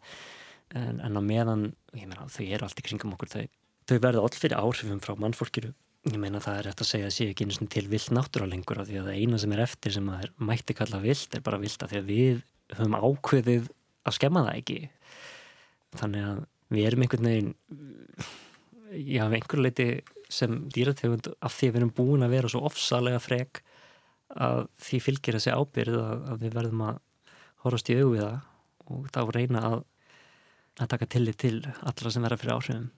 en, 0.78 1.00
en 1.02 1.18
á 1.18 1.22
meðan, 1.24 1.66
ég 1.98 2.08
meina, 2.10 2.28
þau 2.32 2.44
eru 2.46 2.68
allt 2.68 2.82
í 2.82 2.86
kringum 2.86 3.16
okkur, 3.16 3.32
þau, 3.34 3.46
þau 3.90 3.98
verða 4.04 4.24
all 4.26 4.36
fyrir 4.36 4.60
áhrifum 4.60 5.02
frá 5.04 5.16
mannfólkiru. 5.20 5.72
Ég 6.08 6.20
meina 6.22 6.42
það 6.44 6.60
er 6.60 6.70
eftir 6.72 6.86
að 6.86 6.92
segja 6.92 7.08
að 7.10 7.16
sé 7.16 7.26
ekki 7.32 7.48
einu 7.48 7.56
svona 7.56 7.74
til 7.74 7.88
vilt 7.92 8.12
náttúralengur 8.16 8.80
af 8.80 8.88
því 8.88 9.00
að 9.00 9.10
það 9.10 9.24
eina 9.24 9.40
sem 9.42 9.56
er 9.56 9.64
eftir 9.66 9.96
sem 9.96 10.12
að 10.14 10.22
er 10.24 10.36
mætti 10.50 10.76
kalla 10.78 11.02
vilt 11.04 11.36
er 11.36 11.44
bara 11.44 11.60
vilt 11.60 11.84
af 11.84 11.92
því 11.92 12.00
að 12.00 12.12
við 12.12 12.44
höfum 12.78 12.96
ákveðið 13.02 13.66
að 14.08 14.16
skemma 14.16 14.44
það 14.46 14.60
ekki. 14.62 14.78
Þannig 15.98 16.28
að 16.30 16.46
við 16.74 16.90
erum 16.90 17.06
einhvern 17.06 17.30
veginn, 17.30 17.52
já, 18.92 19.24
einhver 19.28 19.64
leiti 19.64 19.88
sem 20.30 20.60
dýrategund 20.74 21.32
af 21.40 21.56
því 21.56 21.70
að 21.70 21.74
við 21.76 21.82
erum 21.82 21.94
búin 21.96 22.26
að 22.26 22.34
vera 22.36 22.52
svo 22.52 22.64
ofsalega 22.68 23.20
frek 23.24 23.62
að 24.36 24.66
því 24.84 25.00
fylgir 25.06 25.38
þessi 25.38 25.54
ábyrð 25.56 26.00
að, 26.02 26.26
að 26.34 26.42
við 26.44 26.58
verðum 26.58 26.84
að 26.90 26.98
horfast 27.64 27.92
í 27.92 28.00
auðviða 28.02 28.34
og 28.88 29.08
þá 29.14 29.22
reyna 29.36 29.64
að 29.70 29.78
að 30.78 30.92
taka 30.94 31.10
tillit 31.10 31.40
til 31.42 31.56
allra 31.66 32.12
sem 32.14 32.24
verða 32.26 32.38
fyrir 32.42 32.56
áhrifum. 32.58 32.90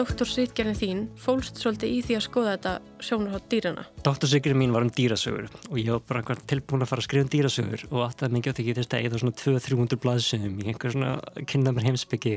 Doktorsritgerðin 0.00 0.76
þín 0.78 1.00
fólst 1.20 1.58
svolítið 1.60 1.90
í 1.92 1.96
því 2.06 2.14
að 2.16 2.22
skoða 2.24 2.52
þetta 2.54 2.70
sjónarhátt 3.04 3.48
dýrana. 3.52 3.82
Doktorsritgerðin 4.06 4.60
mín 4.62 4.72
var 4.72 4.86
um 4.86 4.92
dýrasögur 4.96 5.50
og 5.50 5.74
ég 5.76 5.90
var 5.92 6.22
bara 6.24 6.36
tilbúin 6.48 6.84
að 6.86 6.88
fara 6.88 7.02
að 7.02 7.06
skrifa 7.08 7.26
um 7.26 7.32
dýrasögur 7.34 7.82
og 7.90 8.04
aftur 8.06 8.30
að 8.30 8.36
mikið 8.38 8.54
átti 8.54 8.64
ekki 8.64 8.76
þess 8.78 8.94
að 8.96 9.08
eða 9.08 9.20
svona 9.20 9.36
200-300 9.42 10.00
blaðsögum 10.00 10.54
í 10.56 10.68
einhver 10.70 10.94
svona 10.94 11.42
kynna 11.52 11.74
mér 11.76 11.88
heimsbyggi 11.90 12.32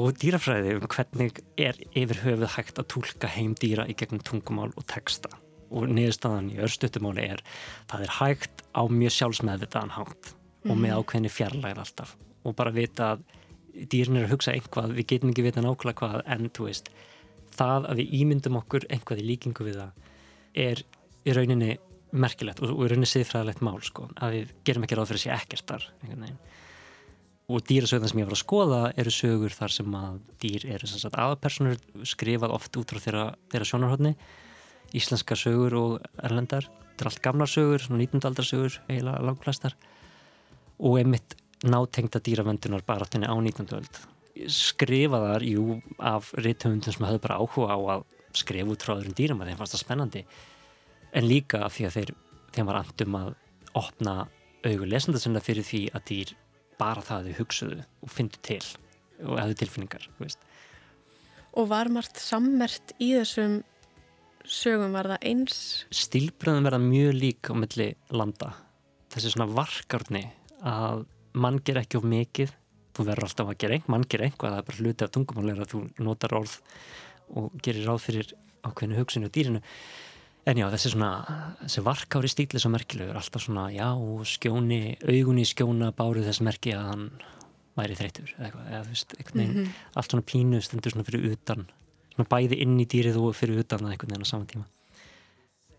og 0.00 0.08
dýrafræði 0.22 0.78
um 0.78 0.88
hvernig 0.94 1.42
er 1.60 1.82
yfir 1.92 2.22
höfuð 2.24 2.54
hægt 2.56 2.80
að 2.80 2.88
tólka 2.94 3.32
heim 3.36 3.52
dýra 3.60 3.84
í 3.84 3.96
gegnum 3.98 4.24
tungumál 4.24 4.70
og 4.72 4.88
texta 4.88 5.34
og 5.68 5.90
niðurstaðan 5.92 6.52
í 6.54 6.62
örstutumáli 6.64 7.26
er 7.34 7.44
það 7.90 8.06
er 8.06 8.14
hægt 8.22 8.64
á 8.72 8.82
mjög 8.88 9.16
sjálfsmeðvitaðan 9.18 9.96
hátt 9.98 10.32
og 10.64 10.72
með 10.72 10.94
mhm. 10.94 11.02
ákveðni 11.02 11.32
fjarlægir 11.36 11.82
alltaf 11.84 12.16
og 12.48 12.56
bara 12.56 12.72
vita 12.72 13.12
að 13.12 13.28
dýrin 13.90 14.18
er 14.18 14.26
að 14.26 14.34
hugsa 14.34 14.54
einhvað, 14.54 14.94
við 14.98 15.08
getum 15.12 15.32
ekki 15.32 15.44
vita 15.46 15.64
nákvæmlega 15.64 16.00
hvað 16.00 16.22
en 16.34 16.50
þú 16.56 16.68
veist 16.68 16.90
það 17.58 17.88
að 17.90 18.00
við 18.02 18.14
ímyndum 18.20 18.58
okkur 18.60 18.86
einhvað 18.92 19.22
í 19.22 19.26
líkingu 19.28 19.66
við 19.66 19.80
það 19.82 20.08
er 20.68 20.82
í 21.28 21.36
rauninni 21.36 21.76
merkilegt 22.12 22.62
og 22.64 22.72
í 22.72 22.88
rauninni 22.90 23.08
siðfræðilegt 23.10 23.62
mál 23.64 23.78
sko, 23.84 24.08
að 24.16 24.36
við 24.36 24.54
gerum 24.66 24.86
ekki 24.86 24.98
ráð 24.98 25.10
fyrir 25.12 25.20
að 25.20 25.24
sé 25.24 25.34
einhvern 26.02 26.24
veginn. 26.24 26.40
Og 27.48 27.62
dýrasögðan 27.64 28.10
sem 28.10 28.20
ég 28.20 28.28
var 28.28 28.36
að 28.36 28.42
skoða 28.42 28.80
eru 29.00 29.12
sögur 29.14 29.54
þar 29.56 29.72
sem 29.72 29.94
að 29.96 30.16
dýr 30.42 30.66
eru 30.68 30.88
aðpersonur 31.08 31.78
skrifað 32.04 32.52
oft 32.52 32.76
út 32.76 32.92
frá 32.92 33.00
þeirra, 33.00 33.22
þeirra 33.48 33.68
sjónarhóttni 33.70 34.12
íslenska 34.96 35.36
sögur 35.36 35.76
og 35.78 35.94
erlendar. 36.24 36.68
Þetta 36.68 37.04
er 37.04 37.10
allt 37.10 37.22
gamlar 37.24 37.50
sögur, 37.50 37.84
19. 37.88 38.20
aldarsögur 38.28 38.80
eiginlega 38.88 39.24
langplæstar 39.24 39.76
og 40.78 40.98
einmitt 41.00 41.36
nátengta 41.66 42.20
dýravöndunar 42.22 42.84
bara 42.86 43.08
þenni 43.08 43.30
á 43.30 43.34
19. 43.34 43.74
öld 43.78 44.00
skrifaðar, 44.46 45.42
jú, 45.42 45.80
af 45.98 46.30
reythöfundum 46.38 46.94
sem 46.94 47.06
hafði 47.06 47.22
bara 47.24 47.38
áhuga 47.42 47.74
á 47.74 47.78
að 47.96 48.04
skrifa 48.38 48.70
út 48.70 48.84
frá 48.86 48.94
öðrum 48.94 49.16
dýrum 49.18 49.40
að 49.42 49.50
þeim 49.50 49.58
fannst 49.58 49.74
það 49.74 49.82
spennandi 49.82 50.24
en 51.18 51.26
líka 51.26 51.64
af 51.66 51.74
því 51.74 51.86
að 51.88 51.96
þeir 51.96 52.12
þeim 52.54 52.68
var 52.70 52.80
andum 52.82 53.16
að 53.18 53.32
opna 53.78 54.14
augur 54.66 54.90
lesenda 54.90 55.22
sinna 55.22 55.42
fyrir 55.42 55.66
því 55.66 55.82
að 55.94 56.04
dýr 56.10 56.34
bara 56.78 57.02
það 57.02 57.18
að 57.18 57.26
þau 57.26 57.40
hugsuðu 57.40 57.80
og 58.04 58.14
fyndu 58.14 58.42
til 58.46 58.62
og 59.26 59.40
hefðu 59.40 59.58
tilfinningar 59.62 60.06
veist. 60.20 60.38
Og 61.58 61.66
var 61.72 61.90
margt 61.90 62.20
sammert 62.22 62.94
í 63.02 63.10
þessum 63.16 63.60
sögum 64.48 64.94
var 64.94 65.10
það 65.10 65.28
eins? 65.32 65.60
Stílbröðum 65.90 66.68
verða 66.68 66.82
mjög 66.84 67.14
lík 67.18 67.50
á 67.50 67.54
milli 67.58 67.88
landa 68.14 68.52
þessi 69.12 69.32
svona 69.34 69.50
varkarni 69.50 70.28
að 70.62 71.06
mann 71.44 71.60
ger 71.64 71.80
ekki 71.82 72.00
of 72.00 72.08
mikið 72.08 72.52
þú 72.96 73.06
verður 73.06 73.28
alltaf 73.28 73.52
að 73.52 73.60
gera 73.62 73.78
einhver, 73.78 73.92
mann 73.94 74.08
ger 74.10 74.24
einhvað 74.26 74.54
það 74.54 74.60
er 74.60 74.68
bara 74.68 74.82
hluti 74.82 75.06
af 75.06 75.14
tungumálega 75.14 75.64
að 75.64 75.72
þú 75.74 75.80
notar 76.02 76.36
orð 76.38 76.58
og 77.38 77.56
gerir 77.62 77.86
ráð 77.86 78.04
fyrir 78.06 78.34
ákveðinu 78.66 78.98
hugsunni 78.98 79.28
og 79.28 79.34
dýrinu 79.36 79.62
En 80.48 80.56
já, 80.56 80.64
þessi 80.72 80.94
svona, 80.94 81.08
þessi 81.60 81.82
varkári 81.84 82.28
stíli 82.32 82.60
svo 82.62 82.70
merkilegur, 82.72 83.16
alltaf 83.20 83.42
svona, 83.44 83.66
já, 83.74 83.88
skjóni, 84.30 84.96
augunni 85.04 85.44
skjóna 85.44 85.90
báru 85.96 86.22
þess 86.24 86.40
merki 86.46 86.72
að 86.72 86.86
hann 86.88 87.02
væri 87.76 87.98
þreytur 87.98 88.30
eða 88.32 88.46
eitthvað, 88.46 88.70
eða 88.70 88.80
þú 88.86 88.94
veist, 88.94 89.12
veginn, 89.18 89.50
mm 89.50 89.58
-hmm. 89.58 89.74
allt 90.00 90.10
svona 90.10 90.28
pínu 90.30 90.60
stendur 90.64 90.94
svona 90.94 91.04
fyrir 91.04 91.26
utan, 91.32 91.66
svona 92.14 92.28
bæði 92.32 92.60
inn 92.64 92.80
í 92.80 92.86
dýrið 92.86 93.20
og 93.20 93.36
fyrir 93.36 93.60
utan 93.60 93.84
að 93.84 93.92
einhvern 93.92 94.10
veginn 94.10 94.24
á 94.24 94.32
saman 94.32 94.46
tíma. 94.46 94.64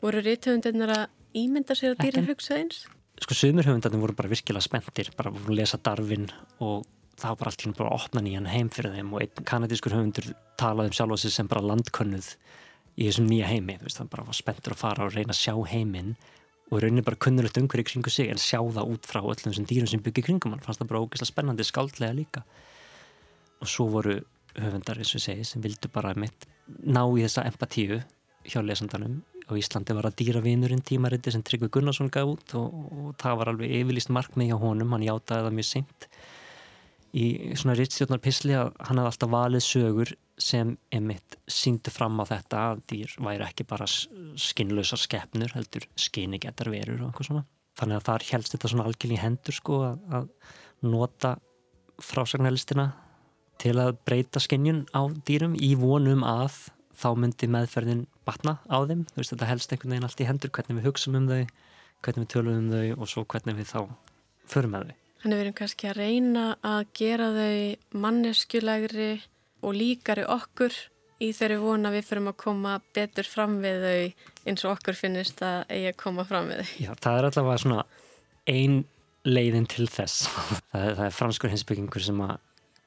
Voru 0.01 0.22
rítthöfundarnir 0.22 0.89
að 0.93 1.07
ímynda 1.34 1.74
sér 1.76 1.95
að 1.95 2.05
dýrin 2.05 2.30
hugsa 2.30 2.55
eins? 2.55 2.86
Sko, 3.20 3.36
sömur 3.36 3.67
höfundarnir 3.67 3.99
voru 3.99 4.15
bara 4.15 4.32
virkilega 4.32 4.63
spenntir, 4.63 5.11
bara 5.17 5.32
voru 5.34 5.51
að 5.51 5.59
lesa 5.59 5.80
darfin 5.84 6.30
og 6.63 6.86
það 7.20 7.34
var 7.34 7.39
bara 7.41 7.51
allt 7.51 7.63
í 7.63 7.67
hún 7.67 7.76
bara 7.76 7.91
að 7.91 7.97
opna 7.99 8.24
nýjan 8.24 8.47
heim 8.47 8.70
fyrir 8.72 8.95
þeim 8.95 9.13
og 9.13 9.24
einn 9.26 9.47
kanadískur 9.49 9.95
höfundur 9.97 10.30
talaði 10.59 10.93
um 10.93 10.95
sjálf 10.95 11.15
og 11.17 11.20
sig 11.20 11.34
sem 11.36 11.49
bara 11.51 11.65
landkönnuð 11.67 12.30
í 12.95 13.07
þessum 13.09 13.28
nýja 13.28 13.49
heimi, 13.51 13.76
þú 13.80 13.88
veist, 13.88 13.99
það 13.99 14.11
bara 14.13 14.28
var 14.30 14.38
spenntur 14.38 14.76
að 14.76 14.82
fara 14.84 15.07
og 15.07 15.15
reyna 15.15 15.36
að 15.36 15.41
sjá 15.41 15.53
heiminn 15.74 16.13
og 16.70 16.84
raunin 16.84 17.05
bara 17.05 17.20
kunnulegt 17.20 17.57
umhverju 17.59 17.88
kringu 17.89 18.13
sig 18.13 18.30
en 18.32 18.39
sjá 18.39 18.59
það 18.61 18.93
út 18.93 19.07
frá 19.09 19.20
öllum 19.22 19.51
þessum 19.51 19.67
dýrum 19.67 19.89
sem 19.89 20.03
byggir 20.05 20.28
kringum 20.28 20.53
hann 20.53 20.63
fannst 20.63 20.84
það 20.84 20.91
bara 20.91 21.01
ógeðslega 21.03 21.32
spennandi, 21.32 21.65
skaldlega 21.65 22.15
líka. 22.15 22.43
Og 23.59 23.72
svo 23.72 23.88
voru 23.89 24.20
höfundar 24.55 25.01
eins 25.01 25.15
og 25.17 25.24
segi 25.24 25.47
sem 25.47 25.63
vildu 25.63 25.89
bara 25.91 26.13
mitt 26.15 26.45
ná 26.86 27.01
í 27.09 27.24
þessa 27.26 27.47
empatíu 27.49 27.99
hjá 28.45 28.61
lesandanum 28.63 29.20
og 29.50 29.60
Íslandi 29.60 29.95
var 29.97 30.08
að 30.10 30.18
dýravinurinn 30.22 30.84
tímariti 30.86 31.34
sem 31.34 31.43
Tryggvi 31.45 31.72
Gunnarsson 31.74 32.12
gaf 32.14 32.30
út 32.30 32.56
og, 32.60 32.80
og 32.93 33.14
það 33.22 33.39
var 33.41 33.52
alveg 33.54 33.74
yfirlýst 33.80 34.12
markmið 34.14 34.52
hjá 34.52 34.60
honum, 34.62 34.93
hann 34.95 35.06
játaði 35.08 35.47
það 35.47 35.58
mjög 35.58 35.70
seint. 35.70 36.10
Í 37.10 37.26
svona 37.58 37.76
rittstjórnarpissli 37.80 38.54
að 38.54 38.74
hann 38.86 39.02
hafði 39.02 39.12
alltaf 39.12 39.32
valið 39.34 39.66
sögur 39.66 40.14
sem 40.39 40.76
emitt 40.95 41.38
síndu 41.50 41.91
fram 41.91 42.22
á 42.22 42.26
þetta 42.30 42.64
að 42.70 42.84
dýr 42.91 43.16
væri 43.26 43.47
ekki 43.47 43.66
bara 43.68 43.89
skinnlausar 43.89 45.02
skeppnur 45.02 45.56
heldur 45.58 45.88
skinnigettar 46.00 46.70
verur 46.72 47.02
og 47.02 47.10
eitthvað 47.10 47.32
svona. 47.32 47.45
Þannig 47.80 47.97
að 47.97 48.08
þar 48.08 48.26
helst 48.30 48.56
þetta 48.56 48.72
svona 48.72 48.88
algjörlega 48.89 49.18
í 49.18 49.24
hendur 49.24 49.58
sko 49.58 49.82
að, 49.89 50.00
að 50.20 50.89
nota 50.93 51.36
frásagnarlistina 52.00 52.91
til 53.60 53.76
að 53.82 53.97
breyta 54.08 54.39
skinnjun 54.43 54.86
á 54.95 55.02
dýrum 55.28 55.58
í 55.60 55.74
vonum 55.80 56.24
að 56.28 56.70
þá 57.00 57.10
myndi 57.16 57.50
meðferðin 57.52 58.06
batna 58.28 58.58
á 58.68 58.78
þeim 58.84 59.06
þú 59.10 59.22
veist 59.22 59.36
þetta 59.36 59.50
helst 59.50 59.74
einhvern 59.74 59.95
veginn 59.95 60.08
allt 60.10 60.24
í 60.24 60.30
hendur 60.30 60.54
hvernig 60.56 60.80
við 60.80 60.89
hugsaum 60.89 61.20
um 61.20 61.30
þau, 61.32 61.43
hvernig 62.04 62.26
við 62.26 62.32
tölum 62.36 62.60
um 62.60 62.74
þau 62.74 63.00
og 63.00 63.12
svo 63.12 63.26
hvernig 63.26 63.60
við 63.60 63.72
þá 63.72 63.80
förum 64.50 64.76
með 64.76 64.91
þau 64.91 64.97
Þannig 65.20 65.36
við 65.36 65.43
erum 65.43 65.56
kannski 65.58 65.89
að 65.89 65.97
reyna 66.00 66.43
að 66.64 66.82
gera 66.95 67.26
þau 67.36 68.00
manneskjulegri 68.06 69.10
og 69.68 69.74
líkari 69.76 70.24
okkur 70.24 70.78
í 71.20 71.34
þeirri 71.36 71.58
vona 71.60 71.91
við 71.91 72.06
fyrir 72.08 72.30
að 72.32 72.38
koma 72.39 72.78
betur 72.95 73.28
fram 73.28 73.58
við 73.60 73.84
þau 73.84 74.47
eins 74.47 74.64
og 74.64 74.78
okkur 74.78 74.95
finnist 74.95 75.43
að 75.43 75.66
eigi 75.76 75.89
að 75.91 75.97
koma 76.00 76.24
fram 76.28 76.47
við 76.47 76.62
þau. 76.62 76.72
Já, 76.86 76.91
það 77.04 77.18
er 77.18 77.28
allavega 77.30 77.64
svona 77.66 77.84
ein 78.54 78.78
leiðin 79.28 79.68
til 79.68 79.89
þess. 79.91 80.30
það, 80.72 80.86
er, 80.86 80.95
það 81.02 81.06
er 81.10 81.18
franskur 81.18 81.54
hinsbyggingur 81.54 82.08
sem 82.08 82.24
að 82.24 82.38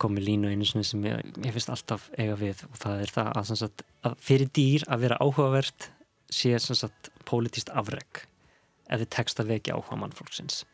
komi 0.02 0.22
línu 0.24 0.50
einu 0.50 0.66
sem 0.66 1.06
ég, 1.06 1.32
ég 1.46 1.54
finnst 1.54 1.72
alltaf 1.72 2.10
eiga 2.18 2.36
við 2.40 2.64
og 2.68 2.76
það 2.82 3.06
er 3.06 3.14
það 3.14 3.32
að, 3.38 3.54
sagt, 3.62 3.84
að 4.06 4.20
fyrir 4.28 4.52
dýr 4.58 4.86
að 4.88 5.06
vera 5.06 5.20
áhugavert 5.22 5.88
sé 6.32 6.54
sagt, 6.58 7.12
politist 7.28 7.70
afreg 7.76 8.24
þið 8.92 9.10
tekst 9.12 9.40
að 9.40 9.52
vekja 9.54 9.76
áhuga 9.76 9.98
mannfólksins. 10.02 10.64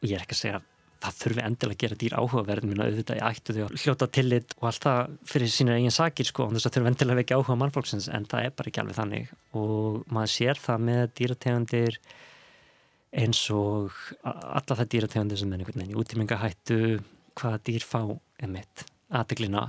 Og 0.00 0.08
ég 0.08 0.16
er 0.16 0.24
ekki 0.24 0.36
að 0.36 0.42
segja 0.42 0.60
það 1.02 1.16
þurfi 1.18 1.42
endilega 1.42 1.74
að 1.74 1.82
gera 1.82 1.98
dýr 1.98 2.14
áhugaverð 2.16 2.66
minna 2.68 2.86
auðvitað 2.86 3.18
í 3.18 3.22
ættu 3.26 3.54
þau 3.56 3.62
að 3.64 3.72
hljóta 3.82 4.08
tillit 4.16 4.52
og 4.58 4.66
allt 4.70 4.84
það 4.86 5.14
fyrir 5.32 5.50
sína 5.50 5.76
eigin 5.78 5.94
sakir 5.94 6.28
sko 6.28 6.46
og 6.46 6.54
þess 6.54 6.68
að 6.68 6.76
þurfi 6.76 6.90
endilega 6.92 7.16
að 7.16 7.20
vekja 7.22 7.38
áhuga 7.40 7.56
mannfólksins 7.62 8.06
en 8.14 8.28
það 8.30 8.46
er 8.46 8.54
bara 8.58 8.70
ekki 8.70 8.82
alveg 8.82 8.98
þannig. 9.00 9.32
Og 9.58 9.98
maður 10.14 10.32
sér 10.36 10.62
það 10.62 10.84
með 10.88 11.02
dýrategundir 11.18 11.98
eins 13.22 13.42
og 13.52 13.98
alla 14.22 14.78
það 14.78 14.92
dýrategundir 14.94 15.42
sem 15.42 15.52
er 15.52 15.64
einhvern 15.64 15.82
veginn 15.82 15.96
í 15.96 16.00
útímingahættu 16.04 16.80
hvaða 17.38 17.62
dýr 17.66 17.86
fá 17.86 18.00
emitt 18.42 18.86
aðeglina 19.12 19.68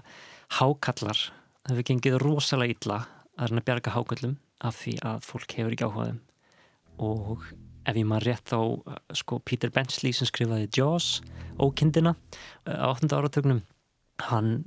hákallar 0.59 1.19
það 1.63 1.73
hefur 1.73 1.89
gengið 1.89 2.19
rosalega 2.23 2.77
illa 2.77 2.99
að 3.37 3.51
reyna 3.51 3.63
að 3.63 3.67
bjarga 3.69 3.95
hákallum 3.97 4.37
af 4.63 4.79
því 4.79 4.95
að 5.09 5.27
fólk 5.27 5.55
hefur 5.57 5.75
ekki 5.75 5.87
áhugaðum 5.89 6.19
og 7.03 7.45
ef 7.89 7.99
ég 7.99 8.07
maður 8.07 8.27
rétt 8.29 8.51
þá 8.53 8.59
sko 9.19 9.39
Peter 9.43 9.71
Benchley 9.73 10.15
sem 10.15 10.29
skrifaði 10.29 10.69
Jaws 10.77 11.21
ókindina 11.59 12.15
eh, 12.67 12.77
á 12.77 12.87
8. 12.93 13.09
áratögnum 13.11 13.63
hann 14.29 14.63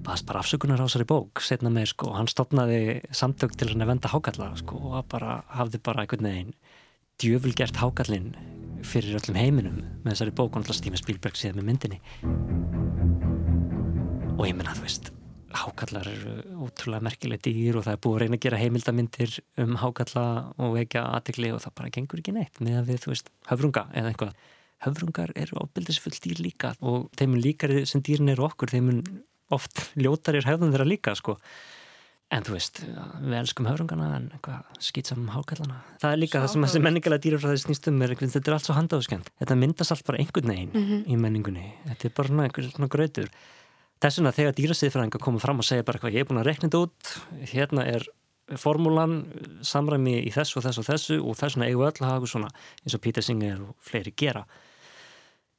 baðast 0.00 0.26
bara 0.26 0.40
afsökunar 0.42 0.80
á 0.80 0.86
þessari 0.88 1.06
bók 1.10 1.42
setna 1.44 1.70
með 1.72 1.92
sko, 1.92 2.14
hann 2.16 2.30
stopnaði 2.30 3.00
samtök 3.14 3.54
til 3.58 3.70
hann 3.70 3.84
að 3.84 3.92
venda 3.92 4.12
hákalla 4.12 4.52
sko 4.58 4.80
og 4.90 5.10
bara 5.12 5.42
hafði 5.52 5.82
bara 5.84 6.04
einhvern 6.04 6.30
veginn 6.30 6.54
djöfulgert 7.20 7.82
hákallin 7.82 8.32
fyrir 8.86 9.18
öllum 9.20 9.38
heiminum 9.38 9.78
með 10.04 10.12
þessari 10.12 10.36
bók 10.36 10.52
og 10.54 10.60
alltaf 10.62 10.78
Steven 10.80 11.00
Spielberg 11.00 11.38
síðan 11.38 11.60
með 11.60 11.70
myndinni 11.70 11.98
og 14.36 14.46
ég 14.48 14.56
menna 14.56 14.76
þú 14.76 14.86
veist 14.86 15.10
hákallar 15.50 16.06
eru 16.06 16.34
ótrúlega 16.62 17.04
merkileg 17.04 17.42
dýr 17.42 17.78
og 17.80 17.86
það 17.86 17.96
er 17.96 18.02
búið 18.04 18.16
að 18.16 18.22
reyna 18.22 18.38
að 18.38 18.44
gera 18.44 18.60
heimildamindir 18.60 19.36
um 19.64 19.74
hákalla 19.80 20.24
og 20.62 20.76
vekja 20.76 21.02
aðtegli 21.16 21.50
og 21.54 21.62
það 21.64 21.76
bara 21.80 21.92
gengur 21.96 22.22
ekki 22.22 22.34
neitt 22.36 22.60
með 22.62 22.78
að 22.80 22.90
við, 22.90 23.00
þú 23.04 23.12
veist, 23.12 23.32
höfrunga 23.50 23.84
eða 23.90 24.12
einhvað. 24.12 24.46
Höfrungar 24.80 25.32
eru 25.36 25.60
ábyldisfull 25.60 26.14
dýr 26.24 26.40
líka 26.40 26.72
og 26.80 27.10
þeim 27.18 27.34
líkari 27.42 27.82
sem 27.88 28.04
dýrin 28.04 28.32
eru 28.32 28.46
okkur, 28.46 28.70
þeim 28.72 29.02
oft 29.52 29.90
ljótarir 29.98 30.46
höfðum 30.46 30.70
þeirra 30.72 30.88
líka, 30.88 31.16
sko. 31.18 31.36
En 32.30 32.44
þú 32.46 32.54
veist, 32.54 32.78
við 33.24 33.36
elskum 33.40 33.66
höfrungana 33.66 34.08
en 34.14 34.26
skýtsam 34.78 35.24
hákallana. 35.34 35.80
Það 35.98 36.12
er 36.14 36.20
líka 36.20 36.38
Sá, 36.38 36.44
það 36.44 36.52
sem 36.52 36.66
þessi 36.66 36.82
menningalega 36.84 37.24
dýrar 37.24 37.40
frá 37.42 37.50
þessi 37.50 37.66
snýstum 37.66 38.04
er, 38.06 38.14
þetta 38.20 38.42
er 38.44 38.54
allt 38.54 38.68
svo 38.68 38.76
handáðskend. 38.76 39.32
Þetta 39.42 39.56
myndast 39.58 39.94
allt 39.96 40.06
bara 40.06 40.20
einhvern 40.22 40.52
veginn 40.52 40.70
mm 40.70 40.84
-hmm. 40.84 41.00
í 41.10 41.16
menningunni. 41.18 41.66
Þetta 41.88 42.06
er 42.06 42.14
bara 42.14 42.28
svona 42.28 42.46
einhver 42.46 42.70
svona 42.70 42.88
gröður. 42.94 43.28
Þess 44.00 44.20
vegna 44.20 44.32
þegar 44.32 44.54
dýrasiðfræðingar 44.60 45.20
koma 45.20 45.42
fram 45.42 45.58
og 45.58 45.66
segja 45.66 45.82
bara 45.82 45.98
hvað 45.98 46.14
ég 46.14 46.22
er 46.22 46.28
búin 46.30 46.40
að 46.40 46.46
rekna 46.46 46.68
þetta 46.68 46.84
út, 46.86 47.10
hérna 47.50 47.82
er 47.84 48.06
formúlan, 48.56 49.26
samræmi 49.62 50.22
í 50.22 50.30
þessu 50.30 50.58
og 50.58 50.64
þessu 50.64 50.80
og 50.80 50.86
þessu 50.86 51.18
og 51.20 51.36
þess 51.36 51.56
vegna 51.56 51.66
eigum 51.66 51.82
við 51.82 51.90
öll 51.90 52.06
að 52.06 52.12
hafa 52.14 52.26
svona 52.26 52.50
eins 52.84 52.94
og 52.94 53.02
Peter 53.04 53.22
Singer 53.22 53.60
og 53.60 53.74
fleiri 53.82 54.14
gera. 54.16 54.46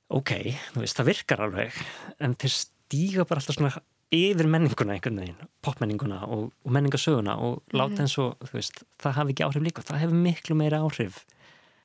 Ok, 0.09 0.32
þú 0.74 0.80
veist, 0.80 0.97
það 0.97 1.11
virkar 1.11 1.43
alveg, 1.45 1.78
en 2.19 2.36
þeir 2.36 2.55
stíga 2.55 3.28
bara 3.28 3.39
alltaf 3.39 3.55
svona 3.55 3.76
yfir 4.12 4.47
menninguna 4.51 4.95
einhvern 4.95 5.22
veginn, 5.22 5.51
popmenninguna 5.64 6.26
og, 6.28 6.49
og 6.66 6.74
menningasöguna 6.76 7.38
og 7.39 7.62
láta 7.72 7.88
mm 7.88 7.95
-hmm. 7.95 8.01
eins 8.01 8.18
og, 8.18 8.36
veist, 8.53 8.84
það 8.99 9.12
hafi 9.12 9.32
ekki 9.32 9.43
áhrif 9.43 9.64
líka. 9.64 9.82
Það 9.82 10.01
hefur 10.03 10.16
miklu 10.16 10.55
meira 10.55 10.82
áhrif 10.82 11.26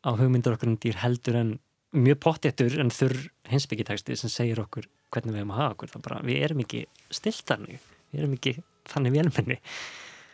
á 0.06 0.10
hugmyndur 0.14 0.54
okkur 0.54 0.68
um 0.68 0.78
dýr 0.78 0.96
heldur 1.02 1.36
en 1.36 1.58
mjög 1.96 2.18
pottéttur 2.20 2.78
en 2.80 2.90
þurr 2.90 3.28
hinsbyggitæksti 3.50 4.16
sem 4.16 4.32
segir 4.32 4.60
okkur 4.62 4.88
hvernig 5.14 5.34
við 5.34 5.42
hefum 5.42 5.54
að 5.54 5.60
hafa 5.62 5.76
okkur 5.76 5.92
þá 5.92 5.98
bara 6.06 6.22
við 6.26 6.42
erum 6.46 6.62
ekki 6.64 6.82
stilt 7.14 7.46
þannig 7.48 7.78
við 8.12 8.20
erum 8.20 8.34
ekki 8.36 8.56
þannig 8.90 9.16
velmenni 9.16 9.58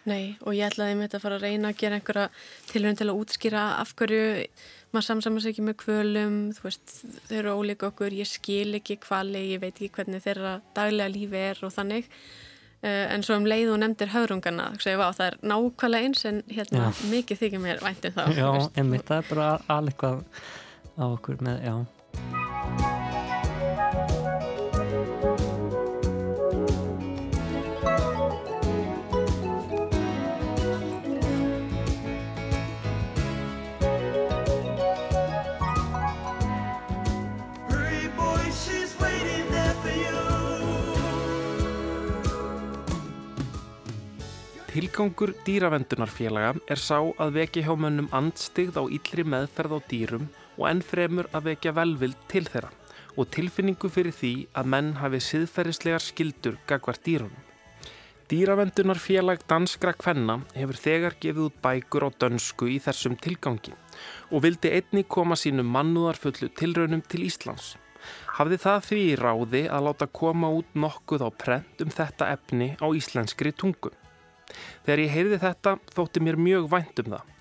Nei 0.02 0.34
og 0.42 0.56
ég 0.58 0.66
ætlaði 0.66 0.96
með 0.98 1.06
þetta 1.06 1.18
að 1.18 1.24
fara 1.26 1.36
að 1.38 1.44
reyna 1.46 1.70
að 1.70 1.78
gera 1.78 1.98
einhverja 1.98 2.28
tilhörn 2.72 2.98
til 2.98 3.08
að 3.08 3.18
útskýra 3.22 3.66
af 3.78 3.92
hverju 3.98 4.24
maður 4.92 5.08
samsamast 5.08 5.50
ekki 5.50 5.64
með 5.64 5.76
kvölum 5.82 6.38
þú 6.56 6.64
veist 6.66 6.94
þau 7.28 7.36
eru 7.40 7.56
ólík 7.58 7.84
okkur 7.88 8.14
ég 8.16 8.28
skil 8.28 8.78
ekki 8.78 8.98
hvali, 9.06 9.46
ég 9.54 9.62
veit 9.62 9.74
ekki 9.74 9.92
hvernig 9.96 10.24
þeirra 10.24 10.58
daglega 10.76 11.12
lífi 11.12 11.44
er 11.50 11.62
og 11.64 11.74
þannig. 11.74 12.08
Uh, 12.82 13.06
en 13.14 13.22
svo 13.22 13.36
um 13.38 13.44
leið 13.46 13.68
og 13.70 13.78
nefndir 13.78 14.10
haurungana 14.10 14.72
það 14.82 15.20
er 15.28 15.36
nákvæmlega 15.46 16.08
eins 16.08 16.24
en 16.26 16.40
hérna 16.50 16.88
mikið 17.12 17.38
þykir 17.44 17.62
mér 17.62 17.82
væntum 17.84 18.16
þá 18.16 18.24
Já, 18.34 18.48
einmitt, 18.74 19.04
það 19.06 19.20
er 19.20 19.28
bara 19.28 19.50
alveg 19.70 20.02
á 20.98 21.04
okkur 21.06 21.38
með, 21.46 21.62
já 21.62 22.01
Tilgangur 44.72 45.34
dýravendunarfélaga 45.44 46.54
er 46.72 46.80
sá 46.80 46.96
að 47.20 47.34
vekja 47.34 47.66
hjá 47.66 47.74
mönnum 47.76 48.06
andstigð 48.16 48.78
á 48.80 48.88
yllri 48.88 49.24
meðferð 49.28 49.74
á 49.76 49.78
dýrum 49.90 50.24
og 50.56 50.64
ennfremur 50.70 51.28
að 51.36 51.50
vekja 51.50 51.74
velvild 51.76 52.22
til 52.32 52.46
þeirra 52.46 52.70
og 53.20 53.28
tilfinningu 53.36 53.90
fyrir 53.92 54.16
því 54.16 54.32
að 54.56 54.72
menn 54.72 54.88
hafi 54.96 55.20
siðferðislegar 55.26 56.06
skildur 56.06 56.56
gagvar 56.64 57.02
dýrunum. 57.04 57.36
Dýravendunarfélag 58.32 59.44
Danskra 59.44 59.92
Kvenna 59.92 60.38
hefur 60.56 60.80
þegar 60.80 61.20
gefið 61.20 61.50
út 61.50 61.62
bækur 61.68 62.08
á 62.08 62.10
dönsku 62.24 62.72
í 62.72 62.80
þessum 62.80 63.20
tilgangi 63.20 63.76
og 64.32 64.46
vildi 64.46 64.72
einni 64.72 65.04
koma 65.04 65.36
sínum 65.36 65.68
mannúðarfullu 65.68 66.48
tilraunum 66.48 67.04
til 67.12 67.26
Íslands. 67.28 67.74
Hafði 68.40 68.64
það 68.64 68.86
því 68.88 69.04
í 69.10 69.16
ráði 69.20 69.66
að 69.68 69.90
láta 69.90 70.08
koma 70.08 70.48
út 70.48 70.72
nokkuð 70.72 71.28
á 71.28 71.30
prent 71.44 71.84
um 71.84 71.92
þetta 71.92 72.32
efni 72.38 72.72
á 72.80 72.88
íslenskri 72.88 73.52
tungu. 73.52 73.92
Þegar 74.86 75.04
ég 75.04 75.14
heyrði 75.16 75.40
þetta 75.42 75.76
þótti 75.96 76.24
mér 76.24 76.40
mjög 76.40 76.70
vænt 76.72 77.02
um 77.04 77.12
það. 77.16 77.32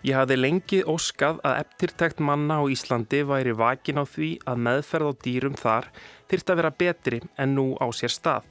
Ég 0.00 0.16
hafði 0.16 0.36
lengi 0.38 0.78
óskað 0.88 1.42
að 1.44 1.58
eftirtækt 1.60 2.22
manna 2.24 2.56
á 2.56 2.64
Íslandi 2.72 3.20
væri 3.28 3.52
vakin 3.52 4.00
á 4.00 4.04
því 4.08 4.30
að 4.48 4.62
meðferð 4.64 5.10
á 5.12 5.12
dýrum 5.26 5.58
þar 5.60 5.90
þyrst 6.30 6.52
að 6.52 6.60
vera 6.62 6.72
betri 6.82 7.20
en 7.36 7.54
nú 7.58 7.66
á 7.76 7.86
sér 7.92 8.14
stað 8.14 8.48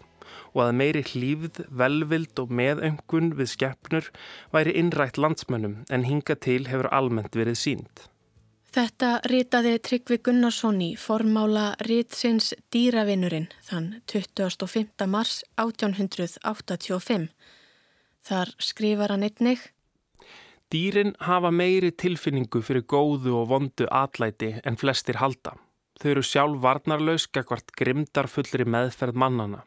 og 0.53 0.62
að 0.62 0.76
meiri 0.78 1.01
hlýfð, 1.05 1.64
velvild 1.74 2.41
og 2.41 2.53
meðöngun 2.53 3.34
við 3.39 3.51
skeppnur 3.55 4.12
væri 4.53 4.76
innrætt 4.78 5.18
landsmönnum 5.18 5.82
en 5.89 6.05
hinga 6.05 6.38
til 6.38 6.64
hefur 6.70 6.89
almennt 6.93 7.38
verið 7.38 7.57
sínd. 7.57 8.05
Þetta 8.70 9.16
ritaði 9.26 9.80
Tryggvi 9.82 10.20
Gunnarsson 10.22 10.78
í 10.86 10.91
formála 11.01 11.72
ritsins 11.88 12.51
Dýravinnurinn 12.70 13.47
þann 13.66 13.95
25. 14.12 15.07
mars 15.10 15.39
1885. 15.57 17.32
Þar 18.26 18.53
skrifar 18.59 19.13
hann 19.13 19.26
einnig 19.28 19.70
Dýrin 20.70 21.15
hafa 21.26 21.49
meiri 21.49 21.89
tilfinningu 21.89 22.59
fyrir 22.61 22.84
góðu 22.86 23.32
og 23.39 23.47
vondu 23.49 23.88
atlæti 23.89 24.51
en 24.61 24.76
flestir 24.78 25.17
halda. 25.17 25.55
Þau 25.97 26.09
eru 26.11 26.22
sjálf 26.22 26.59
varnarlaus 26.61 27.26
gagvart 27.34 27.74
grimdar 27.74 28.30
fullri 28.30 28.67
meðferð 28.70 29.17
mannana. 29.17 29.63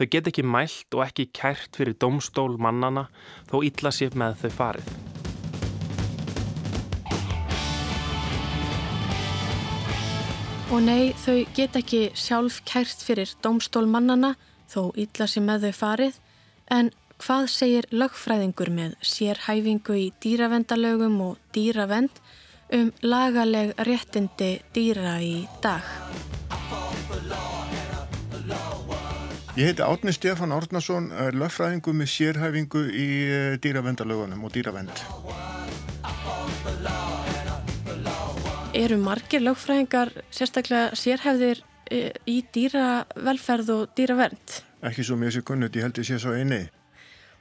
Þau 0.00 0.06
get 0.14 0.30
ekki 0.30 0.44
mælt 0.48 0.96
og 0.96 1.04
ekki 1.04 1.26
kært 1.36 1.76
fyrir 1.76 1.98
domstól 2.00 2.56
mannana 2.56 3.04
þó 3.50 3.60
illa 3.68 3.92
sér 3.92 4.16
með 4.16 4.40
þau 4.40 4.54
farið. 4.56 4.88
Og 10.70 10.80
nei, 10.86 11.12
þau 11.20 11.36
get 11.52 11.76
ekki 11.76 12.02
sjálf 12.16 12.62
kært 12.64 13.04
fyrir 13.04 13.36
domstól 13.44 13.84
mannana 13.90 14.36
þó 14.72 14.88
illa 14.96 15.28
sér 15.28 15.44
með 15.44 15.68
þau 15.68 15.78
farið 15.84 16.18
en 16.72 16.92
Hvað 17.20 17.50
segir 17.52 17.84
lögfræðingur 17.92 18.70
með 18.72 18.94
sérhæfingu 19.04 19.92
í 19.92 20.06
dýravendalögum 20.24 21.18
og 21.20 21.34
dýravend 21.52 22.16
um 22.72 22.88
lagaleg 23.04 23.74
réttindi 23.84 24.54
dýra 24.72 25.18
í 25.20 25.42
dag? 25.60 25.84
Ég 29.58 29.68
heiti 29.68 29.84
Átni 29.84 30.16
Stefán 30.16 30.56
Árnason, 30.56 31.10
lögfræðingu 31.36 31.92
með 32.00 32.10
sérhæfingu 32.14 32.86
í 32.88 33.06
eh, 33.28 33.58
dýravendalögunum 33.60 34.48
og 34.48 34.56
dýravend. 34.56 35.04
Eru 38.80 39.00
margir 39.04 39.44
lögfræðingar 39.44 40.16
sérstaklega 40.32 40.96
sérhæfðir 40.96 41.64
eh, 41.92 42.14
í 42.24 42.40
dýravelferð 42.48 43.76
og 43.76 43.88
dýravend? 43.92 44.60
Ekki 44.80 45.04
svo 45.04 45.20
mjög 45.20 45.36
sér 45.36 45.50
kunnut, 45.52 45.76
ég 45.76 45.84
held 45.84 46.00
ég 46.00 46.08
sé 46.08 46.16
svo 46.16 46.32
einið. 46.32 46.70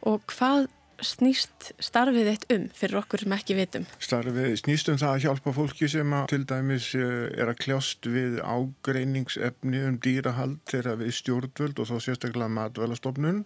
Og 0.07 0.21
hvað 0.31 0.67
snýst 1.03 1.71
starfið 1.79 2.29
eitt 2.33 2.45
um 2.53 2.67
fyrir 2.75 2.99
okkur 2.99 3.23
sem 3.23 3.33
ekki 3.35 3.55
vitum? 3.57 3.87
Starfið 4.03 4.55
snýst 4.59 4.91
um 4.91 4.99
það 4.99 5.15
að 5.15 5.25
hjálpa 5.25 5.53
fólki 5.55 5.89
sem 5.91 6.13
að 6.15 6.29
til 6.33 6.41
dæmis 6.49 6.91
eh, 6.97 7.27
er 7.39 7.51
að 7.51 7.59
kljást 7.63 8.09
við 8.11 8.39
ágreiningsefni 8.43 9.83
um 9.87 9.99
dýrahald 10.03 10.59
þegar 10.69 10.99
við 10.99 11.13
stjórnvöld 11.19 11.79
og 11.79 11.91
þá 11.91 11.95
sérstaklega 12.03 12.51
matvælastofnun 12.57 13.43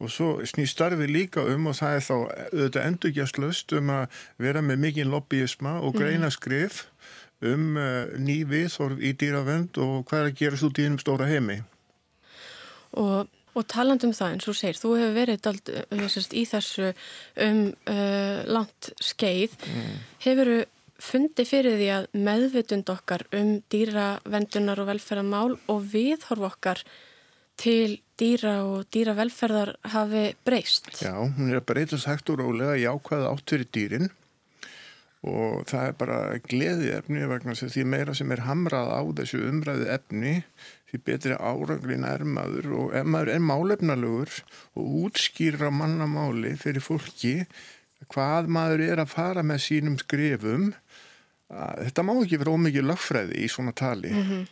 og 0.00 0.12
svo 0.12 0.30
snýst 0.48 0.78
starfið 0.78 1.12
líka 1.12 1.44
um 1.52 1.68
og 1.70 1.76
það 1.76 1.96
er 1.96 2.06
þá 2.06 2.14
auðvitað 2.16 2.86
endurgjastlust 2.86 3.74
um 3.76 3.92
að 3.98 4.22
vera 4.40 4.64
með 4.64 4.86
mikinn 4.86 5.12
lobbyisma 5.12 5.76
og 5.80 5.92
mhm. 5.92 6.00
greina 6.00 6.32
skrif 6.32 6.86
um 7.40 7.76
uh, 7.80 8.08
ný 8.20 8.42
viðhorf 8.48 9.00
í 9.00 9.12
dýravend 9.16 9.78
og 9.80 10.04
hvað 10.08 10.22
er 10.22 10.30
að 10.30 10.40
gera 10.40 10.60
svo 10.60 10.68
dýrum 10.76 10.98
stóra 11.00 11.28
heimi. 11.28 11.60
Og, 13.00 13.28
og 13.54 13.66
talandum 13.70 14.12
það 14.16 14.34
eins 14.34 14.50
og 14.50 14.58
segir, 14.58 14.78
þú 14.78 14.96
hefur 14.98 15.16
verið 15.16 15.40
dald, 15.46 15.72
sérst, 16.12 16.36
í 16.36 16.44
þessu 16.48 16.92
um 17.46 17.62
uh, 17.90 18.42
langt 18.50 18.92
skeið. 19.02 19.56
Mm. 19.66 19.96
Hefur 20.26 20.52
þú 20.52 20.60
fundið 21.00 21.48
fyrir 21.48 21.78
því 21.80 21.88
að 21.94 22.08
meðvitund 22.26 22.90
okkar 22.92 23.24
um 23.36 23.54
dýravendunar 23.72 24.82
og 24.82 24.90
velferðarmál 24.90 25.54
og 25.72 25.86
viðhorf 25.94 26.50
okkar 26.50 26.82
til 27.60 28.00
dýra 28.20 28.60
og 28.68 28.88
dýravelferðar 28.92 29.74
hafi 29.94 30.24
breyst? 30.44 30.92
Já, 31.00 31.12
hún 31.16 31.50
er 31.50 31.60
að 31.60 31.68
breytast 31.72 32.08
hægt 32.08 32.32
og 32.32 32.40
rólega 32.40 32.76
jákvæða 32.80 33.32
átt 33.32 33.54
fyrir 33.54 33.70
dýrin 33.72 34.10
og 35.20 35.66
það 35.68 35.86
er 35.86 35.96
bara 36.00 36.18
gleði 36.48 36.92
efni 36.96 37.26
vegna 37.28 37.52
því 37.58 37.82
meira 37.84 38.14
sem 38.16 38.30
er 38.32 38.46
hamrað 38.46 38.88
á 38.88 39.00
þessu 39.20 39.42
umræðu 39.50 39.90
efni 39.92 40.38
því 40.90 41.00
betri 41.04 41.36
árangrin 41.36 42.06
er 42.08 42.24
maður 42.24 42.70
og 42.78 42.96
ef 42.96 43.04
maður 43.04 43.34
er 43.34 43.44
málefnalegur 43.44 44.38
og 44.80 44.96
útskýra 45.04 45.68
mannamáli 45.74 46.54
fyrir 46.60 46.84
fólki 46.84 47.34
hvað 48.08 48.48
maður 48.48 48.86
er 48.88 49.04
að 49.04 49.12
fara 49.12 49.44
með 49.44 49.64
sínum 49.66 50.00
skrifum 50.00 50.70
þetta 51.50 52.06
má 52.06 52.14
ekki 52.16 52.40
vera 52.40 52.56
ómikið 52.56 52.88
lögfræði 52.88 53.44
í 53.44 53.48
svona 53.52 53.76
tali 53.76 54.12
mm 54.14 54.22
-hmm. 54.24 54.44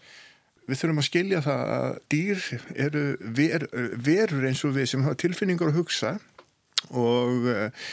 við 0.68 0.80
þurfum 0.82 1.02
að 1.02 1.08
skilja 1.08 1.44
það 1.48 1.74
að 1.78 1.98
dýr 2.12 2.46
eru 2.86 3.04
ver, 3.20 3.68
verur 3.96 4.48
eins 4.50 4.64
og 4.64 4.76
við 4.76 4.90
sem 4.92 5.06
hafa 5.06 5.22
tilfinningar 5.24 5.72
að 5.72 5.80
hugsa 5.80 6.18
og 6.90 7.48
uh, 7.48 7.88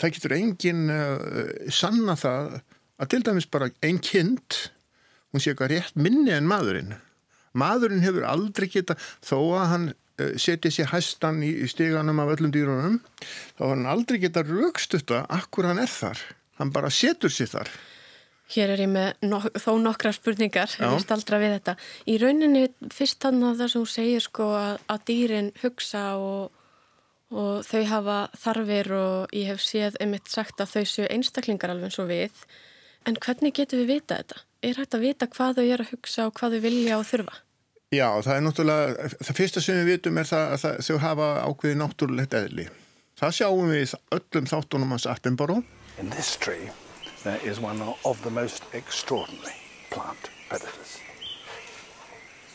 það 0.00 0.16
getur 0.16 0.36
engin 0.36 0.88
uh, 0.92 1.70
sanna 1.72 2.16
það 2.18 2.58
að 2.98 3.12
til 3.12 3.22
dæmis 3.26 3.48
bara 3.50 3.70
einn 3.84 4.00
kind 4.02 4.58
hún 5.32 5.42
sé 5.42 5.52
eitthvað 5.52 5.74
rétt 5.74 5.98
minni 5.98 6.34
en 6.34 6.48
maðurinn 6.50 6.96
maðurinn 7.58 8.04
hefur 8.04 8.26
aldrei 8.28 8.68
geta 8.72 8.98
þó 9.24 9.38
að 9.60 9.68
hann 9.72 9.86
uh, 9.92 10.32
setja 10.40 10.72
sér 10.74 10.90
hæstan 10.92 11.42
í, 11.46 11.52
steganum 11.70 12.22
af 12.22 12.34
öllum 12.36 12.54
dýrunum 12.54 12.98
þá 13.58 13.62
hann 13.66 13.86
aldrei 13.90 14.20
geta 14.22 14.44
raukstutta 14.46 15.24
akkur 15.38 15.70
hann 15.70 15.82
er 15.82 15.92
þar 15.92 16.24
hann 16.60 16.74
bara 16.74 16.92
setur 16.92 17.32
sér 17.32 17.54
þar 17.54 17.72
Hér 18.48 18.70
er 18.72 18.80
ég 18.80 18.88
með 18.88 19.26
no 19.28 19.42
þó 19.44 19.74
nokkra 19.76 20.08
spurningar, 20.16 20.72
Já. 20.72 20.86
ég 20.88 21.02
staldra 21.04 21.36
við 21.36 21.50
þetta. 21.58 21.74
Í 22.08 22.14
rauninni 22.22 22.62
fyrst 22.96 23.20
þannig 23.20 23.44
að 23.44 23.58
það 23.58 23.68
sem 23.72 23.82
þú 23.82 23.90
segir 23.92 24.24
sko 24.24 24.46
að, 24.56 24.78
að 24.88 25.02
dýrin 25.10 25.50
hugsa 25.60 26.04
og 26.16 26.57
og 27.34 27.66
þau 27.66 27.82
hafa 27.90 28.18
þarfir 28.40 28.92
og 28.96 29.34
ég 29.36 29.50
hef 29.52 29.60
séð 29.64 29.98
einmitt 30.00 30.30
sagt 30.32 30.60
að 30.62 30.72
þau 30.76 30.84
séu 30.88 31.08
einstaklingar 31.12 31.74
alveg 31.74 31.90
eins 31.90 32.00
og 32.00 32.08
við 32.08 32.42
en 33.08 33.18
hvernig 33.20 33.54
getur 33.56 33.82
við 33.82 33.92
vita 33.98 34.18
þetta? 34.20 34.42
Er 34.64 34.80
hægt 34.80 34.96
að 34.96 35.04
vita 35.06 35.28
hvað 35.30 35.60
þau 35.60 35.66
er 35.66 35.84
að 35.84 35.92
hugsa 35.92 36.26
og 36.26 36.34
hvað 36.38 36.56
þau 36.56 36.64
vilja 36.64 36.98
og 36.98 37.06
þurfa? 37.08 37.36
Já, 37.88 38.08
það 38.20 38.34
er 38.34 38.42
náttúrulega, 38.44 39.08
það 39.22 39.38
fyrsta 39.38 39.62
sem 39.64 39.78
við 39.78 39.90
vitum 39.94 40.18
er 40.20 40.28
það 40.28 40.50
að 40.56 40.82
þau 40.88 40.98
hafa 41.04 41.28
ákveði 41.46 41.78
náttúrulegt 41.80 42.36
eðli. 42.36 42.66
Það 43.18 43.36
sjáum 43.38 43.70
við 43.72 43.94
öllum 44.14 44.50
þáttunum 44.50 44.92
hans 44.94 45.08
Attenborough. 45.08 45.64
In 45.98 46.10
this 46.10 46.36
tree 46.36 46.68
there 47.24 47.40
is 47.44 47.60
one 47.60 47.80
of 48.04 48.22
the 48.22 48.30
most 48.30 48.62
extraordinary 48.72 49.56
plant 49.90 50.30
predators. 50.48 50.98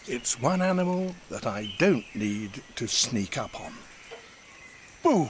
It's 0.08 0.42
one 0.42 0.62
animal 0.62 1.16
that 1.30 1.46
I 1.48 1.74
don't 1.80 2.06
need 2.16 2.62
to 2.76 2.88
sneak 2.88 3.38
up 3.38 3.60
on. 3.60 3.74
Bú! 5.04 5.26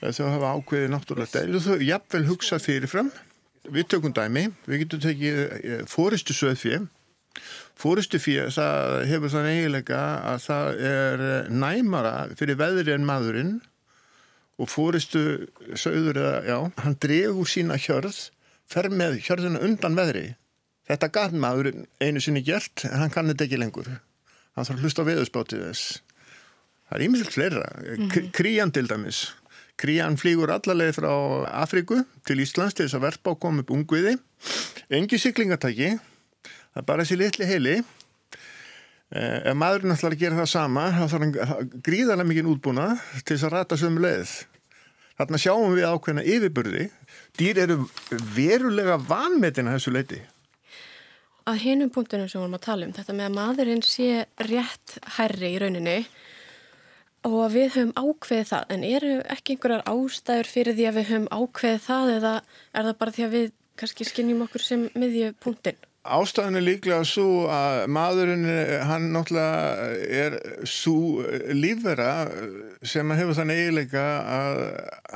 Þess 0.00 0.18
að 0.18 0.32
hafa 0.34 0.48
ákveðið 0.58 0.88
náttúrulega 0.90 1.40
dæli 1.40 1.58
og 1.58 1.62
þau 1.62 1.84
jafnvel 1.86 2.24
hugsa 2.26 2.58
fyrirfram. 2.58 3.12
Við 3.70 3.86
tökum 3.92 4.14
dæmi, 4.14 4.48
við 4.66 4.82
getum 4.82 5.02
tekið 5.04 5.38
eh, 5.42 5.84
fóristu 5.90 6.34
söðfið. 6.34 6.88
Fóristu 7.78 8.18
fyrir 8.22 8.50
það 8.54 8.96
hefur 9.10 9.32
þann 9.32 9.48
eiginlega 9.52 10.00
að 10.32 10.42
það 10.42 10.80
er 10.90 11.24
eh, 11.28 11.50
næmara 11.62 12.14
fyrir 12.38 12.58
veðri 12.58 12.96
en 12.96 13.06
maðurinn 13.06 13.52
og 14.58 14.72
fóristu 14.72 15.22
söður 15.78 16.18
eða, 16.18 16.34
já, 16.48 16.58
hann 16.82 16.98
dregur 17.02 17.50
sína 17.50 17.78
hjörð, 17.78 18.18
fer 18.66 18.90
með 18.90 19.20
hjörðuna 19.26 19.62
undan 19.68 19.98
veðri. 19.98 20.26
Þetta 20.90 21.12
gaf 21.14 21.34
maður 21.34 21.70
einu 22.02 22.22
sinni 22.22 22.42
gert, 22.46 22.86
en 22.88 23.04
hann 23.04 23.14
kann 23.14 23.30
þetta 23.30 23.46
ekki 23.46 23.62
lengur. 23.62 23.92
Hann 24.56 24.66
þarf 24.66 24.78
að 24.78 24.86
hlusta 24.86 25.06
á 25.06 25.08
veðusbátið 25.12 25.66
þess. 25.68 26.00
Það 26.86 26.98
er 26.98 27.04
ímyndilegt 27.06 27.34
fleira. 27.34 27.66
Mm 27.82 28.08
-hmm. 28.08 28.30
Krían 28.32 28.72
til 28.72 28.88
dæmis. 28.88 29.32
Krían 29.76 30.16
flýgur 30.16 30.50
allarleið 30.50 30.96
frá 30.96 31.12
Afriku 31.62 32.04
til 32.26 32.40
Íslands 32.40 32.74
til 32.74 32.86
þess 32.86 32.96
að 32.96 33.06
verpa 33.10 33.30
og 33.30 33.40
koma 33.40 33.60
upp 33.60 33.70
ungviði. 33.70 34.16
Engi 34.90 35.18
syklingatæki. 35.18 35.98
Það 36.72 36.82
er 36.82 36.86
bara 36.86 37.02
þessi 37.02 37.16
litli 37.16 37.46
heili. 37.46 37.84
Eh, 39.14 39.50
ef 39.50 39.54
maðurinn 39.54 39.94
ætlar 39.94 40.12
að 40.12 40.18
gera 40.18 40.38
það 40.40 40.48
sama 40.50 40.88
þá 40.90 41.02
þarf 41.06 41.22
hann 41.22 41.70
gríðarlega 41.86 42.28
mikið 42.30 42.48
útbúna 42.50 42.86
til 43.24 43.36
þess 43.36 43.46
að 43.46 43.52
rata 43.52 43.76
sömu 43.76 44.00
leið. 44.02 44.32
Þarna 45.16 45.38
sjáum 45.40 45.74
við 45.76 45.86
ákveðna 45.88 46.24
yfirburði. 46.24 46.88
Dýr 47.38 47.60
eru 47.62 47.76
verulega 48.34 48.96
vanmetin 49.00 49.70
að 49.70 49.78
þessu 49.78 49.92
leiti. 49.94 50.22
Að 51.46 51.60
hinum 51.62 51.92
punktunum 51.94 52.26
sem 52.28 52.40
við 52.40 52.46
varum 52.46 52.58
að 52.58 52.64
tala 52.66 52.88
um, 52.88 52.94
þetta 52.96 53.14
með 53.14 53.28
að 53.28 53.36
maðurinn 53.36 53.84
sé 53.86 54.08
rétt 54.48 54.96
herri 55.16 55.52
í 55.54 55.60
rauninni 55.62 56.00
og 57.26 57.50
við 57.54 57.74
höfum 57.74 57.92
ákveðið 57.96 58.48
það 58.52 58.72
en 58.74 58.86
eru 58.86 59.12
ekki 59.34 59.56
einhverjar 59.56 59.84
ástæður 59.90 60.50
fyrir 60.52 60.76
því 60.78 60.88
að 60.88 60.98
við 61.00 61.10
höfum 61.10 61.28
ákveðið 61.32 61.84
það 61.86 62.12
eða 62.14 62.32
er 62.72 62.88
það 62.88 62.98
bara 63.02 63.16
því 63.16 63.26
að 63.26 63.36
við 63.36 63.52
kannski 63.76 64.06
skinnjum 64.08 64.46
okkur 64.46 64.64
sem 64.64 64.86
miðjupunktin? 64.96 65.78
Ástæðin 66.06 66.60
er 66.60 66.62
líklega 66.62 67.00
svo 67.08 67.48
að 67.50 67.80
maðurinn 67.90 68.44
hann 68.86 69.08
náttúrulega 69.10 69.88
er 70.20 70.36
svo 70.70 71.24
lífvera 71.50 72.12
sem 72.86 73.10
hefur 73.18 73.34
þann 73.40 73.50
eiginleika 73.56 74.04
að 74.36 74.60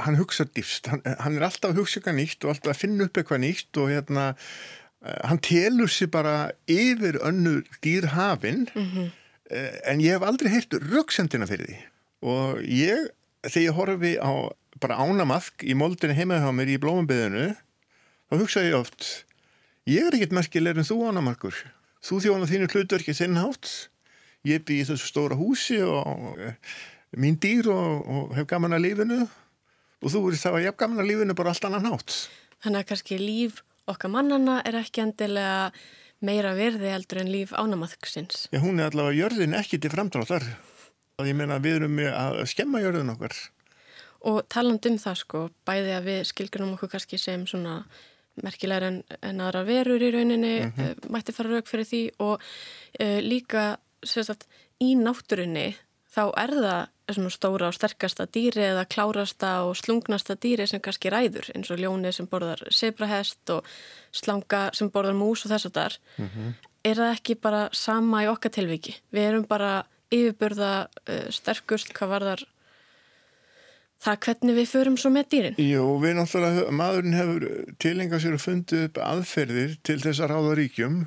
hann 0.03 0.19
hugsa 0.19 0.49
dýfst, 0.51 0.91
hann, 0.91 1.05
hann 1.07 1.39
er 1.39 1.47
alltaf 1.47 1.71
að 1.71 1.85
hugsa 1.85 2.01
eitthvað 2.01 2.19
nýtt 2.19 2.43
og 2.43 2.55
alltaf 2.55 2.75
að 2.75 2.83
finna 2.83 3.07
upp 3.07 3.23
eitthvað 3.23 3.43
nýtt 3.45 3.81
og 3.81 3.95
hérna 3.95 4.27
hann 5.01 5.41
telur 5.47 5.95
sér 5.95 6.11
bara 6.13 6.35
yfir 6.69 7.21
önnur 7.23 7.63
dýrhafinn 7.87 8.67
mm 8.75 8.91
-hmm. 8.91 9.09
en 9.87 10.01
ég 10.01 10.19
hef 10.19 10.27
aldrei 10.27 10.51
heilt 10.51 10.75
rauksendina 10.91 11.47
fyrir 11.47 11.71
því 11.71 11.79
og 12.21 12.61
ég, 12.65 13.09
þegar 13.47 13.67
ég 13.67 13.77
horfi 13.79 14.15
á 14.21 14.33
bara 14.81 15.01
ánamaðk 15.01 15.65
í 15.67 15.77
moldinu 15.77 16.17
heimaði 16.17 16.49
á 16.49 16.53
mér 16.57 16.73
í 16.73 16.81
blómumbiðinu 16.81 17.51
þá 18.31 18.35
hugsa 18.37 18.65
ég 18.65 18.79
oft 18.79 19.27
ég 19.89 20.07
er 20.07 20.17
ekkert 20.17 20.37
merkilegur 20.37 20.83
en 20.83 20.89
þú 20.89 21.01
ánamarkur 21.11 21.57
þú 22.05 22.21
þjóna 22.25 22.49
þínu 22.49 22.71
hlutverki 22.73 23.17
þinnhátt 23.17 23.91
ég 24.49 24.65
bý 24.65 24.81
í 24.81 24.87
þessu 24.89 25.09
stóra 25.11 25.37
húsi 25.39 25.81
og 25.85 26.41
uh, 26.41 26.75
mín 27.17 27.39
dýr 27.41 27.71
og, 27.73 28.05
og 28.07 28.35
hef 28.39 28.49
gaman 28.51 28.77
að 28.77 28.87
lífinu. 28.89 29.25
Og 30.01 30.13
þú 30.13 30.23
er 30.31 30.39
það 30.41 30.59
að 30.59 30.63
ég 30.65 30.73
hef 30.73 30.79
gaman 30.81 31.03
að 31.03 31.11
lífinu 31.11 31.37
bara 31.37 31.53
allt 31.53 31.67
annan 31.69 31.89
hátt. 31.91 32.19
Þannig 32.65 32.83
að 32.83 32.89
kannski 32.93 33.19
líf 33.21 33.65
okkar 33.91 34.13
mannana 34.13 34.61
er 34.69 34.79
ekki 34.81 35.05
endilega 35.05 35.71
meira 36.25 36.53
verði 36.57 36.93
heldur 36.93 37.23
en 37.23 37.31
líf 37.33 37.53
ánamaðksins 37.57 38.51
Já, 38.53 38.59
hún 38.61 38.77
er 38.77 38.91
allavega 38.91 39.17
jörðin 39.17 39.57
ekki 39.57 39.79
til 39.81 39.91
framdráttar 39.93 40.45
Ég 41.27 41.37
meina 41.37 41.59
við 41.63 41.81
erum 41.81 41.99
að 41.99 42.45
skemma 42.51 42.83
jörðun 42.83 43.15
okkar. 43.15 43.37
Og 44.31 44.43
taland 44.53 44.85
um 44.87 44.97
það 45.01 45.21
sko, 45.23 45.43
bæði 45.65 45.93
að 45.97 46.09
við 46.11 46.25
skilgjum 46.29 46.75
okkur 46.75 46.93
kannski 46.93 47.19
sem 47.19 47.47
svona 47.49 47.85
merkilegar 48.45 48.87
en, 48.87 48.99
en 49.27 49.41
aðra 49.43 49.65
verur 49.67 50.03
í 50.03 50.11
rauninni, 50.15 50.57
mm 50.61 50.73
-hmm. 50.77 51.11
mætti 51.13 51.33
fara 51.33 51.51
rauk 51.51 51.69
fyrir 51.69 51.89
því 51.89 52.03
og 52.19 52.41
uh, 52.41 53.21
líka 53.21 53.79
sagt, 54.05 54.47
í 54.81 54.95
náttúrunni 54.97 55.75
þá 56.11 56.25
er 56.43 56.55
það 56.57 57.15
svona 57.15 57.31
stóra 57.35 57.69
og 57.69 57.75
sterkasta 57.75 58.27
dýri 58.27 58.63
eða 58.71 58.87
klárasta 58.91 59.51
og 59.67 59.77
slungnasta 59.79 60.37
dýri 60.39 60.67
sem 60.67 60.83
kannski 60.83 61.11
ræður 61.11 61.51
eins 61.55 61.71
og 61.71 61.81
ljóni 61.81 62.13
sem 62.15 62.29
borðar 62.31 62.63
sebrahest 62.71 63.51
og 63.51 63.67
slanga 64.15 64.69
sem 64.77 64.91
borðar 64.91 65.19
mús 65.19 65.45
og 65.45 65.53
þess 65.53 65.67
að 65.67 65.77
þar. 65.79 65.99
Mm 66.19 66.29
-hmm. 66.29 66.53
Er 66.85 66.97
það 66.97 67.15
ekki 67.15 67.35
bara 67.35 67.69
sama 67.73 68.25
í 68.25 68.29
okkar 68.31 68.51
tilviki? 68.51 68.95
Við 69.13 69.23
erum 69.23 69.45
bara 69.45 69.85
yfirbörða 70.11 70.73
uh, 70.87 71.29
sterkust 71.35 71.95
hvað 71.97 72.15
var 72.15 72.27
þar 72.31 72.45
það 74.01 74.21
hvernig 74.27 74.57
við 74.57 74.69
förum 74.71 74.99
svo 75.01 75.13
með 75.13 75.31
dýrin? 75.35 75.59
Jú, 75.61 75.87
við 76.01 76.17
náttúrulega, 76.17 76.67
maðurinn 76.73 77.19
hefur 77.19 77.47
tilengað 77.83 78.25
sér 78.25 78.37
að 78.37 78.45
fundi 78.47 78.85
upp 78.87 79.01
aðferðir 79.05 79.75
til 79.87 79.99
þess 80.01 80.23
að 80.25 80.33
ráða 80.33 80.55
ríkjum 80.61 81.01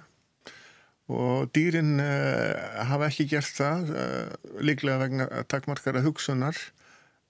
og 1.14 1.50
dýrin 1.56 1.98
uh, 2.00 2.86
hafa 2.90 3.10
ekki 3.10 3.28
gert 3.34 3.58
það 3.58 3.92
uh, 3.92 4.30
líklega 4.64 5.02
vegna 5.02 5.28
takkmarkara 5.52 6.04
hugsunar 6.06 6.58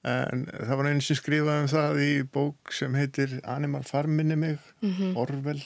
en 0.04 0.44
það 0.52 0.76
var 0.76 0.90
einu 0.90 1.04
sem 1.04 1.16
skrifaði 1.16 1.64
um 1.64 1.70
það 1.72 2.02
í 2.04 2.12
bók 2.28 2.74
sem 2.76 2.96
heitir 3.00 3.38
Animal 3.48 3.86
Farm 3.88 4.18
minni 4.20 4.36
mig, 4.36 4.58
mm 4.84 4.92
-hmm. 4.92 5.16
Orwell 5.16 5.64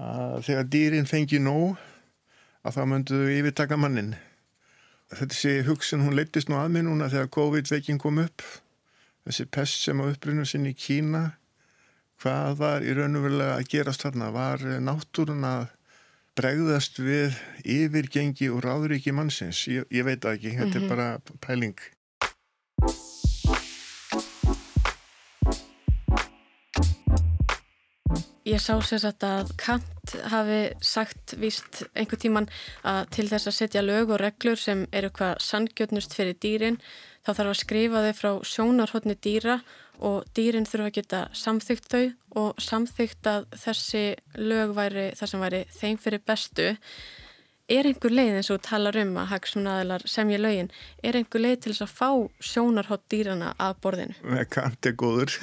að 0.00 0.42
þegar 0.48 0.70
dýrin 0.72 1.08
fengi 1.08 1.38
nóg 1.38 1.76
að 2.64 2.76
þá 2.76 2.82
mönduðu 2.90 3.36
yfirtaka 3.36 3.76
mannin 3.76 4.14
þessi 5.14 5.62
hugsun 5.66 6.02
hún 6.02 6.16
leittist 6.18 6.48
nú 6.48 6.58
að 6.58 6.72
mig 6.74 6.86
núna 6.86 7.10
þegar 7.12 7.32
COVID-veikin 7.36 7.98
kom 8.02 8.18
upp 8.18 8.42
þessi 9.26 9.46
pest 9.50 9.82
sem 9.82 10.00
á 10.02 10.04
upprunum 10.06 10.46
sinni 10.46 10.74
í 10.74 10.78
Kína 10.78 11.36
hvað 12.22 12.60
var 12.60 12.84
í 12.86 12.94
raun 12.96 13.18
og 13.18 13.26
verulega 13.26 13.56
að 13.58 13.68
gerast 13.72 14.06
þarna? 14.06 14.30
Var 14.34 14.64
náttúrun 14.84 15.44
að 15.46 15.66
bregðast 16.36 17.00
við 17.00 17.36
yfirgengi 17.64 18.48
og 18.52 18.62
ráðuríki 18.64 19.14
mannsins? 19.16 19.66
Ég, 19.70 19.86
ég 19.92 20.06
veit 20.06 20.24
ekki, 20.24 20.56
þetta 20.56 20.66
mm 20.66 20.72
-hmm. 20.72 20.76
er 20.76 20.80
mhm. 20.80 20.88
bara 20.88 21.38
pæling. 21.40 21.78
Ég 28.46 28.60
sá 28.62 28.76
sérsagt 28.78 29.24
að 29.26 29.48
Kant 29.58 30.12
hafi 30.30 30.60
sagt 30.78 31.32
víst 31.42 31.80
einhver 31.98 32.20
tíman 32.22 32.44
að 32.86 33.08
til 33.16 33.24
þess 33.26 33.50
að 33.50 33.56
setja 33.56 33.82
lög 33.82 34.12
og 34.14 34.20
reglur 34.22 34.60
sem 34.62 34.84
eru 34.94 35.10
hvað 35.16 35.40
sangjötnust 35.42 36.14
fyrir 36.14 36.38
dýrin 36.38 36.78
þá 37.26 37.32
þarf 37.32 37.50
að 37.50 37.58
skrifa 37.58 38.04
þau 38.04 38.12
frá 38.20 38.30
sjónarhóttni 38.46 39.16
dýra 39.18 39.56
og 39.98 40.30
dýrin 40.38 40.68
þurfa 40.68 40.86
að 40.92 40.96
geta 41.00 41.24
samþygt 41.34 41.90
þau 41.90 42.04
og 42.44 42.62
samþygt 42.62 43.30
að 43.32 43.48
þessi 43.64 44.04
lög 44.38 44.76
væri 44.78 45.08
það 45.18 45.32
sem 45.32 45.42
væri 45.48 45.62
þeim 45.80 45.98
fyrir 46.06 46.26
bestu 46.30 46.68
er 47.72 47.88
einhver 47.88 48.12
leið 48.14 48.38
eins 48.38 48.50
og 48.54 48.62
talar 48.62 48.96
um 49.00 49.16
að 49.18 49.30
hagsmunaðilar 49.32 50.04
semja 50.10 50.38
lögin 50.38 50.68
er 51.02 51.18
einhver 51.18 51.42
leið 51.42 51.56
til 51.64 51.72
þess 51.72 51.86
að 51.86 51.94
fá 51.98 52.10
sjónarhótt 52.50 53.04
dýrana 53.10 53.52
að 53.62 53.80
borðinu? 53.82 54.16
Kant 54.52 54.86
er 54.86 54.94
góður 54.98 55.34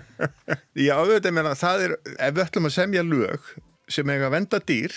Já, 0.86 0.96
auðvitað 0.98 1.36
meina 1.36 1.54
það 1.58 1.86
er, 1.86 1.96
ef 2.18 2.34
við 2.34 2.44
ætlum 2.46 2.70
að 2.70 2.76
semja 2.78 3.06
lög 3.06 3.50
sem 3.86 4.10
eiga 4.10 4.28
að 4.30 4.34
venda 4.38 4.62
dýr 4.66 4.96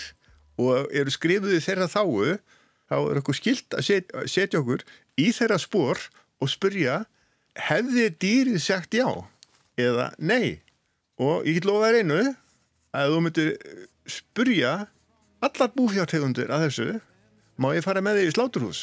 og 0.58 0.90
eru 0.98 1.14
skrifuði 1.14 1.60
þeirra 1.62 1.90
þáu 1.92 2.38
þá 2.88 2.96
er 2.98 3.20
okkur 3.20 3.38
skilt 3.38 3.76
að 3.76 3.86
setja, 3.86 4.26
setja 4.26 4.62
okkur 4.62 4.82
í 5.20 5.30
þeirra 5.36 5.60
spór 5.62 6.02
og 6.42 6.50
spurja 6.50 7.02
hefði 7.68 8.08
dýrið 8.18 8.60
sagt 8.62 8.94
já 8.98 9.06
eða 9.78 10.10
nei 10.18 10.58
og 11.22 11.46
ég 11.46 11.58
get 11.58 11.68
lofa 11.68 11.90
þér 11.90 12.02
einu 12.02 12.20
að 12.98 13.12
þú 13.14 13.22
myndir 13.22 13.50
spurja 14.08 14.72
allar 15.44 15.72
búfjártegundir 15.76 16.50
að 16.50 16.64
þessu 16.66 16.88
má 17.58 17.70
ég 17.76 17.84
fara 17.86 18.02
með 18.04 18.20
þig 18.20 18.30
í 18.30 18.34
sláturhús 18.36 18.80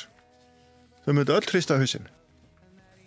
þau 1.05 1.11
myndir 1.13 1.37
öll 1.37 1.49
hrista 1.51 1.79
hausin 1.79 2.07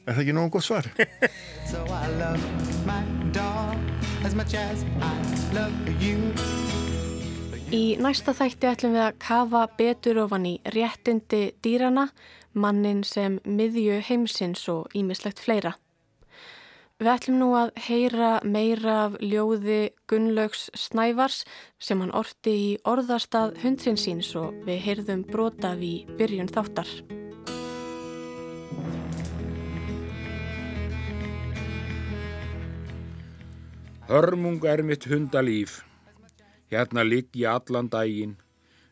er 0.09 0.17
það 0.17 0.23
ekki 0.25 0.37
nógu 0.37 0.57
gott 0.57 0.69
svar? 0.69 0.89
So 1.71 1.85
I 1.85 2.09
love 2.17 2.41
my 2.89 3.03
dog 3.33 3.77
as 4.25 4.35
much 4.35 4.55
as 4.57 4.85
I 5.01 5.15
love 5.57 6.01
you 6.01 6.33
Í 7.69 7.99
næsta 8.01 8.33
þætti 8.33 8.65
ætlum 8.71 8.95
við 8.97 9.03
að 9.05 9.17
kafa 9.21 9.67
betur 9.77 10.23
ofan 10.23 10.47
í 10.49 10.55
réttindi 10.73 11.51
dýrana 11.61 12.07
mannin 12.57 13.03
sem 13.05 13.37
miðju 13.45 13.99
heimsins 14.09 14.63
og 14.73 14.89
ímislegt 14.97 15.43
fleira. 15.45 15.75
Við 16.99 17.09
ætlum 17.13 17.37
nú 17.39 17.47
að 17.55 17.69
heyra 17.79 18.29
meira 18.43 18.95
af 19.05 19.13
ljóði 19.23 19.93
Gunnlaugs 20.11 20.65
Snævars 20.75 21.45
sem 21.79 22.01
hann 22.03 22.11
orti 22.11 22.55
í 22.59 22.73
orðastað 22.91 23.53
hundsins 23.63 24.03
síns 24.03 24.31
og 24.41 24.57
við 24.67 24.81
heyrðum 24.83 25.23
brotað 25.29 25.85
í 25.87 25.93
byrjun 26.19 26.51
þáttar. 26.51 26.91
Hörmung 34.11 34.59
er 34.67 34.83
mitt 34.83 35.07
hundalíf, 35.07 35.85
hérna 36.75 37.07
ligg 37.07 37.31
ég 37.39 37.47
allan 37.55 37.95
daginn, 37.95 38.35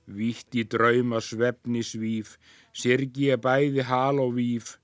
vítt 0.06 0.54
í 0.54 0.62
drauma 0.62 1.18
svefni 1.18 1.82
svíf, 1.82 2.36
Sirgi 2.70 3.32
er 3.34 3.42
bæði 3.42 3.90
hal 3.90 4.22
og 4.22 4.36
víf, 4.38 4.76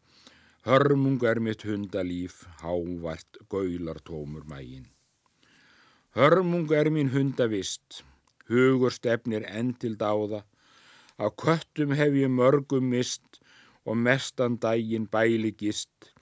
hörmung 0.62 1.18
er 1.26 1.40
mitt 1.42 1.64
hundalíf, 1.66 2.44
hávært 2.62 3.40
gaular 3.50 3.98
tómur 4.06 4.44
mægin. 4.46 4.86
Hörmung 6.14 6.70
er 6.70 6.90
mín 6.90 7.10
hundavist, 7.10 8.04
hugur 8.46 8.94
stefnir 8.94 9.42
enn 9.48 9.74
til 9.74 9.96
dáða, 9.98 10.44
á 11.18 11.26
köttum 11.34 11.96
hef 11.98 12.14
ég 12.14 12.30
mörgum 12.30 12.92
mist 12.94 13.42
og 13.84 13.98
mestan 13.98 14.60
dægin 14.62 15.10
bæli 15.10 15.50
gist, 15.50 16.12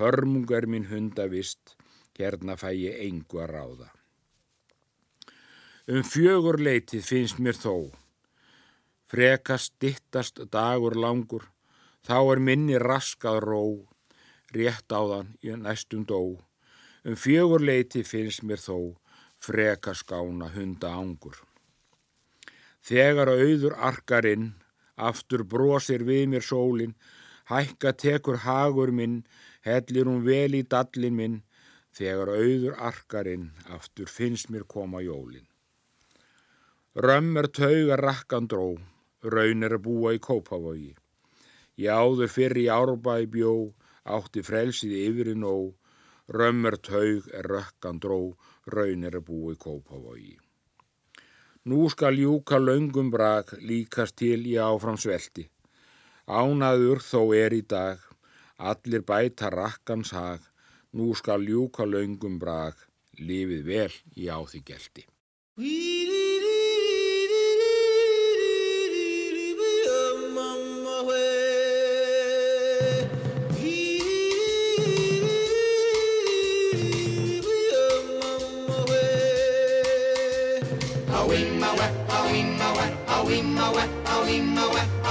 hörmung 0.00 0.48
er 0.56 0.64
mín 0.66 0.88
hundavist, 0.88 1.76
hérna 2.16 2.56
fæ 2.56 2.72
ég 2.72 2.96
engu 3.08 3.44
að 3.44 3.52
ráða. 3.52 3.88
Um 5.92 6.00
fjögur 6.00 6.56
leitið 6.56 7.04
finnst 7.04 7.38
mér 7.42 7.58
þó, 7.60 7.92
Frekast 9.12 9.74
dittast 9.76 10.38
dagur 10.48 10.94
langur, 10.96 11.51
þá 12.06 12.18
er 12.34 12.40
minni 12.42 12.78
raskað 12.82 13.38
ró, 13.44 13.62
rétt 14.54 14.90
á 14.90 15.00
þann 15.10 15.36
ég 15.46 15.60
næstum 15.60 16.04
dó. 16.08 16.38
Um 17.06 17.16
fjögur 17.18 17.62
leiti 17.62 18.02
finnst 18.06 18.42
mér 18.46 18.60
þó, 18.62 18.98
frekast 19.42 20.06
gána 20.06 20.50
hunda 20.54 20.92
ángur. 20.94 21.38
Þegar 22.82 23.30
auður 23.30 23.74
arkarinn, 23.78 24.52
aftur 24.96 25.42
brosir 25.46 26.02
við 26.06 26.28
mér 26.30 26.46
sólinn, 26.46 26.94
hækka 27.50 27.92
tekur 27.98 28.42
hagur 28.46 28.90
minn, 28.90 29.22
hellir 29.66 30.10
hún 30.10 30.22
vel 30.26 30.54
í 30.58 30.62
dallin 30.62 31.18
minn, 31.18 31.36
þegar 31.94 32.34
auður 32.34 32.78
arkarinn, 32.90 33.50
aftur 33.70 34.10
finnst 34.10 34.50
mér 34.50 34.66
koma 34.66 35.02
jólinn. 35.02 35.46
Römmur 36.94 37.48
taugar 37.48 38.02
rakkan 38.04 38.48
dró, 38.50 38.74
raun 39.22 39.62
er 39.62 39.78
að 39.78 39.84
búa 39.86 40.12
í 40.16 40.20
Kópavogi. 40.20 40.92
Ég 41.82 41.90
áður 41.90 42.30
fyrir 42.30 42.60
í 42.62 42.68
árbæ 42.70 43.14
bjó, 43.32 43.52
átti 44.16 44.42
frelsið 44.46 44.92
yfir 45.00 45.32
í 45.32 45.36
nóg, 45.42 45.72
römmur 46.36 46.76
taug 46.78 47.26
er 47.34 47.48
rökkan 47.50 47.98
dró, 48.02 48.20
raun 48.74 49.06
er 49.08 49.18
að 49.18 49.26
búa 49.26 49.54
í 49.56 49.58
Kópavogi. 49.64 50.36
Nú 51.66 51.88
skal 51.90 52.18
júka 52.18 52.58
laungum 52.58 53.10
brak 53.14 53.54
líkast 53.70 54.16
til 54.22 54.40
í 54.50 54.54
áfram 54.62 54.98
svelti. 54.98 55.48
Ánaður 56.26 57.02
þó 57.02 57.22
er 57.38 57.54
í 57.54 57.62
dag, 57.74 57.98
allir 58.70 59.02
bæta 59.06 59.50
rakkans 59.54 60.10
hag, 60.14 60.42
nú 60.94 61.14
skal 61.18 61.46
júka 61.46 61.86
laungum 61.86 62.38
brak, 62.42 62.76
lifið 63.18 63.62
vel 63.70 63.94
í 64.14 64.30
áþi 64.30 64.62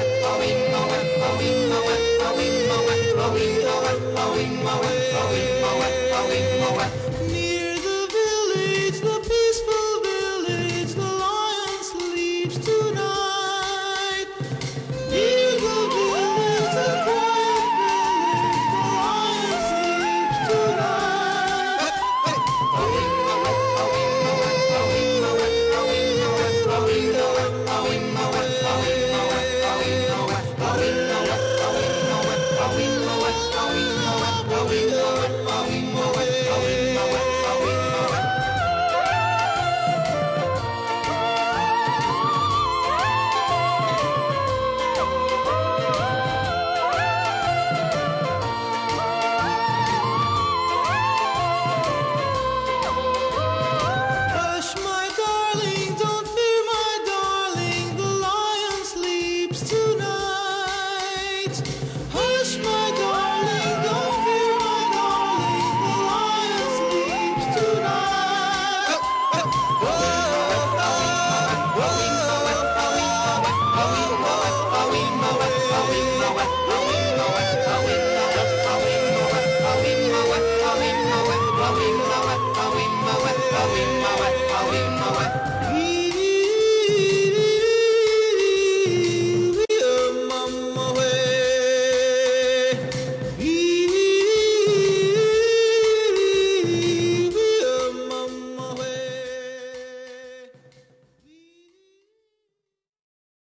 Halloween, 0.00 0.56
Halloween, 0.72 1.20
Halloween, 1.20 1.70
Halloween, 1.70 2.20
Halloween, 2.20 2.68
Halloween, 2.68 3.16
Halloween, 3.16 4.16
Halloween, 4.16 4.56
Halloween, 4.56 5.12
Halloween, 5.12 5.59